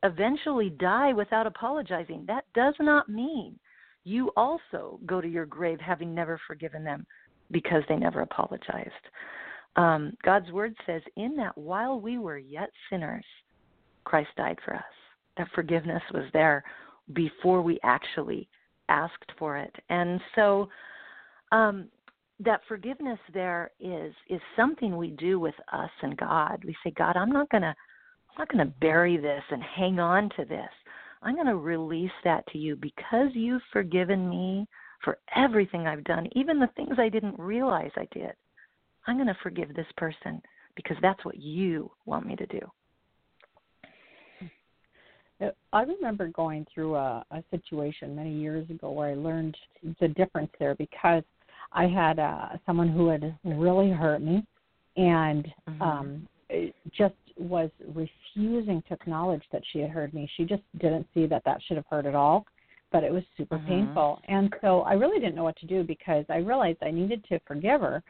eventually 0.02 0.72
die 0.72 1.14
without 1.14 1.46
apologizing. 1.46 2.26
That 2.28 2.46
does 2.56 2.74
not 2.80 3.10
mean 3.10 3.60
you 4.06 4.32
also 4.36 5.00
go 5.06 5.22
to 5.22 5.28
your 5.28 5.46
grave 5.46 5.80
having 5.80 6.16
never 6.16 6.42
forgiven 6.48 6.84
them 6.84 7.06
because 7.52 7.84
they 7.90 7.96
never 7.96 8.22
apologized. 8.22 8.92
Um, 9.76 10.14
God's 10.24 10.52
word 10.52 10.76
says, 10.86 11.02
in 11.16 11.36
that 11.38 11.58
while 11.58 12.00
we 12.00 12.18
were 12.18 12.38
yet 12.38 12.70
sinners, 12.90 13.26
Christ 14.04 14.30
died 14.38 14.58
for 14.66 14.76
us. 14.76 14.84
That 15.38 15.48
forgiveness 15.54 16.04
was 16.14 16.26
there 16.34 16.64
before 17.14 17.62
we 17.62 17.80
actually 17.84 18.50
asked 18.90 19.32
for 19.38 19.58
it. 19.58 19.74
And 19.90 20.20
so 20.36 20.68
um, 21.52 21.88
that 22.40 22.62
forgiveness 22.68 23.20
there 23.34 23.72
is 23.80 24.14
is 24.30 24.42
something 24.56 24.98
we 24.98 25.12
do 25.12 25.40
with 25.40 25.56
us 25.72 25.90
and 26.02 26.18
God. 26.18 26.64
We 26.66 26.76
say, 26.84 26.92
God, 26.92 27.16
I'm 27.16 27.32
not 27.32 27.50
gonna 27.50 27.76
I'm 28.32 28.40
not 28.40 28.50
to 28.66 28.74
bury 28.80 29.18
this 29.18 29.44
and 29.52 29.62
hang 29.64 30.00
on 30.00 30.30
to 30.38 30.46
this. 30.46 30.70
I'm 31.22 31.36
to 31.48 31.56
release 31.56 32.12
that 32.24 32.46
to 32.48 32.58
you 32.58 32.76
because 32.76 33.30
you've 33.34 33.62
forgiven 33.74 34.30
me 34.30 34.68
for 35.04 35.18
everything 35.36 35.88
I've 35.88 36.04
done, 36.04 36.28
even 36.34 36.60
the 36.60 36.70
things 36.76 36.96
I 36.98 37.10
didn't 37.10 37.40
realize 37.40 37.92
I 37.96 38.08
did. 38.12 38.34
I'm 39.08 39.16
going 39.16 39.28
to 39.28 39.38
forgive 39.42 39.74
this 39.74 39.88
person 39.98 40.42
because 40.76 40.98
that's 41.02 41.24
what 41.26 41.38
you 41.38 41.90
want 42.06 42.26
me 42.26 42.36
to 42.36 42.46
do. 42.48 42.60
I 45.72 45.84
remember 45.84 46.28
going 46.28 46.66
through 46.74 46.96
a, 46.96 47.24
a 47.32 47.44
situation 47.50 48.16
many 48.16 48.34
years 48.34 48.70
ago 48.70 48.92
where 48.92 49.10
I 49.10 49.14
learned 49.14 49.56
the 50.02 50.10
difference 50.10 50.52
there 50.60 50.76
because 50.76 51.24
I 51.72 51.88
had 51.88 52.20
uh, 52.20 52.50
someone 52.66 52.90
who 52.90 53.08
had 53.08 53.38
really 53.44 53.90
hurt 53.90 54.22
me 54.22 54.44
and 54.98 55.48
mm-hmm. 55.70 55.82
um, 55.82 56.28
just 56.92 57.16
was 57.38 57.70
refusing 57.96 58.84
to 58.90 58.96
acknowledge 58.96 59.44
that 59.54 59.62
she 59.72 59.80
had 59.80 59.90
hurt 59.90 60.14
me. 60.14 60.30
She 60.36 60.44
just 60.44 60.64
didn't 60.80 61.08
see 61.14 61.26
that 61.28 61.44
that 61.46 61.62
should 61.66 61.78
have 61.78 61.86
hurt 61.90 62.06
at 62.06 62.16
all, 62.16 62.46
but 62.92 63.04
it 63.04 63.12
was 63.12 63.24
super 63.38 63.58
mm-hmm. 63.58 63.68
painful. 63.68 64.22
And 64.28 64.54
so 64.62 64.82
I 64.82 64.94
really 64.94 65.20
didn't 65.20 65.36
know 65.36 65.44
what 65.44 65.58
to 65.58 65.66
do 65.66 65.84
because 65.84 66.26
I 66.30 66.38
realized 66.38 66.80
I 66.82 66.92
needed 66.92 67.24
to 67.30 67.40
forgive 67.48 67.82
her, 67.82 68.04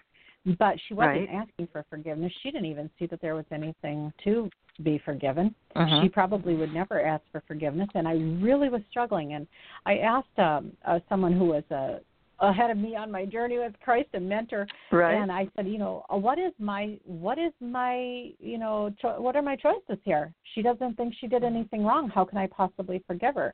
but 0.58 0.76
she 0.88 0.94
wasn't 0.94 1.30
right. 1.30 1.48
asking 1.48 1.68
for 1.72 1.86
forgiveness. 1.90 2.32
She 2.42 2.52
didn't 2.52 2.70
even 2.70 2.90
see 2.98 3.06
that 3.08 3.22
there 3.22 3.36
was 3.36 3.46
anything 3.52 4.14
to 4.24 4.50
be 4.84 5.02
forgiven. 5.04 5.54
Uh-huh. 5.76 6.02
She 6.02 6.10
probably 6.10 6.56
would 6.56 6.74
never 6.74 7.06
ask 7.06 7.24
for 7.32 7.44
forgiveness, 7.48 7.90
and 7.96 8.08
I 8.08 8.14
really 8.14 8.70
was 8.70 8.82
struggling. 8.90 9.34
And 9.34 9.48
I 9.86 9.98
asked 9.98 10.38
um, 10.38 10.72
uh, 10.86 11.00
someone 11.10 11.34
who 11.34 11.46
was 11.46 11.64
a 11.72 12.00
ahead 12.42 12.72
of 12.72 12.78
me 12.78 12.96
on 12.96 13.12
my 13.12 13.26
journey 13.26 13.58
with 13.58 13.74
Christ, 13.84 14.10
a 14.14 14.20
mentor, 14.20 14.66
right. 14.92 15.16
and 15.16 15.32
I 15.32 15.50
said, 15.56 15.68
you 15.68 15.78
know, 15.78 16.06
uh, 16.10 16.18
what 16.18 16.40
is 16.40 16.54
my 16.58 16.98
what 17.04 17.38
is 17.38 17.52
my 17.60 18.32
you 18.40 18.58
know 18.58 18.94
cho- 19.02 19.20
what 19.20 19.36
are 19.36 19.42
my 19.42 19.56
choices 19.56 19.98
here? 20.04 20.34
She 20.56 20.62
doesn't 20.62 20.96
think 20.96 21.14
she 21.20 21.28
did 21.28 21.44
anything 21.44 21.84
wrong. 21.84 22.10
How 22.10 22.26
can 22.26 22.38
I 22.38 22.48
possibly 22.48 23.04
forgive 23.08 23.36
her? 23.36 23.54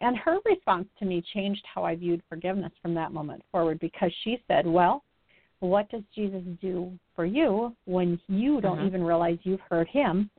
And 0.00 0.16
her 0.18 0.38
response 0.44 0.86
to 0.98 1.04
me 1.04 1.22
changed 1.32 1.62
how 1.72 1.84
I 1.84 1.94
viewed 1.94 2.22
forgiveness 2.28 2.72
from 2.82 2.94
that 2.94 3.12
moment 3.12 3.42
forward 3.52 3.78
because 3.80 4.12
she 4.24 4.38
said, 4.48 4.66
well, 4.66 5.04
what 5.60 5.88
does 5.90 6.02
Jesus 6.14 6.42
do 6.60 6.92
for 7.14 7.24
you 7.24 7.74
when 7.86 8.20
you 8.28 8.60
don't 8.60 8.78
uh-huh. 8.78 8.86
even 8.86 9.02
realize 9.02 9.38
you've 9.42 9.60
hurt 9.60 9.88
him? 9.88 10.30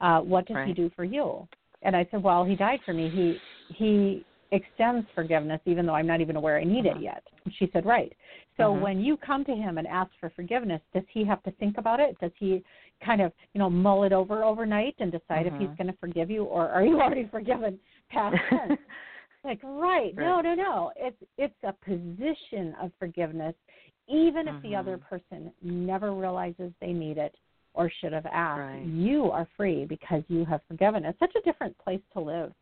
Uh, 0.00 0.20
what 0.20 0.46
does 0.46 0.56
right. 0.56 0.68
he 0.68 0.74
do 0.74 0.90
for 0.96 1.04
you? 1.04 1.46
And 1.82 1.94
I 1.94 2.06
said, 2.10 2.22
well, 2.22 2.44
he 2.44 2.56
died 2.56 2.80
for 2.84 2.92
me. 2.92 3.10
He 3.10 3.38
he 3.76 4.24
extends 4.52 5.06
forgiveness 5.14 5.60
even 5.64 5.86
though 5.86 5.94
I'm 5.94 6.06
not 6.06 6.20
even 6.20 6.36
aware 6.36 6.58
I 6.58 6.64
need 6.64 6.86
uh-huh. 6.86 6.98
it 6.98 7.02
yet. 7.02 7.22
And 7.44 7.54
she 7.58 7.70
said, 7.72 7.86
right. 7.86 8.12
So 8.56 8.72
uh-huh. 8.72 8.82
when 8.82 9.00
you 9.00 9.16
come 9.16 9.44
to 9.46 9.52
him 9.52 9.78
and 9.78 9.86
ask 9.86 10.10
for 10.20 10.30
forgiveness, 10.30 10.80
does 10.92 11.04
he 11.12 11.24
have 11.24 11.42
to 11.44 11.50
think 11.52 11.78
about 11.78 12.00
it? 12.00 12.18
Does 12.20 12.32
he 12.38 12.62
kind 13.04 13.20
of, 13.20 13.32
you 13.54 13.58
know, 13.58 13.70
mull 13.70 14.04
it 14.04 14.12
over 14.12 14.44
overnight 14.44 14.94
and 14.98 15.10
decide 15.10 15.46
if 15.46 15.52
he's 15.54 15.68
uh-huh. 15.68 15.76
going 15.76 15.86
to 15.86 15.98
forgive 15.98 16.30
you 16.30 16.44
or 16.44 16.68
are 16.68 16.84
you 16.84 17.00
already 17.00 17.28
forgiven 17.30 17.78
past 18.12 18.36
tense? 18.50 18.80
like, 19.44 19.60
right. 19.62 20.12
right. 20.14 20.16
No, 20.16 20.40
no, 20.40 20.54
no. 20.54 20.92
It's 20.96 21.16
it's 21.38 21.54
a 21.64 21.72
position 21.72 22.74
of 22.80 22.92
forgiveness 22.98 23.54
even 24.08 24.48
if 24.48 24.62
the 24.62 24.74
other 24.74 24.94
uh-huh. 24.94 25.18
person 25.18 25.52
never 25.62 26.12
realizes 26.12 26.72
they 26.80 26.92
need 26.92 27.18
it 27.18 27.34
or 27.74 27.90
should 28.00 28.12
have 28.12 28.26
asked. 28.26 28.60
Right. 28.60 28.84
You 28.84 29.30
are 29.30 29.48
free 29.56 29.84
because 29.84 30.22
you 30.28 30.44
have 30.44 30.60
forgiven. 30.68 31.04
It's 31.04 31.18
such 31.18 31.34
a 31.36 31.42
different 31.42 31.76
place 31.78 32.00
to 32.12 32.20
live. 32.20 32.52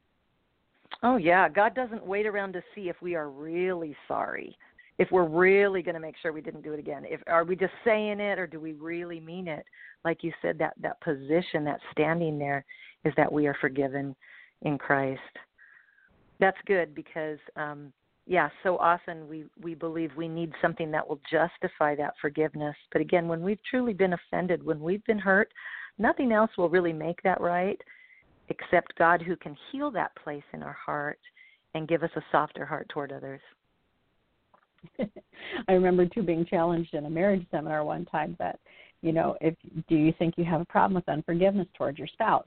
Oh 1.03 1.17
yeah, 1.17 1.49
God 1.49 1.75
doesn't 1.75 2.07
wait 2.07 2.27
around 2.27 2.53
to 2.53 2.63
see 2.75 2.89
if 2.89 2.97
we 3.01 3.15
are 3.15 3.31
really 3.31 3.97
sorry. 4.07 4.57
If 4.99 5.11
we're 5.11 5.29
really 5.29 5.83
going 5.83 5.95
to 5.95 6.01
make 6.01 6.17
sure 6.21 6.33
we 6.33 6.43
didn't 6.43 6.63
do 6.63 6.75
it 6.75 6.79
again. 6.79 7.05
If 7.07 7.21
are 7.27 7.45
we 7.45 7.57
just 7.57 7.73
saying 7.85 8.21
it 8.21 8.39
or 8.39 8.47
do 8.47 8.61
we 8.61 8.73
really 8.73 9.19
mean 9.19 9.49
it? 9.49 9.65
Like 10.05 10.23
you 10.23 10.33
said 10.43 10.59
that 10.59 10.75
that 10.83 11.01
position, 11.01 11.65
that 11.65 11.81
standing 11.91 12.39
there 12.39 12.65
is 13.05 13.15
that 13.17 13.33
we 13.33 13.47
are 13.47 13.57
forgiven 13.61 14.15
in 14.63 14.79
Christ. 14.79 15.21
That's 16.39 16.59
good 16.67 16.95
because 16.95 17.39
um 17.57 17.93
yeah, 18.27 18.49
so 18.63 18.77
often 18.79 19.27
we 19.29 19.45
we 19.61 19.75
believe 19.75 20.11
we 20.17 20.29
need 20.29 20.53
something 20.63 20.91
that 20.93 21.07
will 21.07 21.21
justify 21.31 21.95
that 21.97 22.15
forgiveness. 22.21 22.77
But 22.93 23.01
again, 23.01 23.27
when 23.27 23.43
we've 23.43 23.63
truly 23.69 23.93
been 23.93 24.13
offended, 24.13 24.65
when 24.65 24.81
we've 24.81 25.05
been 25.05 25.19
hurt, 25.19 25.53
nothing 25.99 26.33
else 26.33 26.51
will 26.57 26.69
really 26.69 26.93
make 26.93 27.21
that 27.23 27.41
right 27.41 27.81
except 28.49 28.99
God 28.99 29.23
who 29.23 29.37
can 29.37 29.57
heal 29.71 29.91
that 29.93 30.15
place 30.17 30.43
in 30.53 30.63
our 30.63 30.77
heart 30.85 31.19
and 31.75 31.89
give 31.89 32.03
us 32.03 32.11
a 32.17 32.23
softer 32.33 32.67
heart 32.67 32.89
toward 32.89 33.13
others. 33.13 33.41
I 35.69 35.73
remember 35.73 36.07
too 36.07 36.23
being 36.23 36.45
challenged 36.45 36.95
in 36.95 37.07
a 37.07 37.11
marriage 37.11 37.47
seminar 37.51 37.85
one 37.85 38.05
time 38.07 38.37
that, 38.39 38.59
you 39.03 39.13
know, 39.13 39.37
if 39.41 39.55
do 39.89 39.97
you 39.97 40.13
think 40.19 40.35
you 40.37 40.45
have 40.45 40.61
a 40.61 40.67
problem 40.67 40.95
with 40.95 41.09
unforgiveness 41.09 41.69
towards 41.77 41.99
your 41.99 42.09
spouse? 42.09 42.47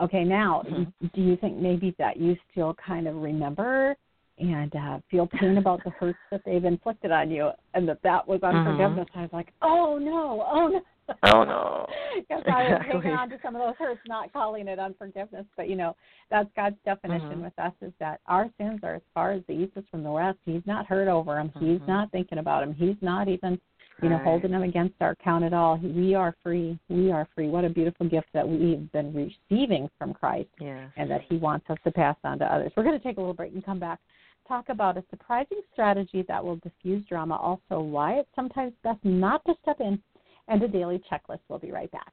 Okay, 0.00 0.24
now 0.24 0.62
mm-hmm. 0.68 1.06
do 1.14 1.20
you 1.20 1.36
think 1.36 1.58
maybe 1.58 1.94
that 1.98 2.16
you 2.16 2.36
still 2.50 2.74
kind 2.84 3.06
of 3.06 3.16
remember 3.16 3.94
and 4.38 4.74
uh, 4.74 4.98
feel 5.10 5.26
pain 5.26 5.58
about 5.58 5.80
the 5.84 5.90
hurts 5.90 6.18
that 6.30 6.40
they've 6.46 6.64
inflicted 6.64 7.12
on 7.12 7.30
you, 7.30 7.50
and 7.74 7.88
that 7.88 8.02
that 8.02 8.26
was 8.26 8.40
mm-hmm. 8.40 8.56
unforgiveness? 8.56 9.06
Mm-hmm. 9.10 9.18
I 9.18 9.22
was 9.22 9.30
like, 9.32 9.52
oh 9.60 9.98
no, 10.00 10.46
oh 10.50 10.68
no, 10.68 10.80
oh 11.24 11.44
no. 11.44 11.86
Because 12.14 12.42
I 12.46 12.64
was 12.64 12.82
hanging 12.86 13.16
on 13.16 13.30
to 13.30 13.38
some 13.42 13.56
of 13.56 13.62
those 13.62 13.74
hurts, 13.78 14.00
not 14.06 14.32
calling 14.32 14.68
it 14.68 14.78
unforgiveness. 14.78 15.46
But 15.56 15.68
you 15.68 15.76
know, 15.76 15.96
that's 16.30 16.48
God's 16.54 16.76
definition 16.84 17.30
mm-hmm. 17.30 17.44
with 17.44 17.58
us 17.58 17.72
is 17.80 17.92
that 18.00 18.20
our 18.26 18.50
sins 18.58 18.80
are 18.82 18.96
as 18.96 19.02
far 19.14 19.32
as 19.32 19.42
the 19.48 19.54
east 19.54 19.72
is 19.76 19.84
from 19.90 20.02
the 20.02 20.10
west. 20.10 20.38
He's 20.44 20.62
not 20.66 20.86
hurt 20.86 21.08
over 21.08 21.34
them. 21.34 21.48
Mm-hmm. 21.48 21.72
He's 21.72 21.88
not 21.88 22.10
thinking 22.12 22.38
about 22.38 22.60
them. 22.60 22.74
He's 22.74 22.96
not 23.00 23.28
even, 23.28 23.58
you 24.02 24.08
know, 24.08 24.16
right. 24.16 24.24
holding 24.24 24.50
them 24.50 24.62
against 24.62 24.94
our 25.00 25.14
count 25.16 25.44
at 25.44 25.52
all. 25.52 25.78
We 25.78 26.14
are 26.14 26.34
free. 26.42 26.78
We 26.88 27.12
are 27.12 27.28
free. 27.34 27.48
What 27.48 27.64
a 27.64 27.70
beautiful 27.70 28.08
gift 28.08 28.28
that 28.34 28.46
we've 28.46 28.90
been 28.92 29.12
receiving 29.14 29.88
from 29.98 30.12
Christ, 30.12 30.48
yes. 30.60 30.90
and 30.96 31.10
that 31.10 31.22
He 31.28 31.36
wants 31.36 31.66
us 31.70 31.78
to 31.84 31.90
pass 31.90 32.16
on 32.24 32.38
to 32.40 32.44
others. 32.44 32.72
We're 32.76 32.84
going 32.84 32.98
to 32.98 33.04
take 33.04 33.16
a 33.16 33.20
little 33.20 33.34
break 33.34 33.52
and 33.52 33.64
come 33.64 33.78
back 33.78 34.00
talk 34.48 34.68
about 34.68 34.96
a 34.96 35.04
surprising 35.10 35.60
strategy 35.72 36.24
that 36.28 36.44
will 36.44 36.56
diffuse 36.56 37.04
drama, 37.06 37.36
also 37.36 37.80
why 37.80 38.14
it's 38.14 38.28
sometimes 38.34 38.72
best 38.82 38.98
not 39.04 39.44
to 39.46 39.54
step 39.62 39.80
in 39.80 39.98
and 40.48 40.62
a 40.62 40.68
daily 40.68 41.00
checklist. 41.10 41.40
We'll 41.48 41.58
be 41.58 41.70
right 41.70 41.90
back. 41.90 42.12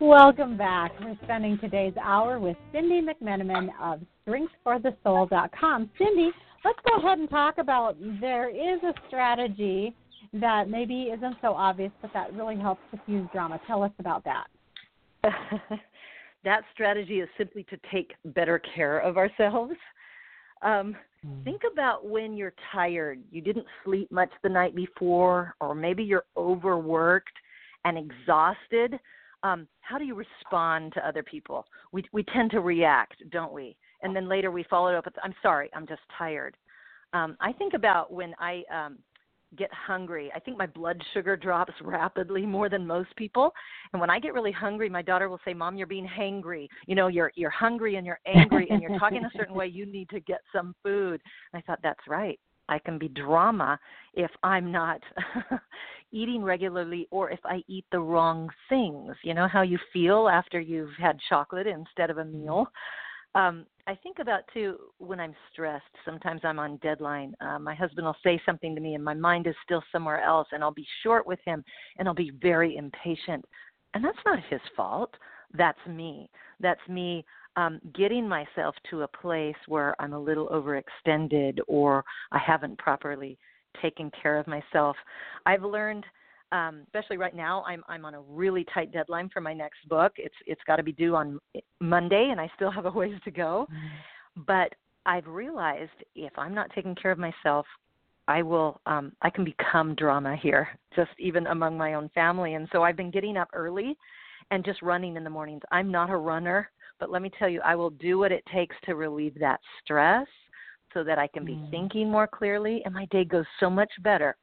Welcome 0.00 0.58
back. 0.58 0.92
We're 1.00 1.16
spending 1.24 1.58
today's 1.58 1.94
hour 2.02 2.38
with 2.38 2.56
Cindi 2.74 3.00
McMenamin 3.00 3.68
of 3.80 4.02
StrengthsForTheSoul.com. 4.28 5.90
Cindi, 5.98 6.28
let's 6.66 6.78
go 6.86 6.98
ahead 6.98 7.18
and 7.18 7.30
talk 7.30 7.56
about 7.56 7.96
there 8.20 8.50
is 8.50 8.82
a 8.82 8.92
strategy 9.08 9.94
that 10.34 10.68
maybe 10.68 11.04
isn't 11.04 11.36
so 11.40 11.54
obvious, 11.54 11.90
but 12.02 12.12
that 12.12 12.34
really 12.34 12.58
helps 12.58 12.82
diffuse 12.90 13.26
drama. 13.32 13.58
Tell 13.66 13.82
us 13.82 13.92
about 13.98 14.22
that. 14.24 14.46
that 16.44 16.60
strategy 16.74 17.20
is 17.20 17.28
simply 17.38 17.64
to 17.70 17.78
take 17.90 18.12
better 18.26 18.60
care 18.74 18.98
of 18.98 19.16
ourselves. 19.16 19.76
Um, 20.60 20.94
mm. 21.26 21.42
Think 21.42 21.62
about 21.72 22.06
when 22.06 22.36
you're 22.36 22.54
tired, 22.70 23.20
you 23.30 23.40
didn't 23.40 23.66
sleep 23.82 24.12
much 24.12 24.30
the 24.42 24.50
night 24.50 24.76
before, 24.76 25.54
or 25.58 25.74
maybe 25.74 26.04
you're 26.04 26.26
overworked 26.36 27.32
and 27.86 27.96
exhausted 27.96 28.98
um, 29.42 29.68
how 29.80 29.98
do 29.98 30.04
you 30.04 30.14
respond 30.14 30.92
to 30.94 31.06
other 31.06 31.22
people? 31.22 31.66
We 31.92 32.04
we 32.12 32.24
tend 32.24 32.50
to 32.52 32.60
react, 32.60 33.22
don't 33.30 33.52
we? 33.52 33.76
And 34.02 34.14
then 34.14 34.28
later 34.28 34.50
we 34.50 34.64
follow 34.64 34.88
it 34.88 34.94
up 34.94 35.04
with, 35.04 35.14
"I'm 35.22 35.34
sorry, 35.42 35.70
I'm 35.74 35.86
just 35.86 36.02
tired." 36.16 36.56
Um, 37.12 37.36
I 37.40 37.52
think 37.52 37.74
about 37.74 38.12
when 38.12 38.34
I 38.38 38.62
um, 38.72 38.98
get 39.56 39.72
hungry. 39.72 40.30
I 40.34 40.40
think 40.40 40.58
my 40.58 40.66
blood 40.66 41.00
sugar 41.14 41.36
drops 41.36 41.72
rapidly 41.82 42.44
more 42.44 42.68
than 42.68 42.86
most 42.86 43.14
people. 43.16 43.52
And 43.92 44.00
when 44.00 44.10
I 44.10 44.18
get 44.18 44.34
really 44.34 44.52
hungry, 44.52 44.88
my 44.88 45.02
daughter 45.02 45.28
will 45.28 45.40
say, 45.44 45.54
"Mom, 45.54 45.76
you're 45.76 45.86
being 45.86 46.08
hangry. 46.08 46.68
You 46.86 46.94
know, 46.94 47.08
you're 47.08 47.32
you're 47.34 47.50
hungry 47.50 47.96
and 47.96 48.06
you're 48.06 48.20
angry 48.26 48.66
and 48.70 48.82
you're 48.82 48.98
talking 48.98 49.24
a 49.24 49.30
certain 49.36 49.54
way. 49.60 49.66
You 49.66 49.86
need 49.86 50.08
to 50.10 50.20
get 50.20 50.40
some 50.52 50.74
food." 50.82 51.20
And 51.52 51.62
I 51.62 51.66
thought 51.66 51.80
that's 51.82 52.06
right. 52.08 52.38
I 52.68 52.78
can 52.78 52.98
be 52.98 53.08
drama 53.08 53.78
if 54.14 54.30
I'm 54.42 54.72
not 54.72 55.00
eating 56.12 56.42
regularly 56.42 57.06
or 57.10 57.30
if 57.30 57.40
I 57.44 57.62
eat 57.68 57.84
the 57.92 58.00
wrong 58.00 58.48
things. 58.68 59.14
You 59.22 59.34
know 59.34 59.48
how 59.48 59.62
you 59.62 59.78
feel 59.92 60.28
after 60.28 60.60
you've 60.60 60.94
had 60.98 61.18
chocolate 61.28 61.66
instead 61.66 62.10
of 62.10 62.18
a 62.18 62.24
meal. 62.24 62.66
Um, 63.34 63.66
I 63.86 63.94
think 63.94 64.18
about 64.18 64.40
too 64.54 64.78
when 64.98 65.20
I'm 65.20 65.34
stressed. 65.52 65.84
Sometimes 66.04 66.40
I'm 66.42 66.58
on 66.58 66.78
deadline. 66.78 67.34
Uh, 67.40 67.58
my 67.58 67.74
husband 67.74 68.06
will 68.06 68.16
say 68.24 68.40
something 68.46 68.74
to 68.74 68.80
me, 68.80 68.94
and 68.94 69.04
my 69.04 69.14
mind 69.14 69.46
is 69.46 69.54
still 69.62 69.82
somewhere 69.92 70.22
else, 70.22 70.48
and 70.52 70.62
I'll 70.64 70.72
be 70.72 70.86
short 71.02 71.26
with 71.26 71.38
him, 71.44 71.62
and 71.98 72.08
I'll 72.08 72.14
be 72.14 72.32
very 72.40 72.76
impatient. 72.76 73.44
And 73.94 74.02
that's 74.02 74.18
not 74.24 74.38
his 74.48 74.60
fault. 74.74 75.14
That's 75.52 75.78
me. 75.86 76.30
That's 76.60 76.80
me 76.88 77.24
um, 77.56 77.80
getting 77.94 78.28
myself 78.28 78.74
to 78.90 79.02
a 79.02 79.08
place 79.08 79.56
where 79.66 79.94
I'm 80.00 80.12
a 80.12 80.18
little 80.18 80.48
overextended 80.48 81.58
or 81.66 82.04
I 82.32 82.38
haven't 82.38 82.78
properly 82.78 83.38
taken 83.82 84.10
care 84.22 84.38
of 84.38 84.46
myself. 84.46 84.96
I've 85.44 85.62
learned 85.62 86.04
um, 86.52 86.82
especially 86.86 87.16
right 87.16 87.34
now 87.34 87.64
i'm 87.66 87.82
i'm 87.88 88.04
on 88.04 88.14
a 88.14 88.20
really 88.20 88.64
tight 88.72 88.92
deadline 88.92 89.28
for 89.32 89.40
my 89.40 89.52
next 89.52 89.78
book. 89.88 90.12
It's 90.16 90.34
it's 90.46 90.60
got 90.66 90.76
to 90.76 90.84
be 90.84 90.92
due 90.92 91.16
on 91.16 91.40
monday 91.80 92.28
and 92.30 92.40
i 92.40 92.48
still 92.54 92.70
have 92.70 92.86
a 92.86 92.90
ways 92.90 93.18
to 93.24 93.30
go. 93.32 93.66
Mm-hmm. 93.68 94.42
but 94.46 94.72
i've 95.06 95.26
realized 95.26 95.90
if 96.14 96.32
i'm 96.38 96.54
not 96.54 96.70
taking 96.72 96.94
care 96.94 97.10
of 97.10 97.18
myself 97.18 97.66
i 98.28 98.42
will 98.42 98.80
um 98.86 99.12
i 99.22 99.28
can 99.28 99.44
become 99.44 99.96
drama 99.96 100.36
here 100.40 100.68
just 100.94 101.10
even 101.18 101.48
among 101.48 101.76
my 101.76 101.94
own 101.94 102.08
family. 102.14 102.54
And 102.54 102.68
so 102.70 102.84
i've 102.84 102.96
been 102.96 103.10
getting 103.10 103.36
up 103.36 103.48
early 103.52 103.96
and 104.52 104.64
just 104.64 104.80
running 104.82 105.16
in 105.16 105.24
the 105.24 105.30
mornings. 105.30 105.62
I'm 105.72 105.90
not 105.90 106.10
a 106.10 106.16
runner 106.16 106.70
but 106.98 107.10
let 107.10 107.22
me 107.22 107.30
tell 107.38 107.48
you 107.48 107.60
i 107.64 107.74
will 107.74 107.90
do 107.90 108.18
what 108.18 108.32
it 108.32 108.44
takes 108.52 108.76
to 108.84 108.94
relieve 108.94 109.34
that 109.38 109.60
stress 109.82 110.26
so 110.94 111.02
that 111.04 111.18
i 111.18 111.26
can 111.26 111.44
be 111.44 111.54
mm. 111.54 111.70
thinking 111.70 112.10
more 112.10 112.26
clearly 112.26 112.82
and 112.84 112.94
my 112.94 113.06
day 113.06 113.24
goes 113.24 113.46
so 113.60 113.68
much 113.68 113.90
better 114.02 114.36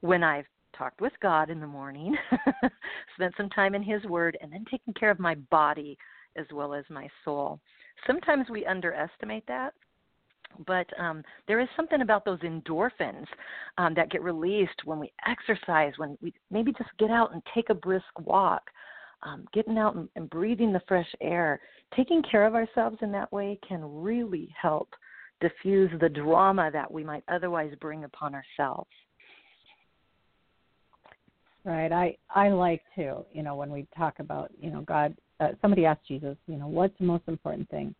when 0.00 0.22
i've 0.22 0.46
talked 0.76 1.00
with 1.00 1.12
God 1.20 1.50
in 1.50 1.60
the 1.60 1.66
morning, 1.66 2.14
spent 3.14 3.34
some 3.36 3.48
time 3.50 3.74
in 3.74 3.82
His 3.82 4.04
Word, 4.04 4.36
and 4.40 4.52
then 4.52 4.64
taking 4.70 4.94
care 4.94 5.10
of 5.10 5.18
my 5.18 5.34
body 5.50 5.96
as 6.36 6.46
well 6.52 6.74
as 6.74 6.84
my 6.90 7.08
soul. 7.24 7.60
Sometimes 8.06 8.48
we 8.50 8.66
underestimate 8.66 9.46
that, 9.46 9.72
but 10.66 10.86
um, 10.98 11.22
there 11.48 11.60
is 11.60 11.68
something 11.76 12.02
about 12.02 12.24
those 12.24 12.38
endorphins 12.40 13.26
um, 13.78 13.94
that 13.94 14.10
get 14.10 14.22
released 14.22 14.84
when 14.84 14.98
we 14.98 15.12
exercise, 15.26 15.92
when 15.96 16.16
we 16.20 16.32
maybe 16.50 16.72
just 16.72 16.90
get 16.98 17.10
out 17.10 17.32
and 17.32 17.42
take 17.54 17.70
a 17.70 17.74
brisk 17.74 18.04
walk, 18.20 18.62
um, 19.22 19.46
getting 19.52 19.78
out 19.78 19.96
and, 19.96 20.08
and 20.16 20.28
breathing 20.30 20.72
the 20.72 20.82
fresh 20.86 21.08
air. 21.20 21.60
Taking 21.94 22.22
care 22.22 22.46
of 22.46 22.54
ourselves 22.54 22.98
in 23.02 23.12
that 23.12 23.32
way 23.32 23.58
can 23.66 23.80
really 23.82 24.54
help 24.60 24.88
diffuse 25.40 25.90
the 26.00 26.08
drama 26.08 26.70
that 26.72 26.90
we 26.90 27.04
might 27.04 27.24
otherwise 27.28 27.72
bring 27.80 28.04
upon 28.04 28.34
ourselves. 28.34 28.90
Right. 31.64 31.90
I 31.90 32.16
I 32.30 32.50
like 32.50 32.82
to, 32.94 33.24
you 33.32 33.42
know, 33.42 33.56
when 33.56 33.70
we 33.70 33.86
talk 33.96 34.20
about, 34.20 34.50
you 34.60 34.70
know, 34.70 34.82
God. 34.82 35.16
Uh, 35.38 35.48
somebody 35.60 35.84
asked 35.84 36.08
Jesus, 36.08 36.34
you 36.46 36.56
know, 36.56 36.66
what's 36.66 36.96
the 36.98 37.04
most 37.04 37.24
important 37.28 37.68
thing, 37.68 37.94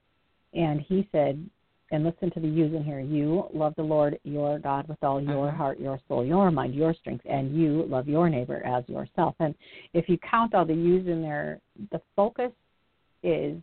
and 0.55 0.81
he 0.81 1.07
said, 1.12 1.45
and 1.91 2.05
listen 2.05 2.30
to 2.32 2.41
the 2.41 2.49
use 2.49 2.74
in 2.74 2.82
here. 2.82 3.01
You 3.01 3.45
love 3.55 3.74
the 3.76 3.82
Lord 3.82 4.18
your 4.24 4.59
God 4.59 4.89
with 4.89 5.03
all 5.03 5.20
your 5.20 5.49
uh-huh. 5.49 5.57
heart, 5.57 5.80
your 5.80 6.01
soul, 6.09 6.24
your 6.24 6.51
mind, 6.51 6.74
your 6.74 6.95
strength, 6.95 7.24
and 7.28 7.57
you 7.57 7.84
love 7.89 8.09
your 8.09 8.28
neighbor 8.28 8.64
as 8.64 8.84
yourself. 8.89 9.34
And 9.41 9.55
if 9.95 10.09
you 10.09 10.18
count 10.28 10.55
all 10.55 10.64
the 10.64 10.74
use 10.74 11.07
in 11.07 11.22
there, 11.22 11.61
the 11.93 12.01
focus 12.14 12.53
is 13.22 13.57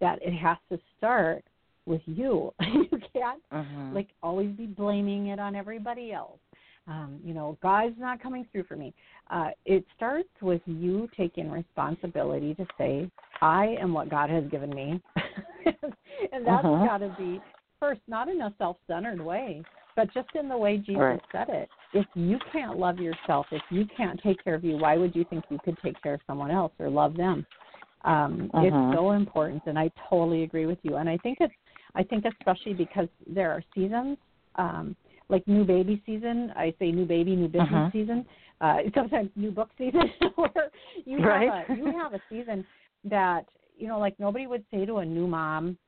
that 0.00 0.18
it 0.22 0.32
has 0.32 0.58
to 0.70 0.78
start 0.96 1.44
with 1.86 2.02
you. 2.06 2.52
you 2.60 3.00
can't 3.12 3.42
uh-huh. 3.52 3.90
like 3.92 4.08
always 4.22 4.50
be 4.56 4.66
blaming 4.66 5.28
it 5.28 5.38
on 5.38 5.54
everybody 5.54 6.12
else 6.12 6.38
um, 6.88 7.20
you 7.22 7.34
know, 7.34 7.58
God's 7.62 7.94
not 7.98 8.22
coming 8.22 8.46
through 8.50 8.64
for 8.64 8.76
me. 8.76 8.94
Uh, 9.30 9.50
it 9.66 9.84
starts 9.94 10.28
with 10.40 10.62
you 10.64 11.08
taking 11.16 11.50
responsibility 11.50 12.54
to 12.54 12.66
say, 12.78 13.10
I 13.42 13.76
am 13.80 13.92
what 13.92 14.08
God 14.08 14.30
has 14.30 14.44
given 14.50 14.70
me. 14.70 15.00
and 15.66 16.46
that's 16.46 16.64
uh-huh. 16.64 16.86
got 16.86 16.98
to 16.98 17.14
be 17.18 17.40
first, 17.80 18.00
not 18.06 18.28
in 18.28 18.40
a 18.40 18.54
self 18.58 18.76
centered 18.86 19.20
way, 19.20 19.62
but 19.96 20.12
just 20.12 20.28
in 20.34 20.48
the 20.48 20.56
way 20.56 20.78
Jesus 20.78 20.96
right. 21.00 21.20
said 21.32 21.48
it. 21.48 21.68
If 21.94 22.06
you 22.14 22.38
can't 22.52 22.78
love 22.78 22.98
yourself, 22.98 23.46
if 23.50 23.62
you 23.70 23.84
can't 23.96 24.20
take 24.22 24.42
care 24.44 24.54
of 24.54 24.64
you, 24.64 24.76
why 24.76 24.96
would 24.96 25.14
you 25.14 25.24
think 25.30 25.44
you 25.50 25.58
could 25.64 25.76
take 25.82 26.00
care 26.02 26.14
of 26.14 26.20
someone 26.26 26.50
else 26.50 26.72
or 26.78 26.88
love 26.90 27.16
them? 27.16 27.46
Um, 28.04 28.50
uh-huh. 28.54 28.66
It's 28.66 28.96
so 28.96 29.12
important, 29.12 29.62
and 29.66 29.78
I 29.78 29.90
totally 30.08 30.44
agree 30.44 30.66
with 30.66 30.78
you. 30.82 30.96
And 30.96 31.08
I 31.08 31.16
think 31.18 31.38
it's, 31.40 31.54
I 31.94 32.02
think 32.02 32.24
especially 32.24 32.74
because 32.74 33.08
there 33.26 33.50
are 33.50 33.62
seasons. 33.74 34.18
Um, 34.56 34.96
like 35.28 35.46
new 35.46 35.64
baby 35.64 36.02
season. 36.06 36.52
I 36.56 36.74
say 36.78 36.90
new 36.90 37.04
baby, 37.04 37.36
new 37.36 37.48
business 37.48 37.68
uh-huh. 37.70 37.90
season. 37.92 38.24
Uh, 38.60 38.78
sometimes 38.94 39.30
new 39.36 39.50
book 39.50 39.70
season, 39.78 40.00
where 40.34 40.70
you 41.04 41.18
right. 41.18 41.66
have 41.68 41.76
a 41.76 41.80
you 41.80 41.92
have 41.92 42.14
a 42.14 42.20
season 42.28 42.64
that 43.04 43.44
you 43.76 43.86
know, 43.86 43.98
like 43.98 44.18
nobody 44.18 44.46
would 44.46 44.64
say 44.70 44.84
to 44.84 44.96
a 44.96 45.04
new 45.04 45.26
mom, 45.26 45.78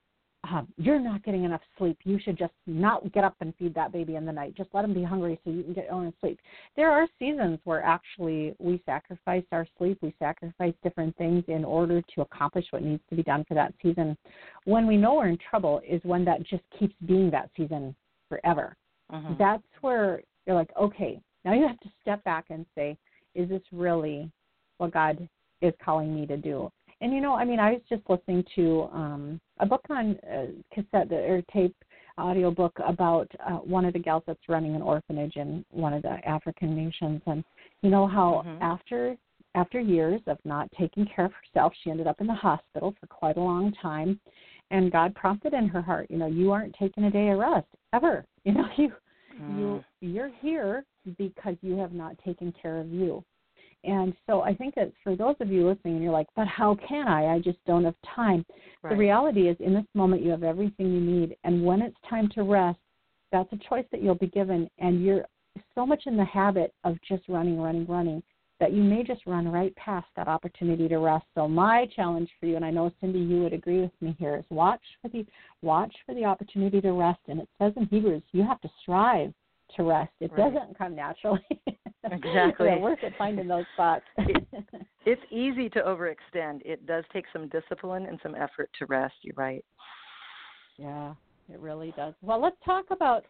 um, 0.44 0.68
"You're 0.76 1.00
not 1.00 1.22
getting 1.22 1.44
enough 1.44 1.60
sleep. 1.78 1.98
You 2.04 2.18
should 2.18 2.38
just 2.38 2.52
not 2.66 3.12
get 3.12 3.24
up 3.24 3.36
and 3.40 3.54
feed 3.56 3.74
that 3.74 3.92
baby 3.92 4.16
in 4.16 4.24
the 4.24 4.32
night. 4.32 4.54
Just 4.56 4.70
let 4.72 4.84
him 4.84 4.94
be 4.94 5.02
hungry 5.02 5.38
so 5.44 5.50
you 5.50 5.62
can 5.62 5.72
get 5.72 5.84
your 5.84 5.94
own 5.94 6.12
sleep." 6.20 6.38
There 6.76 6.90
are 6.90 7.06
seasons 7.18 7.58
where 7.64 7.82
actually 7.82 8.54
we 8.58 8.82
sacrifice 8.86 9.44
our 9.52 9.66
sleep, 9.78 9.98
we 10.02 10.14
sacrifice 10.18 10.74
different 10.82 11.16
things 11.16 11.44
in 11.48 11.64
order 11.64 12.02
to 12.14 12.20
accomplish 12.22 12.66
what 12.70 12.82
needs 12.82 13.02
to 13.10 13.16
be 13.16 13.22
done 13.22 13.44
for 13.44 13.54
that 13.54 13.74
season. 13.82 14.16
When 14.64 14.86
we 14.86 14.96
know 14.96 15.14
we're 15.14 15.28
in 15.28 15.38
trouble 15.38 15.80
is 15.86 16.00
when 16.04 16.24
that 16.24 16.42
just 16.44 16.64
keeps 16.78 16.94
being 17.06 17.30
that 17.30 17.50
season 17.56 17.94
forever 18.28 18.76
mm-hmm. 19.12 19.34
that's 19.38 19.62
where 19.80 20.22
you're 20.46 20.56
like, 20.56 20.70
okay, 20.80 21.20
now 21.44 21.54
you 21.54 21.66
have 21.66 21.78
to 21.80 21.88
step 22.02 22.22
back 22.24 22.46
and 22.50 22.66
say, 22.74 22.96
is 23.34 23.48
this 23.48 23.62
really 23.72 24.30
what 24.78 24.92
God 24.92 25.28
is 25.62 25.72
calling 25.84 26.14
me 26.14 26.26
to 26.26 26.36
do? 26.36 26.70
And 27.00 27.12
you 27.12 27.20
know, 27.20 27.34
I 27.34 27.44
mean, 27.44 27.58
I 27.58 27.72
was 27.72 27.82
just 27.88 28.02
listening 28.08 28.44
to 28.56 28.88
um, 28.92 29.40
a 29.58 29.66
book 29.66 29.82
on 29.88 30.18
uh, 30.30 30.46
cassette 30.74 31.12
or 31.12 31.42
tape 31.52 31.74
audio 32.18 32.50
book 32.50 32.76
about 32.86 33.30
uh, 33.46 33.52
one 33.52 33.84
of 33.84 33.94
the 33.94 33.98
gals 33.98 34.22
that's 34.26 34.48
running 34.48 34.74
an 34.74 34.82
orphanage 34.82 35.36
in 35.36 35.64
one 35.70 35.94
of 35.94 36.02
the 36.02 36.18
African 36.28 36.76
nations, 36.76 37.22
and 37.26 37.42
you 37.82 37.90
know 37.90 38.06
how 38.06 38.42
mm-hmm. 38.46 38.62
after 38.62 39.16
after 39.54 39.80
years 39.80 40.20
of 40.26 40.38
not 40.44 40.70
taking 40.78 41.06
care 41.06 41.24
of 41.24 41.32
herself, 41.32 41.72
she 41.82 41.90
ended 41.90 42.06
up 42.06 42.20
in 42.20 42.26
the 42.26 42.34
hospital 42.34 42.94
for 43.00 43.06
quite 43.06 43.36
a 43.36 43.40
long 43.40 43.72
time. 43.82 44.20
And 44.70 44.92
God 44.92 45.14
prompted 45.16 45.52
in 45.54 45.66
her 45.66 45.82
heart, 45.82 46.06
you 46.08 46.16
know, 46.16 46.26
you 46.26 46.52
aren't 46.52 46.76
taking 46.78 47.04
a 47.04 47.10
day 47.10 47.30
of 47.30 47.38
rest 47.38 47.66
ever. 47.92 48.24
You 48.42 48.54
know, 48.54 48.64
you 48.78 48.90
mm. 49.38 49.58
you 49.58 49.84
you're 50.00 50.30
here 50.40 50.86
because 51.18 51.56
you 51.60 51.76
have 51.76 51.92
not 51.92 52.16
taken 52.24 52.54
care 52.62 52.80
of 52.80 52.88
you. 52.88 53.22
And 53.84 54.14
so 54.26 54.42
I 54.42 54.54
think 54.54 54.74
that 54.74 54.92
for 55.02 55.16
those 55.16 55.36
of 55.40 55.50
you 55.50 55.66
listening 55.66 55.94
and 55.94 56.02
you're 56.02 56.12
like, 56.12 56.26
but 56.36 56.46
how 56.46 56.76
can 56.86 57.08
I? 57.08 57.34
I 57.34 57.38
just 57.38 57.58
don't 57.66 57.84
have 57.84 57.94
time. 58.14 58.44
Right. 58.82 58.90
The 58.90 58.96
reality 58.96 59.48
is 59.48 59.56
in 59.60 59.72
this 59.74 59.84
moment 59.94 60.22
you 60.22 60.30
have 60.30 60.42
everything 60.42 60.92
you 60.92 61.00
need 61.00 61.36
and 61.44 61.64
when 61.64 61.80
it's 61.80 61.96
time 62.08 62.28
to 62.34 62.42
rest, 62.42 62.78
that's 63.32 63.52
a 63.52 63.58
choice 63.68 63.84
that 63.92 64.02
you'll 64.02 64.14
be 64.16 64.26
given 64.26 64.68
and 64.78 65.02
you're 65.02 65.24
so 65.74 65.86
much 65.86 66.02
in 66.06 66.16
the 66.16 66.24
habit 66.24 66.74
of 66.84 66.96
just 67.08 67.22
running, 67.28 67.60
running, 67.60 67.86
running 67.86 68.22
that 68.60 68.72
you 68.72 68.82
may 68.82 69.02
just 69.02 69.26
run 69.26 69.48
right 69.48 69.74
past 69.76 70.06
that 70.14 70.28
opportunity 70.28 70.86
to 70.86 70.98
rest. 70.98 71.24
So 71.34 71.48
my 71.48 71.88
challenge 71.96 72.28
for 72.38 72.46
you, 72.46 72.56
and 72.56 72.64
I 72.64 72.70
know 72.70 72.92
Cindi, 73.02 73.26
you 73.26 73.42
would 73.42 73.54
agree 73.54 73.80
with 73.80 73.90
me 74.02 74.14
here, 74.18 74.36
is 74.36 74.44
watch 74.50 74.82
for 75.00 75.08
the 75.08 75.24
watch 75.62 75.94
for 76.04 76.14
the 76.14 76.26
opportunity 76.26 76.80
to 76.82 76.92
rest. 76.92 77.20
And 77.28 77.40
it 77.40 77.48
says 77.58 77.72
in 77.76 77.86
Hebrews, 77.86 78.22
you 78.32 78.42
have 78.42 78.60
to 78.60 78.70
strive 78.82 79.32
to 79.76 79.82
rest. 79.82 80.12
It 80.20 80.30
right. 80.36 80.52
doesn't 80.52 80.76
come 80.76 80.94
naturally. 80.94 81.40
Exactly. 82.04 82.68
Worth 82.80 83.00
it 83.02 83.12
finding 83.18 83.48
those 83.48 83.64
spots. 83.74 84.04
it, 84.18 84.46
it's 85.06 85.22
easy 85.30 85.68
to 85.70 85.80
overextend. 85.80 86.62
It 86.64 86.86
does 86.86 87.04
take 87.12 87.24
some 87.32 87.48
discipline 87.48 88.06
and 88.06 88.18
some 88.22 88.34
effort 88.34 88.70
to 88.78 88.86
rest. 88.86 89.14
You're 89.22 89.34
right. 89.36 89.64
Yeah, 90.76 91.14
it 91.52 91.60
really 91.60 91.92
does. 91.96 92.14
Well, 92.22 92.40
let's 92.40 92.56
talk 92.64 92.86
about 92.90 93.24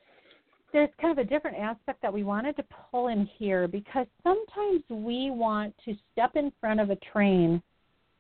there's 0.73 0.91
kind 1.01 1.19
of 1.19 1.25
a 1.25 1.29
different 1.29 1.57
aspect 1.57 2.01
that 2.03 2.13
we 2.13 2.23
wanted 2.23 2.57
to 2.57 2.65
pull 2.91 3.09
in 3.09 3.29
here 3.39 3.67
because 3.67 4.07
sometimes 4.23 4.83
we 4.89 5.31
want 5.31 5.75
to 5.85 5.95
step 6.13 6.37
in 6.37 6.53
front 6.61 6.81
of 6.81 6.91
a 6.91 6.97
train 7.13 7.61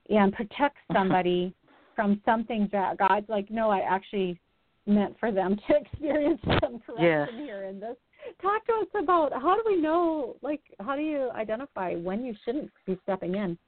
and 0.08 0.32
protect 0.32 0.76
somebody 0.92 1.54
from 1.94 2.20
something 2.24 2.68
that 2.72 2.98
God's 2.98 3.28
like, 3.28 3.50
no, 3.50 3.70
I 3.70 3.80
actually 3.80 4.40
meant 4.86 5.16
for 5.20 5.30
them 5.30 5.56
to 5.68 5.76
experience 5.76 6.40
some 6.62 6.80
correction 6.80 7.38
yeah. 7.38 7.44
here 7.44 7.64
in 7.64 7.78
this. 7.78 7.96
Talk 8.42 8.66
to 8.66 8.72
us 8.72 9.02
about 9.02 9.32
how 9.32 9.56
do 9.56 9.62
we 9.66 9.76
know, 9.76 10.36
like, 10.42 10.60
how 10.80 10.96
do 10.96 11.02
you 11.02 11.30
identify 11.34 11.94
when 11.94 12.24
you 12.24 12.34
shouldn't 12.44 12.70
be 12.86 12.98
stepping 13.02 13.34
in? 13.34 13.58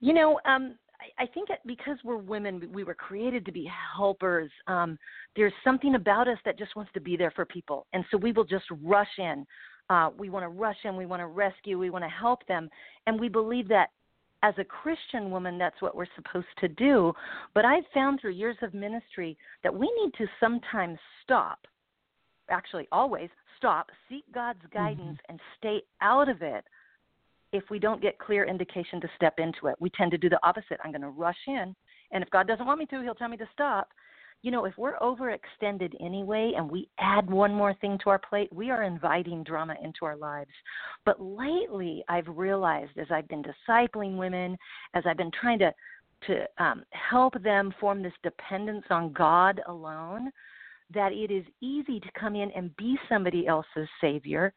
You 0.00 0.14
know, 0.14 0.40
um, 0.44 0.76
I 1.18 1.26
think 1.26 1.48
because 1.66 1.96
we're 2.04 2.16
women, 2.16 2.70
we 2.72 2.84
were 2.84 2.94
created 2.94 3.44
to 3.46 3.52
be 3.52 3.70
helpers. 3.96 4.50
Um, 4.66 4.98
there's 5.36 5.52
something 5.64 5.94
about 5.94 6.28
us 6.28 6.38
that 6.44 6.58
just 6.58 6.76
wants 6.76 6.92
to 6.94 7.00
be 7.00 7.16
there 7.16 7.30
for 7.30 7.44
people, 7.44 7.86
and 7.92 8.04
so 8.10 8.16
we 8.16 8.32
will 8.32 8.44
just 8.44 8.64
rush 8.82 9.18
in. 9.18 9.46
Uh, 9.90 10.10
we 10.18 10.28
want 10.28 10.44
to 10.44 10.48
rush 10.48 10.76
in. 10.84 10.96
We 10.96 11.06
want 11.06 11.20
to 11.20 11.26
rescue. 11.26 11.78
We 11.78 11.90
want 11.90 12.04
to 12.04 12.10
help 12.10 12.46
them, 12.46 12.68
and 13.06 13.18
we 13.18 13.28
believe 13.28 13.68
that 13.68 13.90
as 14.42 14.54
a 14.58 14.64
Christian 14.64 15.30
woman, 15.30 15.58
that's 15.58 15.80
what 15.82 15.96
we're 15.96 16.06
supposed 16.14 16.46
to 16.60 16.68
do. 16.68 17.12
But 17.54 17.64
I've 17.64 17.84
found 17.92 18.20
through 18.20 18.32
years 18.32 18.56
of 18.62 18.74
ministry 18.74 19.36
that 19.64 19.74
we 19.74 19.90
need 20.00 20.12
to 20.18 20.26
sometimes 20.38 20.98
stop. 21.24 21.58
Actually, 22.50 22.88
always 22.92 23.28
stop, 23.56 23.90
seek 24.08 24.24
God's 24.32 24.62
guidance, 24.72 25.18
mm-hmm. 25.18 25.30
and 25.30 25.40
stay 25.58 25.82
out 26.00 26.28
of 26.28 26.42
it 26.42 26.64
if 27.52 27.64
we 27.70 27.78
don't 27.78 28.02
get 28.02 28.18
clear 28.18 28.44
indication 28.44 29.00
to 29.00 29.08
step 29.16 29.34
into 29.38 29.68
it. 29.68 29.76
We 29.80 29.90
tend 29.90 30.10
to 30.12 30.18
do 30.18 30.28
the 30.28 30.38
opposite. 30.42 30.78
I'm 30.84 30.92
going 30.92 31.02
to 31.02 31.08
rush 31.08 31.38
in 31.46 31.74
And 32.12 32.22
if 32.22 32.30
God 32.30 32.46
doesn't 32.46 32.66
want 32.66 32.78
me 32.78 32.86
to, 32.86 33.02
He'll 33.02 33.14
tell 33.14 33.28
me 33.28 33.36
to 33.38 33.48
stop. 33.52 33.88
You 34.42 34.52
know, 34.52 34.66
if 34.66 34.78
we're 34.78 34.96
overextended 34.98 35.94
anyway 36.00 36.52
and 36.56 36.70
we 36.70 36.88
add 37.00 37.28
one 37.28 37.52
more 37.52 37.74
thing 37.74 37.98
to 38.04 38.10
our 38.10 38.20
plate, 38.20 38.48
we 38.52 38.70
are 38.70 38.84
inviting 38.84 39.42
drama 39.42 39.74
into 39.82 40.04
our 40.04 40.16
lives. 40.16 40.50
But 41.04 41.20
lately, 41.20 42.04
I've 42.08 42.28
realized 42.28 42.92
as 42.98 43.08
I've 43.10 43.26
been 43.26 43.42
discipling 43.42 44.16
women, 44.16 44.56
as 44.94 45.02
I've 45.06 45.16
been 45.16 45.32
trying 45.40 45.58
to 45.60 45.72
to 46.26 46.44
um, 46.58 46.82
help 46.90 47.40
them 47.44 47.72
form 47.78 48.02
this 48.02 48.12
dependence 48.24 48.84
on 48.90 49.12
God 49.12 49.60
alone, 49.68 50.30
that 50.94 51.12
it 51.12 51.30
is 51.30 51.44
easy 51.60 52.00
to 52.00 52.08
come 52.18 52.34
in 52.34 52.50
and 52.52 52.74
be 52.76 52.98
somebody 53.08 53.46
else's 53.46 53.88
savior, 54.00 54.52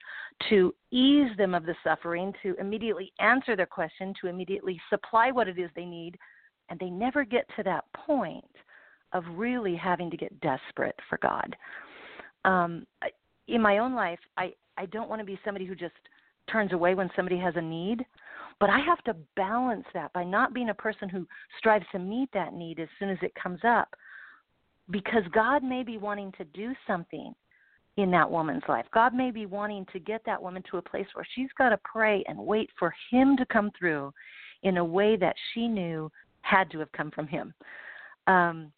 to 0.50 0.74
ease 0.92 1.30
them 1.38 1.54
of 1.54 1.66
the 1.66 1.76
suffering, 1.84 2.34
to 2.42 2.56
immediately 2.60 3.12
answer 3.20 3.56
their 3.56 3.66
question, 3.66 4.14
to 4.22 4.28
immediately 4.28 4.80
supply 4.90 5.32
what 5.32 5.48
it 5.48 5.60
is 5.60 5.70
they 5.76 5.86
need, 5.86 6.18
and 6.70 6.80
they 6.80 6.90
never 6.90 7.26
get 7.26 7.46
to 7.58 7.64
that 7.64 7.84
point 7.94 8.46
of 9.14 9.24
really 9.34 9.76
having 9.76 10.10
to 10.10 10.18
get 10.18 10.40
desperate 10.40 10.96
for 11.10 11.18
God. 11.22 11.56
Um, 12.46 12.88
in 13.48 13.62
my 13.62 13.80
own 13.80 13.94
life, 13.94 14.20
I 14.38 14.54
I 14.78 14.86
don't 14.88 15.10
want 15.10 15.20
to 15.20 15.26
be 15.26 15.38
somebody 15.44 15.66
who 15.66 15.76
just 15.76 15.94
turns 16.50 16.72
away 16.72 16.96
when 16.96 17.10
somebody 17.16 17.38
has 17.38 17.54
a 17.58 17.62
need, 17.62 18.06
but 18.60 18.70
I 18.70 18.80
have 18.80 19.04
to 19.04 19.16
balance 19.36 19.86
that 19.94 20.14
by 20.14 20.24
not 20.24 20.54
being 20.54 20.70
a 20.70 20.74
person 20.74 21.10
who 21.10 21.28
strives 21.58 21.86
to 21.92 22.00
meet 22.00 22.30
that 22.34 22.54
need 22.54 22.80
as 22.80 22.88
soon 22.98 23.10
as 23.10 23.18
it 23.22 23.34
comes 23.36 23.60
up 23.66 23.94
because 24.92 25.24
God 25.32 25.64
may 25.64 25.84
be 25.84 25.98
wanting 25.98 26.32
to 26.38 26.44
do 26.46 26.74
something 26.86 27.34
in 27.98 28.12
that 28.12 28.30
woman's 28.30 28.64
life. 28.68 28.86
God 28.94 29.14
may 29.14 29.32
be 29.32 29.46
wanting 29.46 29.86
to 29.92 30.00
get 30.00 30.22
that 30.26 30.42
woman 30.42 30.64
to 30.72 30.78
a 30.78 30.82
place 30.82 31.08
where 31.14 31.28
she's 31.36 31.50
got 31.58 31.70
to 31.70 31.80
pray 31.84 32.24
and 32.28 32.38
wait 32.38 32.70
for 32.78 32.94
Him 33.10 33.36
to 33.38 33.46
come 33.46 33.72
through 33.78 34.14
in 34.64 34.78
a 34.78 34.86
way 34.86 35.16
that 35.18 35.36
she 35.54 35.68
knew 35.68 36.12
had 36.42 36.70
to 36.72 36.80
have 36.80 36.92
come 36.94 37.12
from 37.12 37.28
Him. 37.28 37.54
Um, 38.28 38.72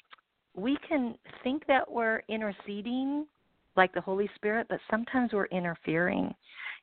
we 0.56 0.78
can 0.88 1.16
think 1.44 1.66
that 1.68 1.90
we're 1.90 2.22
interceding 2.28 3.26
like 3.76 3.94
the 3.94 4.02
Holy 4.02 4.30
Spirit, 4.36 4.68
but 4.70 4.80
sometimes 4.90 5.34
we're 5.34 5.46
interfering 5.46 6.34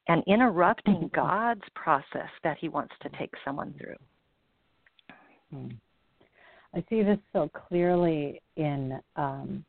and 0.08 0.22
interrupting 0.26 0.94
mm-hmm. 0.94 1.14
God's 1.14 1.62
process 1.74 2.28
that 2.42 2.58
He 2.58 2.68
wants 2.68 2.94
to 3.02 3.08
take 3.18 3.32
someone 3.44 3.74
through. 3.78 3.96
I 6.74 6.84
see 6.88 7.02
this 7.02 7.18
so 7.32 7.50
clearly 7.68 8.40
in 8.56 8.98
um, 9.16 9.64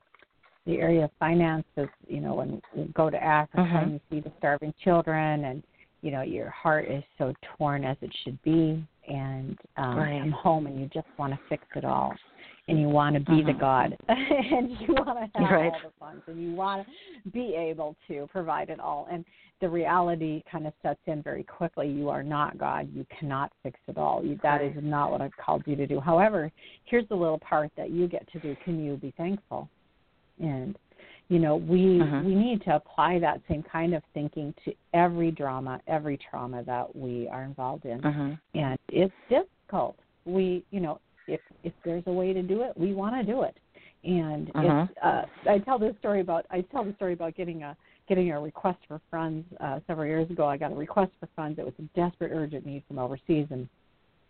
the 0.66 0.78
area 0.78 1.06
of 1.06 1.12
finances. 1.20 1.89
You 2.08 2.22
know, 2.22 2.36
when 2.36 2.62
you 2.76 2.91
go 2.93 3.10
to 3.10 3.22
Africa 3.22 3.62
mm-hmm. 3.62 3.78
and 3.78 3.91
you 3.93 3.99
see 4.10 4.20
the 4.20 4.32
starving 4.38 4.74
children, 4.84 5.45
and 5.45 5.64
you 6.02 6.12
know 6.12 6.22
your 6.22 6.49
heart 6.49 6.89
is 6.89 7.04
so 7.18 7.34
torn 7.58 7.84
as 7.84 7.97
it 8.02 8.12
should 8.24 8.41
be, 8.43 8.86
and 9.08 9.58
um, 9.78 9.97
right. 9.97 10.22
come 10.22 10.32
home 10.32 10.68
and 10.68 10.80
you 10.80 10.89
just 10.93 11.08
want 11.18 11.34
to 11.34 11.39
fix 11.49 11.64
it 11.76 11.86
all 11.86 12.14
and 12.72 12.82
you 12.82 12.89
want 12.89 13.15
to 13.15 13.19
be 13.19 13.41
the 13.43 13.51
mm-hmm. 13.51 13.59
God, 13.59 13.97
and 14.07 14.72
you 14.80 14.93
want 14.93 15.34
to 15.34 15.39
have 15.39 15.51
right. 15.51 15.72
all 15.72 15.80
the 15.84 15.91
funds, 15.99 16.24
and 16.28 16.41
you 16.41 16.53
want 16.53 16.88
to 16.88 17.30
be 17.32 17.53
able 17.55 17.95
to 18.07 18.28
provide 18.32 18.69
it 18.69 18.80
all. 18.80 19.07
And 19.11 19.26
the 19.59 19.69
reality 19.69 20.41
kind 20.51 20.65
of 20.65 20.74
sets 20.82 20.99
in 21.05 21.22
very 21.22 21.43
quickly. 21.43 21.88
You 21.88 22.09
are 22.09 22.24
not 22.24 22.57
God. 22.57 22.89
You 22.93 23.05
cannot 23.19 23.51
fix 23.61 23.80
it 23.88 23.97
all. 23.97 24.24
You, 24.24 24.39
that 24.41 24.61
right. 24.61 24.76
is 24.76 24.84
not 24.84 25.11
what 25.11 25.22
I've 25.22 25.36
called 25.38 25.63
you 25.65 25.76
to 25.76 25.86
do. 25.86 25.99
However, 25.99 26.51
here's 26.86 27.07
the 27.09 27.15
little 27.15 27.39
part 27.39 27.72
that 27.78 27.91
you 27.91 28.07
get 28.07 28.30
to 28.32 28.39
do. 28.39 28.55
Can 28.63 28.84
you 28.84 28.95
be 28.95 29.13
thankful? 29.17 29.69
And 30.39 30.78
you 31.28 31.39
know, 31.39 31.55
we 31.55 32.01
uh-huh. 32.01 32.24
we 32.26 32.36
need 32.36 32.61
to 32.63 32.76
apply 32.76 33.19
that 33.19 33.41
same 33.47 33.63
kind 33.63 33.93
of 33.93 34.03
thinking 34.13 34.53
to 34.65 34.74
every 34.93 35.32
drama, 35.32 35.80
every 35.88 36.19
trauma 36.30 36.63
that 36.63 36.93
we 36.93 37.30
are 37.32 37.43
involved 37.43 37.86
in. 37.86 38.03
Uh-huh. 38.03 38.36
And 38.53 38.78
it's 38.89 39.13
difficult. 39.30 39.97
We, 40.26 40.65
you 40.72 40.82
know, 40.82 40.99
if 41.32 41.42
if 41.64 41.74
there's 41.84 42.04
a 42.08 42.12
way 42.12 42.34
to 42.34 42.42
do 42.42 42.62
it, 42.62 42.78
we 42.78 42.94
want 42.94 43.16
to 43.16 43.24
do 43.24 43.44
it. 43.44 43.58
And 44.04 44.50
uh-huh. 44.56 44.88
it's, 44.90 44.98
uh, 45.04 45.52
I 45.52 45.60
tell 45.60 45.78
this 45.78 45.94
story 46.00 46.22
about 46.22 46.46
I 46.50 46.62
tell 46.62 46.84
the 46.84 46.94
story 46.96 47.14
about 47.14 47.36
getting 47.36 47.64
a 47.64 47.76
getting 48.10 48.32
a 48.32 48.42
request 48.42 48.80
for 48.88 49.00
funds 49.10 49.46
uh, 49.60 49.80
several 49.88 50.08
years 50.08 50.30
ago. 50.30 50.48
I 50.48 50.58
got 50.58 50.72
a 50.72 50.76
request 50.76 51.12
for 51.20 51.30
funds. 51.36 51.60
It 51.60 51.66
was 51.66 51.74
a 51.80 51.84
desperate, 52.00 52.32
urgent 52.34 52.66
need 52.66 52.84
from 52.88 53.00
overseas, 53.00 53.48
and 53.52 53.70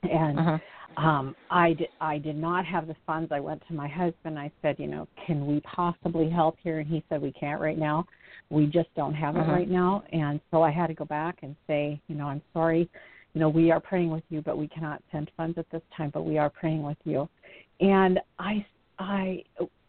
and 0.04 0.40
uh-huh. 0.40 1.02
um, 1.02 1.36
I 1.50 1.74
did 1.74 1.88
I 2.02 2.18
did 2.18 2.36
not 2.36 2.66
have 2.66 2.88
the 2.88 2.96
funds. 3.06 3.32
I 3.32 3.40
went 3.40 3.62
to 3.68 3.74
my 3.74 3.88
husband. 3.88 4.38
I 4.38 4.52
said, 4.62 4.76
you 4.78 4.88
know, 4.88 5.08
can 5.26 5.48
we 5.48 5.62
possibly 5.62 6.30
help 6.30 6.58
here? 6.62 6.80
And 6.80 6.90
he 6.90 7.04
said, 7.08 7.22
we 7.22 7.32
can't 7.32 7.62
right 7.62 7.78
now. 7.78 8.06
We 8.50 8.66
just 8.66 8.94
don't 8.96 9.14
have 9.14 9.38
uh-huh. 9.38 9.50
it 9.50 9.54
right 9.54 9.70
now. 9.70 10.04
And 10.12 10.42
so 10.52 10.62
I 10.62 10.72
had 10.72 10.88
to 10.88 10.94
go 10.94 11.06
back 11.06 11.38
and 11.44 11.56
say, 11.68 12.02
you 12.08 12.16
know, 12.16 12.28
I'm 12.28 12.42
sorry 12.54 12.90
you 13.34 13.40
know, 13.42 13.50
we 13.50 13.72
are 13.72 13.80
praying 13.80 14.10
with 14.10 14.24
you, 14.30 14.42
but 14.42 14.58
we 14.58 14.68
cannot 14.68 15.02
send 15.12 15.32
funds 15.38 15.58
at 15.58 15.70
this 15.72 15.82
time, 15.96 16.12
but 16.14 16.24
we 16.24 16.38
are 16.38 16.50
praying 16.50 16.84
with 16.84 16.98
you. 17.06 17.30
And 17.80 18.20
I, 18.40 18.66
I, 19.00 19.44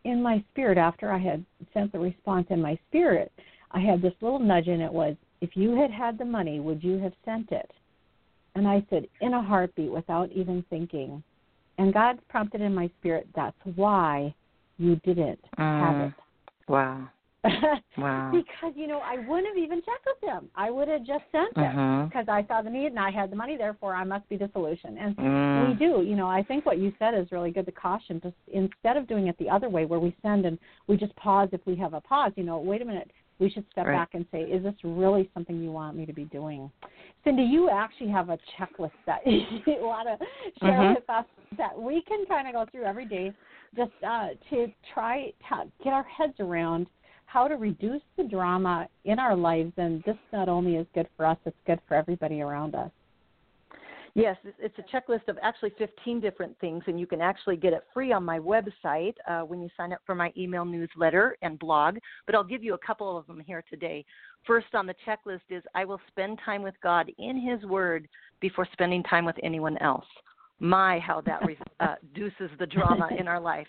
in 0.04 0.22
my 0.22 0.42
spirit, 0.52 0.78
after 0.78 1.12
I 1.12 1.18
had 1.18 1.44
sent 1.74 1.92
the 1.92 1.98
response 1.98 2.46
in 2.50 2.60
my 2.62 2.78
spirit, 2.88 3.32
I 3.72 3.80
had 3.80 4.00
this 4.00 4.14
little 4.20 4.38
nudge, 4.38 4.68
and 4.68 4.82
it 4.82 4.92
was, 4.92 5.16
if 5.40 5.56
you 5.56 5.74
had 5.74 5.90
had 5.90 6.18
the 6.18 6.24
money, 6.24 6.60
would 6.60 6.82
you 6.84 6.98
have 6.98 7.12
sent 7.24 7.50
it? 7.50 7.70
And 8.54 8.68
I 8.68 8.84
said, 8.90 9.06
in 9.20 9.34
a 9.34 9.42
heartbeat, 9.42 9.90
without 9.90 10.30
even 10.32 10.64
thinking. 10.70 11.22
And 11.78 11.92
God 11.92 12.18
prompted 12.28 12.60
in 12.60 12.74
my 12.74 12.90
spirit, 13.00 13.26
that's 13.34 13.56
why 13.76 14.34
you 14.78 14.96
didn't 14.96 15.40
have 15.56 15.94
mm. 15.94 16.08
it. 16.08 16.14
Wow. 16.68 17.08
Wow. 17.44 18.30
because 18.32 18.72
you 18.76 18.86
know 18.86 19.00
I 19.00 19.16
wouldn't 19.26 19.48
have 19.48 19.56
even 19.56 19.78
checked 19.78 20.06
with 20.06 20.20
them. 20.22 20.48
I 20.54 20.70
would 20.70 20.88
have 20.88 21.04
just 21.04 21.24
sent 21.32 21.50
it 21.56 21.58
uh-huh. 21.58 22.06
because 22.06 22.26
I 22.28 22.46
saw 22.46 22.62
the 22.62 22.70
need 22.70 22.86
and 22.86 22.98
I 22.98 23.10
had 23.10 23.30
the 23.30 23.36
money. 23.36 23.56
Therefore, 23.56 23.94
I 23.94 24.04
must 24.04 24.28
be 24.28 24.36
the 24.36 24.48
solution. 24.52 24.96
And 24.98 25.16
mm. 25.16 25.68
we 25.68 25.74
do. 25.74 26.02
You 26.02 26.16
know, 26.16 26.28
I 26.28 26.42
think 26.42 26.64
what 26.64 26.78
you 26.78 26.92
said 26.98 27.14
is 27.14 27.32
really 27.32 27.50
good. 27.50 27.66
The 27.66 27.72
caution, 27.72 28.20
just 28.22 28.36
instead 28.52 28.96
of 28.96 29.08
doing 29.08 29.26
it 29.26 29.36
the 29.38 29.50
other 29.50 29.68
way, 29.68 29.84
where 29.84 30.00
we 30.00 30.14
send 30.22 30.46
and 30.46 30.58
we 30.86 30.96
just 30.96 31.14
pause 31.16 31.48
if 31.52 31.60
we 31.66 31.76
have 31.76 31.94
a 31.94 32.00
pause. 32.00 32.32
You 32.36 32.44
know, 32.44 32.58
wait 32.58 32.82
a 32.82 32.84
minute. 32.84 33.10
We 33.38 33.50
should 33.50 33.64
step 33.72 33.86
right. 33.86 33.96
back 33.96 34.10
and 34.12 34.24
say, 34.30 34.42
is 34.42 34.62
this 34.62 34.74
really 34.84 35.28
something 35.34 35.60
you 35.60 35.72
want 35.72 35.96
me 35.96 36.06
to 36.06 36.12
be 36.12 36.24
doing? 36.26 36.70
Cindi, 37.26 37.50
you 37.50 37.70
actually 37.70 38.10
have 38.10 38.28
a 38.28 38.38
checklist 38.56 38.92
that 39.06 39.20
you 39.26 39.42
want 39.66 40.06
to 40.06 40.26
share 40.60 40.80
uh-huh. 40.80 40.94
with 40.94 41.10
us 41.10 41.24
that 41.58 41.76
we 41.76 42.02
can 42.02 42.24
kind 42.26 42.46
of 42.46 42.54
go 42.54 42.66
through 42.70 42.84
every 42.84 43.04
day, 43.04 43.32
just 43.74 43.90
uh, 44.06 44.28
to 44.50 44.68
try 44.94 45.32
to 45.48 45.64
get 45.82 45.92
our 45.92 46.04
heads 46.04 46.34
around 46.38 46.86
how 47.32 47.48
to 47.48 47.54
reduce 47.56 48.02
the 48.18 48.24
drama 48.24 48.86
in 49.04 49.18
our 49.18 49.34
lives. 49.34 49.72
And 49.78 50.02
this 50.04 50.16
not 50.32 50.48
only 50.48 50.76
is 50.76 50.86
good 50.94 51.08
for 51.16 51.24
us, 51.24 51.38
it's 51.46 51.56
good 51.66 51.80
for 51.88 51.94
everybody 51.94 52.42
around 52.42 52.74
us. 52.74 52.90
Yes, 54.14 54.36
it's 54.58 54.74
a 54.78 54.82
checklist 54.94 55.26
of 55.28 55.38
actually 55.40 55.72
15 55.78 56.20
different 56.20 56.54
things, 56.60 56.84
and 56.86 57.00
you 57.00 57.06
can 57.06 57.22
actually 57.22 57.56
get 57.56 57.72
it 57.72 57.84
free 57.94 58.12
on 58.12 58.22
my 58.22 58.38
website 58.38 59.14
uh, 59.26 59.40
when 59.40 59.62
you 59.62 59.70
sign 59.74 59.94
up 59.94 60.00
for 60.04 60.14
my 60.14 60.30
email 60.36 60.66
newsletter 60.66 61.34
and 61.40 61.58
blog. 61.58 61.96
But 62.26 62.34
I'll 62.34 62.44
give 62.44 62.62
you 62.62 62.74
a 62.74 62.86
couple 62.86 63.16
of 63.16 63.26
them 63.26 63.40
here 63.40 63.64
today. 63.70 64.04
First 64.46 64.74
on 64.74 64.86
the 64.86 64.94
checklist 65.06 65.40
is 65.48 65.62
I 65.74 65.86
will 65.86 66.00
spend 66.08 66.38
time 66.44 66.60
with 66.60 66.74
God 66.82 67.10
in 67.16 67.40
His 67.40 67.64
Word 67.64 68.06
before 68.40 68.68
spending 68.74 69.02
time 69.04 69.24
with 69.24 69.36
anyone 69.42 69.78
else. 69.78 70.04
My, 70.60 70.98
how 70.98 71.22
that 71.22 71.40
uh, 71.80 71.94
reduces 72.02 72.50
the 72.58 72.66
drama 72.66 73.08
in 73.18 73.26
our 73.26 73.40
life. 73.40 73.66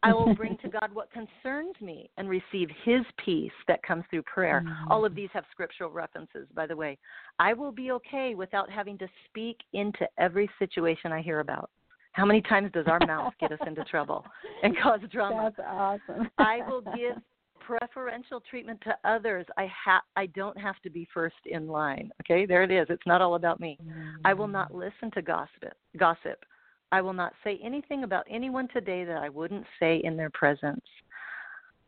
I 0.02 0.12
will 0.12 0.34
bring 0.34 0.56
to 0.58 0.68
God 0.68 0.90
what 0.94 1.08
concerns 1.12 1.74
me 1.80 2.10
and 2.16 2.28
receive 2.28 2.68
His 2.84 3.02
peace 3.24 3.52
that 3.68 3.82
comes 3.82 4.04
through 4.10 4.22
prayer. 4.22 4.62
Mm-hmm. 4.64 4.90
All 4.90 5.04
of 5.04 5.14
these 5.14 5.28
have 5.32 5.44
scriptural 5.50 5.90
references, 5.90 6.48
by 6.54 6.66
the 6.66 6.76
way. 6.76 6.96
I 7.38 7.52
will 7.52 7.72
be 7.72 7.92
okay 7.92 8.34
without 8.34 8.70
having 8.70 8.96
to 8.98 9.08
speak 9.28 9.58
into 9.72 10.08
every 10.18 10.48
situation 10.58 11.12
I 11.12 11.20
hear 11.20 11.40
about. 11.40 11.70
How 12.12 12.24
many 12.24 12.40
times 12.40 12.70
does 12.72 12.86
our 12.86 12.98
mouth 13.06 13.32
get 13.38 13.52
us 13.52 13.60
into 13.66 13.84
trouble 13.84 14.24
and 14.62 14.76
cause 14.78 15.00
drama? 15.12 15.52
That's 15.56 15.68
awesome. 15.68 16.30
I 16.38 16.58
will 16.66 16.80
give 16.80 17.22
preferential 17.60 18.42
treatment 18.50 18.80
to 18.82 18.96
others. 19.04 19.46
I 19.56 19.66
ha- 19.66 20.02
I 20.16 20.26
don't 20.26 20.58
have 20.58 20.80
to 20.82 20.90
be 20.90 21.06
first 21.12 21.36
in 21.46 21.68
line. 21.68 22.10
Okay, 22.22 22.46
there 22.46 22.64
it 22.64 22.70
is. 22.70 22.86
It's 22.90 23.06
not 23.06 23.20
all 23.20 23.36
about 23.36 23.60
me. 23.60 23.78
Mm-hmm. 23.82 24.16
I 24.24 24.34
will 24.34 24.48
not 24.48 24.72
mm. 24.72 24.78
listen 24.78 25.10
to 25.12 25.22
gossip. 25.22 25.74
Gossip. 25.96 26.44
I 26.92 27.00
will 27.00 27.12
not 27.12 27.32
say 27.44 27.58
anything 27.62 28.04
about 28.04 28.26
anyone 28.28 28.68
today 28.68 29.04
that 29.04 29.16
I 29.16 29.28
wouldn't 29.28 29.64
say 29.78 30.00
in 30.04 30.16
their 30.16 30.30
presence. 30.30 30.84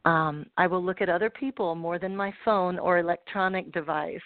Um, 0.04 0.46
I 0.56 0.66
will 0.66 0.84
look 0.84 1.00
at 1.00 1.08
other 1.08 1.30
people 1.30 1.74
more 1.74 1.98
than 1.98 2.16
my 2.16 2.32
phone 2.44 2.78
or 2.78 2.98
electronic 2.98 3.72
device. 3.72 4.20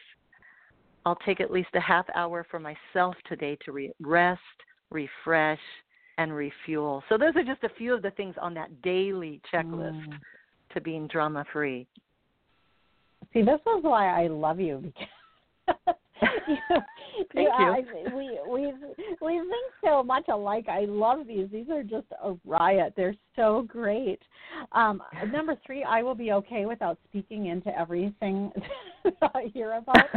I'll 1.05 1.19
take 1.25 1.41
at 1.41 1.51
least 1.51 1.69
a 1.75 1.81
half 1.81 2.07
hour 2.15 2.47
for 2.51 2.59
myself 2.59 3.15
today 3.29 3.57
to 3.65 3.73
re- 3.73 3.93
rest, 4.01 4.41
refresh, 4.91 5.61
and 6.19 6.35
refuel. 6.35 7.03
So, 7.09 7.19
those 7.19 7.37
are 7.37 7.45
just 7.45 7.63
a 7.63 7.75
few 7.77 7.93
of 7.93 8.03
the 8.03 8.11
things 8.13 8.35
on 8.41 8.55
that 8.55 8.83
daily 8.83 9.41
checklist 9.53 10.09
mm. 10.09 10.19
to 10.73 10.81
being 10.81 11.07
drama 11.07 11.45
free. 11.53 11.87
See, 13.33 13.43
this 13.43 13.61
is 13.61 13.83
why 13.83 14.09
I 14.09 14.29
love 14.29 14.61
you 14.61 14.83
because 14.83 15.95
Thank 17.35 17.35
you. 17.35 17.51
I, 17.51 17.83
we 18.15 18.39
we 18.49 18.73
we 19.21 19.39
think 19.39 19.73
so 19.85 20.03
much 20.03 20.25
alike. 20.29 20.67
I 20.69 20.87
love 20.87 21.27
these. 21.27 21.49
These 21.51 21.69
are 21.71 21.83
just 21.83 22.07
a 22.23 22.35
riot. 22.45 22.95
They're 22.97 23.15
so 23.35 23.67
great. 23.69 24.21
Um, 24.73 25.03
number 25.33 25.57
three, 25.67 25.85
I 25.85 26.03
will 26.03 26.15
be 26.15 26.33
okay 26.33 26.67
without 26.67 26.99
speaking 27.09 27.47
into 27.47 27.77
everything 27.79 28.51
that 29.05 29.31
I 29.35 29.51
hear 29.53 29.75
about. 29.75 30.09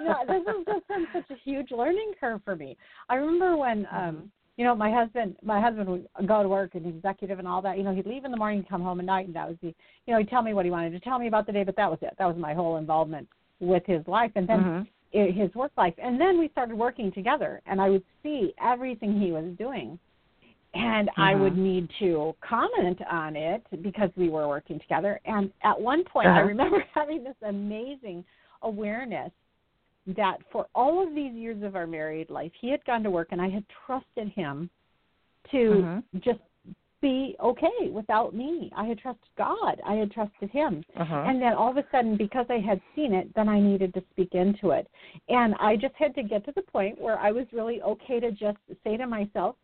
you 0.00 0.04
know, 0.06 0.24
this 0.26 0.42
has 0.46 0.66
just 0.66 0.88
been 0.88 1.06
such 1.12 1.30
a 1.30 1.40
huge 1.42 1.70
learning 1.70 2.12
curve 2.20 2.40
for 2.44 2.56
me. 2.56 2.76
I 3.08 3.14
remember 3.14 3.56
when 3.56 3.86
um, 3.90 4.30
you 4.56 4.64
know, 4.64 4.74
my 4.74 4.90
husband, 4.90 5.36
my 5.42 5.60
husband 5.60 5.88
would 5.88 6.08
go 6.26 6.42
to 6.42 6.48
work 6.48 6.74
and 6.74 6.86
executive 6.86 7.38
and 7.38 7.46
all 7.46 7.60
that. 7.62 7.76
You 7.76 7.84
know, 7.84 7.94
he'd 7.94 8.06
leave 8.06 8.24
in 8.24 8.30
the 8.30 8.38
morning, 8.38 8.64
come 8.68 8.82
home 8.82 9.00
at 9.00 9.06
night, 9.06 9.26
and 9.26 9.36
that 9.36 9.46
was 9.46 9.56
the, 9.60 9.74
you 10.06 10.12
know, 10.14 10.18
he'd 10.18 10.30
tell 10.30 10.42
me 10.42 10.54
what 10.54 10.64
he 10.64 10.70
wanted 10.70 10.92
to 10.92 11.00
tell 11.00 11.18
me 11.18 11.28
about 11.28 11.46
the 11.46 11.52
day, 11.52 11.62
but 11.62 11.76
that 11.76 11.90
was 11.90 11.98
it. 12.00 12.14
That 12.18 12.26
was 12.26 12.36
my 12.38 12.54
whole 12.54 12.78
involvement 12.78 13.28
with 13.60 13.82
his 13.86 14.06
life, 14.06 14.32
and 14.34 14.48
then 14.48 14.60
Mhm. 14.60 14.88
His 15.12 15.54
work 15.54 15.72
life. 15.76 15.94
And 15.98 16.20
then 16.20 16.38
we 16.38 16.48
started 16.48 16.76
working 16.76 17.12
together, 17.12 17.60
and 17.66 17.80
I 17.80 17.90
would 17.90 18.04
see 18.22 18.54
everything 18.62 19.20
he 19.20 19.32
was 19.32 19.44
doing, 19.58 19.98
and 20.74 21.10
I 21.16 21.34
would 21.34 21.54
Mhm. 21.54 21.58
need 21.58 21.90
to 22.00 22.34
comment 22.40 23.00
on 23.02 23.36
it 23.36 23.62
because 23.82 24.10
we 24.16 24.28
were 24.28 24.46
working 24.48 24.78
together. 24.78 25.20
And 25.24 25.52
at 25.62 25.80
one 25.80 26.04
point, 26.04 26.28
I 26.28 26.40
Uh-huh. 26.40 26.48
remember 26.48 26.80
having 26.94 27.24
this 27.24 27.36
amazing 27.42 28.24
awareness 28.62 29.32
that 30.08 30.40
for 30.50 30.66
all 30.74 31.02
of 31.02 31.14
these 31.14 31.32
years 31.32 31.62
of 31.62 31.76
our 31.76 31.86
married 31.86 32.30
life, 32.30 32.52
he 32.60 32.68
had 32.70 32.84
gone 32.84 33.02
to 33.02 33.10
work 33.10 33.28
and 33.32 33.40
I 33.40 33.48
had 33.48 33.64
trusted 33.68 34.28
him 34.28 34.70
to 35.50 35.58
Mhm. 35.58 36.02
just 36.20 36.40
be 37.00 37.36
okay 37.42 37.88
without 37.92 38.34
me. 38.34 38.70
I 38.76 38.84
had 38.86 38.98
trusted 38.98 39.28
God. 39.36 39.80
I 39.86 39.94
had 39.94 40.10
trusted 40.10 40.50
him. 40.50 40.82
Uh-huh. 40.98 41.24
And 41.26 41.40
then 41.40 41.52
all 41.52 41.70
of 41.70 41.76
a 41.76 41.84
sudden, 41.92 42.16
because 42.16 42.46
I 42.48 42.58
had 42.58 42.80
seen 42.94 43.12
it, 43.12 43.32
then 43.34 43.48
I 43.48 43.60
needed 43.60 43.92
to 43.94 44.02
speak 44.12 44.34
into 44.34 44.70
it. 44.70 44.88
And 45.28 45.54
I 45.60 45.76
just 45.76 45.94
had 45.96 46.14
to 46.14 46.22
get 46.22 46.44
to 46.46 46.52
the 46.56 46.62
point 46.62 47.00
where 47.00 47.18
I 47.18 47.30
was 47.32 47.46
really 47.52 47.82
okay 47.82 48.18
to 48.20 48.30
just 48.30 48.58
say 48.82 48.96
to 48.96 49.06
myself, 49.06 49.56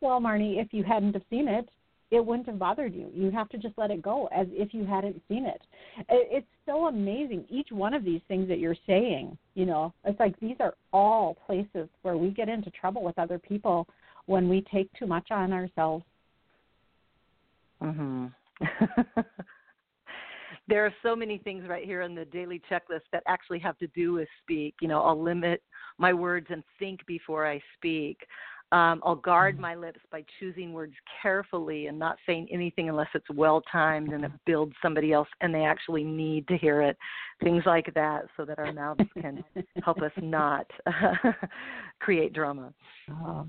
well, 0.00 0.20
Marnie, 0.20 0.60
if 0.60 0.72
you 0.72 0.82
hadn't 0.82 1.12
have 1.12 1.22
seen 1.28 1.48
it, 1.48 1.68
it 2.10 2.24
wouldn't 2.24 2.48
have 2.48 2.58
bothered 2.58 2.92
you. 2.94 3.08
You 3.14 3.30
have 3.30 3.48
to 3.50 3.58
just 3.58 3.78
let 3.78 3.90
it 3.92 4.02
go 4.02 4.28
as 4.34 4.46
if 4.50 4.74
you 4.74 4.84
hadn't 4.84 5.20
seen 5.28 5.46
it. 5.46 5.60
It- 6.08 6.28
It's 6.32 6.46
so 6.66 6.86
amazing. 6.86 7.44
Each 7.48 7.70
one 7.70 7.94
of 7.94 8.02
these 8.04 8.22
things 8.26 8.48
that 8.48 8.58
you're 8.58 8.74
saying, 8.86 9.36
you 9.54 9.66
know, 9.66 9.92
it's 10.04 10.18
like 10.18 10.38
these 10.40 10.56
are 10.60 10.74
all 10.92 11.34
places 11.46 11.88
where 12.02 12.16
we 12.16 12.30
get 12.30 12.48
into 12.48 12.70
trouble 12.70 13.02
with 13.02 13.18
other 13.18 13.38
people 13.38 13.86
when 14.26 14.48
we 14.48 14.62
take 14.62 14.92
too 14.94 15.06
much 15.06 15.30
on 15.30 15.52
ourselves. 15.52 16.04
Mhm. 17.82 18.34
there 20.68 20.84
are 20.84 20.94
so 21.02 21.16
many 21.16 21.38
things 21.38 21.64
right 21.68 21.84
here 21.84 22.02
in 22.02 22.14
the 22.14 22.24
daily 22.26 22.60
checklist 22.70 23.02
that 23.12 23.22
actually 23.26 23.58
have 23.58 23.78
to 23.78 23.86
do 23.88 24.12
with 24.12 24.28
speak. 24.42 24.74
You 24.80 24.88
know, 24.88 25.02
I'll 25.02 25.20
limit 25.20 25.62
my 25.98 26.12
words 26.12 26.46
and 26.50 26.62
think 26.78 27.04
before 27.06 27.46
I 27.46 27.60
speak. 27.76 28.18
Um, 28.72 29.00
I'll 29.04 29.16
guard 29.16 29.58
my 29.58 29.74
lips 29.74 29.98
by 30.12 30.24
choosing 30.38 30.72
words 30.72 30.94
carefully 31.20 31.86
and 31.88 31.98
not 31.98 32.18
saying 32.24 32.46
anything 32.52 32.88
unless 32.88 33.08
it's 33.14 33.28
well 33.34 33.62
timed 33.62 34.12
and 34.12 34.24
it 34.24 34.30
builds 34.46 34.74
somebody 34.80 35.12
else 35.12 35.26
and 35.40 35.52
they 35.52 35.64
actually 35.64 36.04
need 36.04 36.46
to 36.46 36.56
hear 36.56 36.80
it. 36.80 36.96
Things 37.42 37.64
like 37.66 37.92
that, 37.94 38.26
so 38.36 38.44
that 38.44 38.60
our 38.60 38.72
mouths 38.72 39.00
can 39.20 39.42
help 39.82 40.00
us 40.02 40.12
not 40.22 40.70
create 41.98 42.32
drama. 42.32 42.72
Oh, 43.10 43.48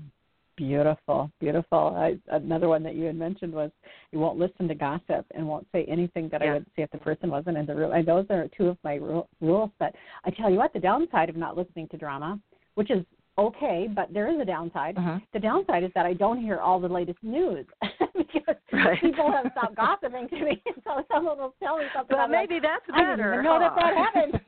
beautiful, 0.66 1.30
beautiful. 1.40 1.94
I, 1.96 2.16
another 2.34 2.68
one 2.68 2.82
that 2.84 2.94
you 2.94 3.04
had 3.04 3.16
mentioned 3.16 3.52
was 3.52 3.70
you 4.12 4.18
won't 4.20 4.38
listen 4.38 4.68
to 4.68 4.74
gossip 4.74 5.26
and 5.34 5.46
won't 5.46 5.66
say 5.72 5.84
anything 5.88 6.28
that 6.30 6.40
I 6.42 6.52
would 6.52 6.66
say 6.76 6.82
if 6.82 6.90
the 6.90 6.98
person 6.98 7.30
wasn't 7.30 7.56
in 7.56 7.66
the 7.66 7.74
room. 7.74 7.92
And 7.92 8.06
those 8.06 8.26
are 8.30 8.46
two 8.56 8.68
of 8.68 8.76
my 8.84 8.94
ru- 8.94 9.26
rules. 9.40 9.70
But 9.80 9.94
I 10.24 10.30
tell 10.30 10.50
you 10.50 10.58
what, 10.58 10.72
the 10.72 10.78
downside 10.78 11.28
of 11.28 11.36
not 11.36 11.56
listening 11.56 11.88
to 11.88 11.96
drama, 11.96 12.38
which 12.76 12.90
is 12.90 13.04
okay, 13.38 13.88
but 13.92 14.12
there 14.12 14.28
is 14.32 14.40
a 14.40 14.44
downside. 14.44 14.96
Uh-huh. 14.98 15.18
The 15.32 15.40
downside 15.40 15.82
is 15.82 15.90
that 15.94 16.06
I 16.06 16.12
don't 16.12 16.40
hear 16.40 16.58
all 16.60 16.78
the 16.78 16.88
latest 16.88 17.18
news 17.22 17.66
because 18.16 18.56
Right. 18.72 19.00
people 19.00 19.30
have 19.32 19.50
stopped 19.56 19.76
gossiping 19.76 20.28
to 20.28 20.44
me. 20.44 20.62
So 20.84 21.04
someone 21.12 21.38
will 21.38 21.54
tell 21.62 21.78
me 21.78 21.84
something. 21.94 22.08
But 22.16 22.18
I'm 22.20 22.30
like, 22.32 22.48
maybe 22.50 22.60
that's 22.60 22.84
I 22.92 23.00
didn't 23.00 23.16
better. 23.18 23.42
know 23.42 23.58
that 23.58 23.72
huh? 23.74 23.80
that 23.80 23.94
happened. 23.96 24.40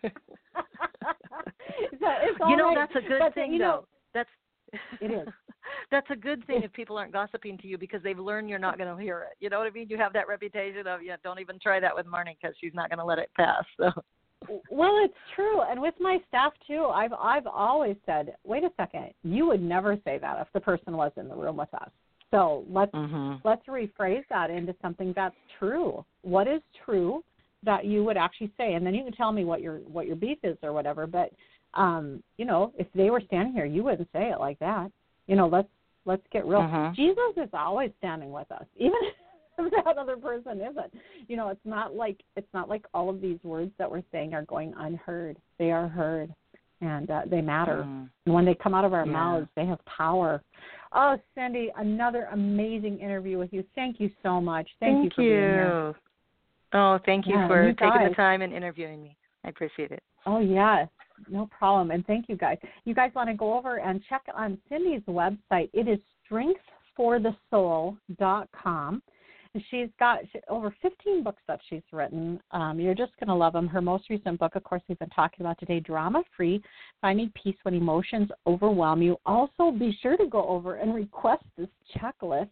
so 2.38 2.48
you 2.48 2.56
know 2.56 2.66
right. 2.66 2.76
that's 2.92 3.04
a 3.04 3.08
good 3.08 3.18
But, 3.20 3.34
thing 3.34 3.52
you 3.52 3.58
know, 3.60 3.80
though 3.82 3.86
that's 4.14 4.28
It 5.00 5.10
is. 5.10 5.28
that's 5.90 6.06
a 6.10 6.16
good 6.16 6.46
thing 6.46 6.62
if 6.62 6.72
people 6.72 6.96
aren't 6.96 7.12
gossiping 7.12 7.58
to 7.58 7.66
you 7.66 7.78
because 7.78 8.02
they've 8.02 8.18
learned 8.18 8.48
you're 8.48 8.58
not 8.58 8.78
going 8.78 8.94
to 8.94 9.02
hear 9.02 9.20
it 9.20 9.36
you 9.40 9.48
know 9.48 9.58
what 9.58 9.66
i 9.66 9.70
mean 9.70 9.86
you 9.88 9.96
have 9.96 10.12
that 10.12 10.28
reputation 10.28 10.86
of 10.86 11.02
yeah 11.02 11.16
don't 11.24 11.40
even 11.40 11.58
try 11.58 11.80
that 11.80 11.94
with 11.94 12.06
marnie 12.06 12.36
because 12.40 12.54
she's 12.60 12.74
not 12.74 12.90
going 12.90 12.98
to 12.98 13.04
let 13.04 13.18
it 13.18 13.30
pass 13.36 13.64
so 13.78 13.90
Well, 14.70 14.98
it's 15.02 15.14
true, 15.34 15.62
and 15.62 15.80
with 15.80 15.94
my 16.00 16.18
staff 16.28 16.52
too. 16.66 16.84
I've 16.86 17.12
I've 17.14 17.46
always 17.46 17.96
said, 18.04 18.34
wait 18.44 18.62
a 18.62 18.70
second, 18.76 19.10
you 19.22 19.46
would 19.46 19.62
never 19.62 19.96
say 20.04 20.18
that 20.18 20.38
if 20.40 20.48
the 20.52 20.60
person 20.60 20.96
was 20.96 21.12
in 21.16 21.28
the 21.28 21.34
room 21.34 21.56
with 21.56 21.72
us. 21.74 21.90
So 22.30 22.64
let's 22.68 22.92
mhm 22.92 23.40
let's 23.44 23.66
rephrase 23.66 24.24
that 24.30 24.50
into 24.50 24.74
something 24.82 25.12
that's 25.16 25.36
true. 25.58 26.04
What 26.22 26.46
is 26.46 26.60
true 26.84 27.22
that 27.62 27.86
you 27.86 28.04
would 28.04 28.16
actually 28.16 28.52
say, 28.58 28.74
and 28.74 28.84
then 28.86 28.94
you 28.94 29.04
can 29.04 29.12
tell 29.14 29.32
me 29.32 29.44
what 29.44 29.62
your 29.62 29.78
what 29.78 30.06
your 30.06 30.16
beef 30.16 30.38
is 30.42 30.58
or 30.62 30.72
whatever. 30.72 31.06
But 31.06 31.30
um, 31.74 32.22
you 32.38 32.44
know, 32.44 32.72
if 32.78 32.86
they 32.94 33.10
were 33.10 33.20
standing 33.20 33.52
here, 33.52 33.64
you 33.66 33.82
wouldn't 33.84 34.08
say 34.12 34.30
it 34.30 34.40
like 34.40 34.58
that. 34.60 34.90
You 35.26 35.36
know, 35.36 35.48
let's 35.48 35.68
let's 36.04 36.22
get 36.32 36.46
real. 36.46 36.62
Mhm. 36.62 36.94
Jesus 36.94 37.32
is 37.36 37.48
always 37.52 37.90
standing 37.98 38.30
with 38.32 38.50
us, 38.52 38.64
even 38.76 38.98
if 39.58 39.84
that 39.84 39.96
other 39.98 40.16
person 40.16 40.60
isn't. 40.60 40.94
You 41.28 41.36
know, 41.36 41.48
it's 41.48 41.64
not 41.64 41.94
like 41.94 42.20
it's 42.36 42.52
not 42.52 42.68
like 42.68 42.84
all 42.94 43.08
of 43.10 43.20
these 43.20 43.38
words 43.42 43.72
that 43.78 43.90
we're 43.90 44.02
saying 44.12 44.34
are 44.34 44.44
going 44.44 44.74
unheard. 44.76 45.36
They 45.58 45.70
are 45.72 45.88
heard, 45.88 46.32
and 46.80 47.10
uh, 47.10 47.22
they 47.26 47.40
matter. 47.40 47.84
Mhm. 47.84 48.10
And 48.26 48.34
when 48.34 48.44
they 48.44 48.54
come 48.54 48.74
out 48.74 48.84
of 48.84 48.92
our 48.94 49.04
Yeah. 49.06 49.12
mouths, 49.12 49.48
they 49.54 49.66
have 49.66 49.84
power. 49.84 50.42
Oh, 50.92 51.18
Cindi, 51.36 51.70
another 51.76 52.28
amazing 52.32 53.00
interview 53.00 53.36
with 53.38 53.52
you. 53.52 53.64
Thank 53.74 53.98
you 54.00 54.10
so 54.22 54.40
much. 54.40 54.68
Thank, 54.80 55.02
you 55.04 55.10
for 55.10 55.22
being 55.22 55.50
here. 55.50 55.94
oh 56.72 56.98
thank 57.04 57.26
you 57.26 57.34
Yeah, 57.36 57.46
for 57.48 57.62
you 57.66 57.72
taking 57.74 57.88
guys. 58.00 58.10
the 58.10 58.14
time 58.16 58.42
and 58.42 58.52
interviewing 58.52 59.00
me 59.02 59.16
i 59.44 59.48
appreciate 59.48 59.92
it 59.92 60.02
Oh, 60.26 60.38
yes. 60.40 60.88
No 61.28 61.48
problem. 61.56 61.90
And 61.90 62.06
thank 62.06 62.28
you 62.28 62.36
guys. 62.36 62.58
You 62.84 62.94
guys 62.94 63.10
want 63.14 63.28
to 63.28 63.34
go 63.34 63.56
over 63.56 63.78
and 63.78 64.02
check 64.08 64.22
on 64.34 64.58
Cindi's 64.70 65.04
website. 65.06 65.70
It 65.72 65.88
is 65.88 65.98
strengthforthesoul.com. 66.30 69.02
And 69.54 69.62
she's 69.70 69.88
got 70.00 70.18
over 70.48 70.74
15 70.82 71.22
books 71.22 71.42
that 71.46 71.60
she's 71.70 71.82
written. 71.92 72.40
Um, 72.50 72.80
you're 72.80 72.94
just 72.94 73.12
going 73.20 73.28
to 73.28 73.34
love 73.34 73.52
them. 73.52 73.68
Her 73.68 73.80
most 73.80 74.10
recent 74.10 74.40
book, 74.40 74.56
of 74.56 74.64
course, 74.64 74.82
we've 74.88 74.98
been 74.98 75.08
talking 75.10 75.46
about 75.46 75.60
today, 75.60 75.78
Drama 75.78 76.24
Free 76.36 76.60
Finding 77.00 77.30
Peace 77.40 77.54
When 77.62 77.74
Emotions 77.74 78.30
Overwhelm 78.48 79.00
You. 79.00 79.16
Also, 79.24 79.70
be 79.70 79.96
sure 80.02 80.16
to 80.16 80.26
go 80.26 80.44
over 80.48 80.74
and 80.74 80.92
request 80.92 81.44
this 81.56 81.68
checklist 81.96 82.50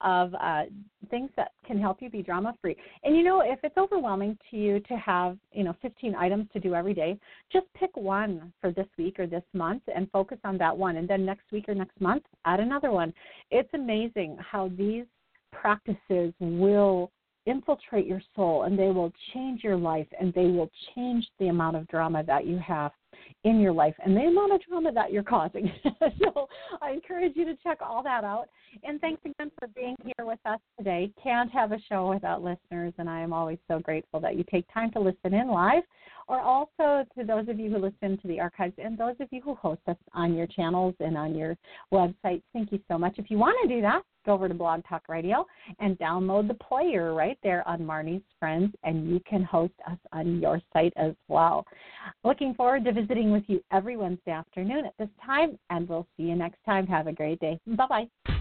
of 0.00 0.34
uh, 0.34 0.62
things 1.10 1.30
that 1.36 1.52
can 1.66 1.78
help 1.78 2.00
you 2.00 2.10
be 2.10 2.22
drama 2.22 2.54
free. 2.60 2.76
And 3.04 3.16
you 3.16 3.22
know, 3.22 3.42
if 3.44 3.58
it's 3.62 3.76
overwhelming 3.76 4.38
to 4.50 4.56
you 4.56 4.80
to 4.80 4.94
have, 4.96 5.36
you 5.52 5.64
know, 5.64 5.74
15 5.82 6.14
items 6.14 6.46
to 6.52 6.60
do 6.60 6.74
every 6.74 6.94
day, 6.94 7.18
just 7.52 7.66
pick 7.74 7.96
one 7.96 8.52
for 8.60 8.72
this 8.72 8.86
week 8.98 9.18
or 9.18 9.26
this 9.26 9.42
month 9.52 9.82
and 9.94 10.10
focus 10.10 10.38
on 10.44 10.58
that 10.58 10.76
one. 10.76 10.96
And 10.96 11.08
then 11.08 11.24
next 11.24 11.50
week 11.52 11.68
or 11.68 11.74
next 11.74 12.00
month, 12.00 12.24
add 12.44 12.60
another 12.60 12.90
one. 12.90 13.12
It's 13.50 13.70
amazing 13.74 14.38
how 14.40 14.70
these 14.76 15.04
practices 15.52 16.32
will 16.40 17.10
infiltrate 17.46 18.06
your 18.06 18.22
soul 18.36 18.64
and 18.64 18.78
they 18.78 18.90
will 18.90 19.12
change 19.32 19.64
your 19.64 19.76
life 19.76 20.06
and 20.20 20.32
they 20.34 20.46
will 20.46 20.70
change 20.94 21.26
the 21.38 21.48
amount 21.48 21.76
of 21.76 21.86
drama 21.88 22.22
that 22.24 22.46
you 22.46 22.58
have 22.58 22.92
in 23.44 23.60
your 23.60 23.72
life 23.72 23.94
and 24.04 24.16
the 24.16 24.20
amount 24.20 24.52
of 24.52 24.62
trauma 24.62 24.92
that 24.92 25.12
you're 25.12 25.22
causing. 25.22 25.70
so 26.22 26.48
I 26.82 26.90
encourage 26.90 27.32
you 27.36 27.44
to 27.46 27.56
check 27.62 27.78
all 27.80 28.02
that 28.02 28.24
out. 28.24 28.48
And 28.84 29.00
thanks 29.00 29.20
again 29.24 29.50
for 29.58 29.68
being 29.68 29.96
here 30.04 30.26
with 30.26 30.38
us 30.44 30.60
today. 30.78 31.10
Can't 31.22 31.50
have 31.50 31.72
a 31.72 31.78
show 31.88 32.10
without 32.10 32.42
listeners, 32.42 32.92
and 32.98 33.08
I 33.08 33.20
am 33.20 33.32
always 33.32 33.58
so 33.68 33.78
grateful 33.78 34.20
that 34.20 34.36
you 34.36 34.44
take 34.50 34.66
time 34.72 34.90
to 34.92 35.00
listen 35.00 35.34
in 35.34 35.48
live, 35.48 35.82
or 36.28 36.40
also 36.40 37.04
to 37.18 37.24
those 37.24 37.48
of 37.48 37.58
you 37.58 37.70
who 37.70 37.78
listen 37.78 38.18
to 38.18 38.28
the 38.28 38.40
archives 38.40 38.74
and 38.78 38.96
those 38.96 39.16
of 39.20 39.28
you 39.30 39.40
who 39.40 39.54
host 39.54 39.80
us 39.88 39.96
on 40.12 40.34
your 40.34 40.46
channels 40.46 40.94
and 41.00 41.16
on 41.16 41.34
your 41.34 41.56
websites. 41.92 42.42
Thank 42.52 42.70
you 42.70 42.80
so 42.88 42.98
much. 42.98 43.14
If 43.18 43.30
you 43.30 43.38
want 43.38 43.56
to 43.62 43.74
do 43.74 43.80
that, 43.80 44.02
go 44.24 44.34
over 44.34 44.48
to 44.48 44.54
Blog 44.54 44.82
Talk 44.88 45.08
Radio 45.08 45.46
and 45.78 45.98
download 45.98 46.46
the 46.46 46.54
player 46.54 47.14
right 47.14 47.38
there 47.42 47.66
on 47.66 47.80
Marnie's 47.80 48.22
Friends, 48.38 48.72
and 48.84 49.10
you 49.10 49.20
can 49.28 49.42
host 49.42 49.72
us 49.90 49.98
on 50.12 50.40
your 50.40 50.60
site 50.72 50.92
as 50.96 51.14
well. 51.28 51.66
Looking 52.22 52.54
forward 52.54 52.84
to 52.84 52.92
visiting 53.00 53.32
with 53.32 53.44
you 53.46 53.62
every 53.72 53.96
Wednesday 53.96 54.32
afternoon 54.32 54.84
at 54.84 54.94
this 54.98 55.08
time, 55.24 55.58
and 55.70 55.88
we'll 55.88 56.06
see 56.16 56.24
you 56.24 56.36
next 56.36 56.58
time. 56.64 56.86
Have 56.86 57.06
a 57.06 57.12
great 57.12 57.40
day. 57.40 57.58
Bye 57.66 57.86
bye. 58.26 58.36